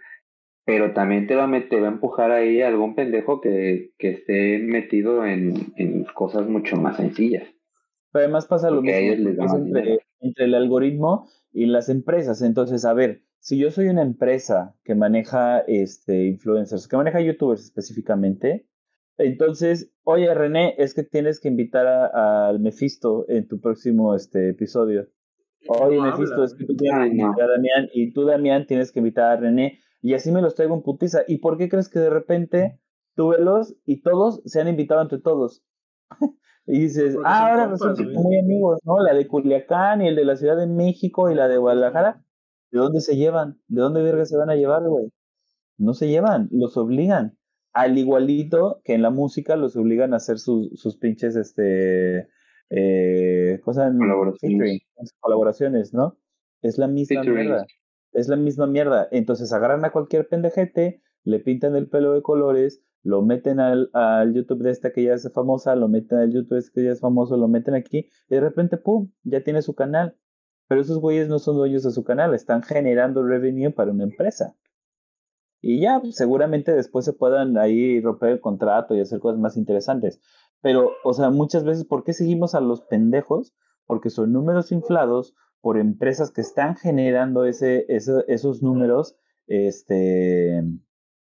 [0.65, 4.59] pero también te va a meter, va a empujar ahí algún pendejo que, que esté
[4.59, 7.43] metido en, en cosas mucho más sencillas.
[8.11, 8.97] Pero además pasa lo mismo
[9.55, 12.41] entre, entre el algoritmo y las empresas.
[12.41, 17.63] Entonces, a ver, si yo soy una empresa que maneja este, influencers, que maneja youtubers
[17.63, 18.65] específicamente,
[19.17, 25.07] entonces, oye René, es que tienes que invitar al Mephisto en tu próximo este, episodio.
[25.67, 28.99] Oye Mephisto, es que tú tienes que invitar a Damián y tú Damián tienes que
[28.99, 31.23] invitar a René y así me los traigo en putiza.
[31.27, 32.79] ¿Y por qué crees que de repente
[33.15, 35.63] tú velos y todos se han invitado entre todos?
[36.71, 38.99] Y dices, ah, ahora resulta que muy amigos, ¿no?
[38.99, 42.23] La de Culiacán y el de la Ciudad de México y la de Guadalajara.
[42.69, 43.59] ¿De dónde se llevan?
[43.67, 45.11] ¿De dónde verga se van a llevar, güey?
[45.79, 47.39] No se llevan, los obligan.
[47.73, 52.27] Al igualito que en la música los obligan a hacer sus, sus pinches, este,
[52.69, 54.81] eh, cosas, colaboraciones.
[55.19, 56.17] colaboraciones, ¿no?
[56.61, 57.65] Es la misma mierda.
[58.11, 59.07] Es la misma mierda.
[59.11, 64.33] Entonces agarran a cualquier pendejete, le pintan el pelo de colores, lo meten al, al,
[64.33, 66.91] YouTube de esta que ya es famosa, lo meten al YouTube de este que ya
[66.91, 70.17] es famoso, lo meten aquí y de repente, ¡pum!, ya tiene su canal.
[70.67, 74.55] Pero esos güeyes no son dueños de su canal, están generando revenue para una empresa.
[75.61, 80.21] Y ya, seguramente después se puedan ahí romper el contrato y hacer cosas más interesantes.
[80.61, 83.55] Pero, o sea, muchas veces, ¿por qué seguimos a los pendejos?
[83.85, 89.17] Porque son números inflados por empresas que están generando ese, ese esos números,
[89.47, 90.63] este,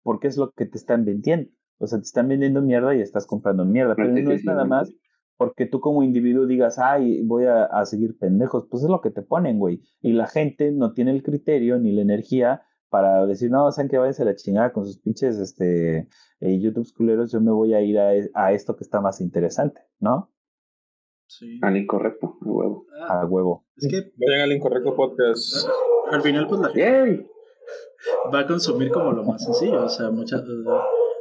[0.03, 1.51] porque es lo que te están vendiendo.
[1.79, 3.95] O sea, te están vendiendo mierda y estás comprando mierda.
[3.95, 4.93] Pero no es nada más
[5.41, 8.67] porque tú como individuo digas, ay, voy a, seguir pendejos.
[8.71, 9.81] Pues es lo que te ponen, güey.
[10.03, 12.61] Y la gente no tiene el criterio ni la energía
[12.91, 16.09] para decir, no, saben que váyanse a la chingada con sus pinches este,
[16.41, 19.81] eh, YouTube culeros, yo me voy a ir a, a, esto que está más interesante,
[20.01, 20.31] ¿no?
[21.29, 21.61] Sí.
[21.63, 22.87] Al incorrecto, a huevo.
[23.09, 23.65] a huevo.
[23.77, 24.13] Es que.
[24.17, 25.69] Vayan al incorrecto podcast.
[26.11, 27.29] Al final, pues la gente
[28.35, 29.85] va a consumir como lo más sencillo.
[29.85, 30.43] O sea, muchas.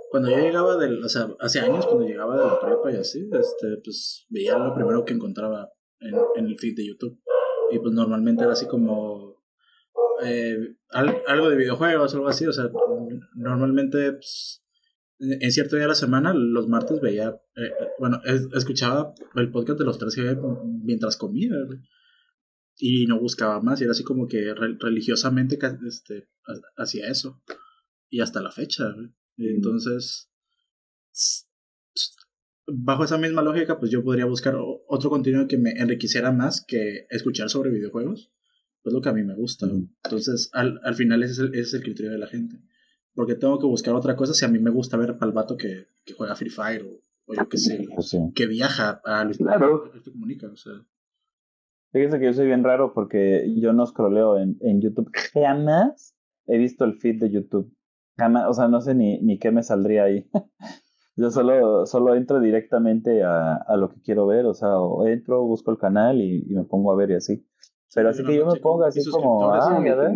[0.10, 1.04] Cuando yo llegaba del.
[1.04, 4.74] O sea, hace años, cuando llegaba de la prepa y así, este, pues veía lo
[4.74, 5.70] primero que encontraba
[6.00, 7.20] en, en el feed de YouTube.
[7.70, 9.29] Y pues normalmente era así como.
[10.24, 12.46] Eh, algo de videojuegos o algo así.
[12.46, 12.70] O sea,
[13.36, 14.14] normalmente.
[14.14, 14.64] Pues,
[15.20, 18.22] en cierto día de la semana, los martes veía, eh, bueno,
[18.54, 20.40] escuchaba el podcast de los 3G
[20.84, 21.52] mientras comía,
[22.78, 26.30] y no buscaba más, y era así como que religiosamente este,
[26.78, 27.42] hacía eso,
[28.10, 28.96] y hasta la fecha,
[29.38, 30.30] entonces,
[32.66, 34.56] bajo esa misma lógica, pues yo podría buscar
[34.88, 38.32] otro contenido que me enriqueciera más que escuchar sobre videojuegos,
[38.82, 41.62] pues lo que a mí me gusta, entonces al, al final ese es, el, ese
[41.62, 42.62] es el criterio de la gente
[43.20, 45.88] porque tengo que buscar otra cosa si a mí me gusta ver al vato que,
[46.06, 49.92] que juega Free Fire o, yo que sé, pues que viaja a claro.
[49.92, 50.74] que comunica, o sea.
[51.92, 55.12] Fíjense que yo soy bien raro porque yo no scrolleo en, en YouTube.
[55.34, 56.16] Jamás
[56.48, 57.76] he visto el feed de YouTube.
[58.18, 60.30] Jamás, o sea, no sé ni, ni qué me saldría ahí.
[61.18, 65.44] yo solo, solo entro directamente a, a, lo que quiero ver, o sea, o entro,
[65.44, 67.46] busco el canal y, y me pongo a ver y así.
[67.94, 70.12] Pero así que yo me pongo así como, ah, a ver.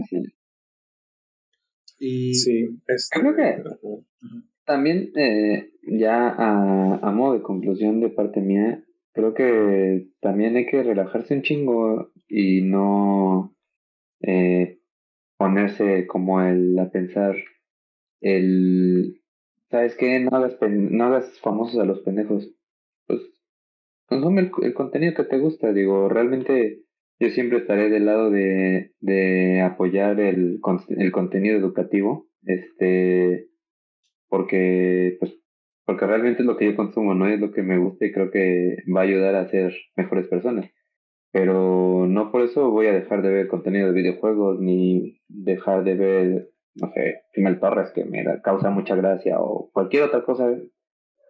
[1.99, 2.81] Y sí,
[3.11, 3.63] creo que
[4.65, 8.83] también eh, ya a, modo de conclusión de parte mía,
[9.13, 13.55] creo que también hay que relajarse un chingo y no
[14.21, 14.79] eh,
[15.37, 17.35] ponerse como el a pensar
[18.21, 19.21] el
[19.69, 20.19] ¿sabes qué?
[20.19, 22.53] No hagas, no hagas famosos a los pendejos.
[23.07, 23.21] Pues
[24.07, 26.83] consume el, el contenido que te gusta, digo, realmente
[27.19, 30.59] yo siempre estaré del lado de, de apoyar el,
[30.89, 33.47] el contenido educativo, este,
[34.27, 35.33] porque, pues,
[35.85, 37.27] porque realmente es lo que yo consumo, ¿no?
[37.27, 40.69] Es lo que me gusta y creo que va a ayudar a ser mejores personas.
[41.31, 45.95] Pero no por eso voy a dejar de ver contenido de videojuegos ni dejar de
[45.95, 50.55] ver, no sé, Female Torres que me causa mucha gracia o cualquier otra cosa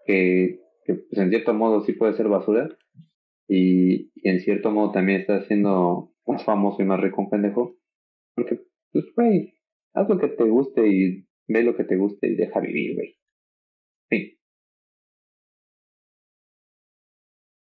[0.06, 2.70] que, que pues, en cierto modo sí puede ser basura
[3.48, 7.78] y, y en cierto modo también está haciendo más famoso y más rico un pendejo.
[8.36, 8.60] Porque,
[8.92, 9.54] pues, güey,
[9.94, 13.18] haz lo que te guste y ve lo que te guste y deja vivir, güey.
[14.10, 14.38] Fin.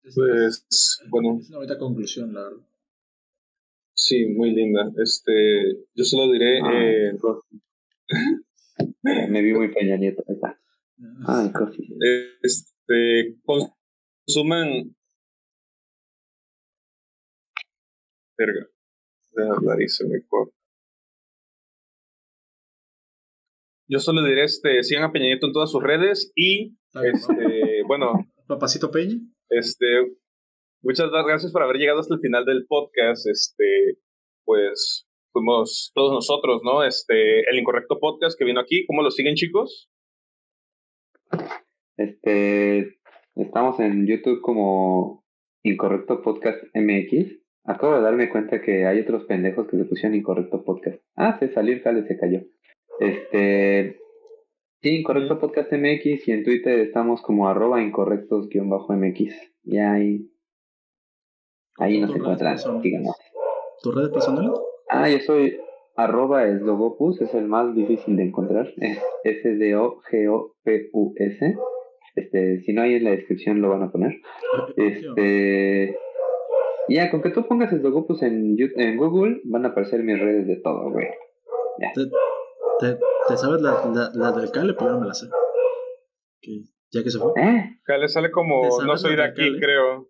[0.04, 2.66] Pues, bueno, Es una bonita conclusión, la verdad.
[3.94, 4.92] sí, muy linda.
[5.02, 5.32] Este,
[5.96, 7.18] yo solo diré, Ay, eh.
[9.30, 10.24] Me vi muy Peña Nieto.
[10.28, 10.60] Ahí está.
[11.28, 11.88] Ay, Cosi.
[12.42, 14.96] este, consuman.
[18.42, 18.68] Verga.
[19.34, 20.56] Voy a hablar y se me corta.
[23.88, 28.14] Yo solo diré, este, sigan a Peña Nieto en todas sus redes y, este, bueno,
[28.48, 29.18] Papacito Peña.
[29.50, 29.86] Este,
[30.82, 33.28] muchas gracias por haber llegado hasta el final del podcast.
[33.28, 34.00] Este,
[34.46, 36.84] pues fuimos todos nosotros, ¿no?
[36.84, 38.86] Este, el incorrecto podcast que vino aquí.
[38.86, 39.90] ¿Cómo lo siguen, chicos?
[41.98, 42.98] Este,
[43.36, 45.26] estamos en YouTube como
[45.64, 47.41] Incorrecto Podcast MX.
[47.64, 51.00] Acabo de darme cuenta que hay otros pendejos que se pusieron Incorrecto Podcast.
[51.16, 52.42] Ah, se salió el cable, se cayó.
[53.00, 54.00] Este,
[54.82, 59.36] sí, Incorrecto Podcast MX y en Twitter estamos como arroba incorrectos-mx.
[59.64, 60.28] Y ahí,
[61.78, 63.16] ahí nos ¿Tus redes encuentran, síganos.
[63.84, 64.52] ¿Tus redes personales?
[64.90, 65.58] Ah, yo soy
[65.96, 68.74] arroba esdogopus, es el más difícil de encontrar.
[68.78, 70.56] Es S-D-O-G-O-P-U-S.
[72.16, 74.20] Este, si no hay en la descripción lo van a poner.
[74.76, 75.96] Este.
[76.94, 80.58] Ya, con que tú pongas esdogopus en, en Google, van a aparecer mis redes de
[80.58, 81.08] todo, güey.
[81.94, 82.02] ¿Te,
[82.80, 84.74] te, te sabes la, la, la del Cale?
[84.74, 85.28] Pero yo no me la sé.
[86.92, 87.32] Ya que se fue.
[87.38, 87.80] ¿Eh?
[87.84, 89.60] Acá le sale como ¿Te sabes no soy de aquí, Cale?
[89.60, 90.10] creo.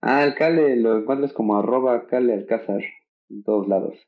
[0.00, 2.80] Ah, el Cale lo encuentras como arroba Cale Alcázar
[3.30, 3.98] en todos lados.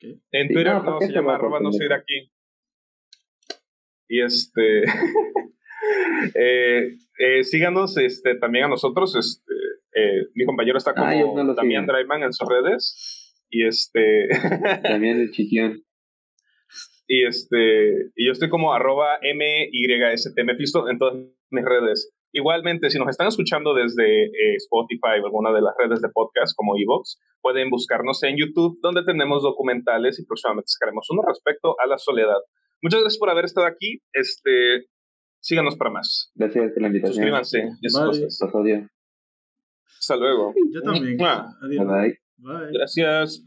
[0.00, 2.32] En Sí, Twitter no, no, ¿por qué se llama arroba no soy de aquí.
[4.08, 4.84] Y este.
[6.34, 9.14] eh, eh, síganos este, también a nosotros.
[9.16, 9.54] Este,
[9.94, 11.86] eh, mi compañero está como Ah, no Damián.
[11.86, 13.34] Drayman en sus redes.
[13.50, 14.28] Y este.
[14.82, 15.82] También el chiquión.
[17.06, 21.14] Y este, y yo estoy como arroba MYST Mephisto en todas
[21.50, 22.12] mis redes.
[22.32, 26.54] Igualmente, si nos están escuchando desde eh, Spotify o alguna de las redes de podcast
[26.54, 31.86] como Evox, pueden buscarnos en YouTube, donde tenemos documentales y próximamente sacaremos uno respecto a
[31.86, 32.36] la soledad.
[32.82, 34.00] Muchas gracias por haber estado aquí.
[34.12, 34.84] Este,
[35.40, 36.30] síganos para más.
[36.34, 37.14] Gracias por la invitación.
[37.14, 37.70] Suscríbanse.
[37.80, 37.94] Los
[38.54, 38.88] odio.
[39.98, 40.54] Hasta luego.
[40.72, 41.16] Yo también.
[41.16, 41.56] Mua.
[41.60, 41.86] Adiós.
[41.86, 42.18] Bye bye.
[42.38, 42.72] Bye.
[42.72, 43.36] Gracias.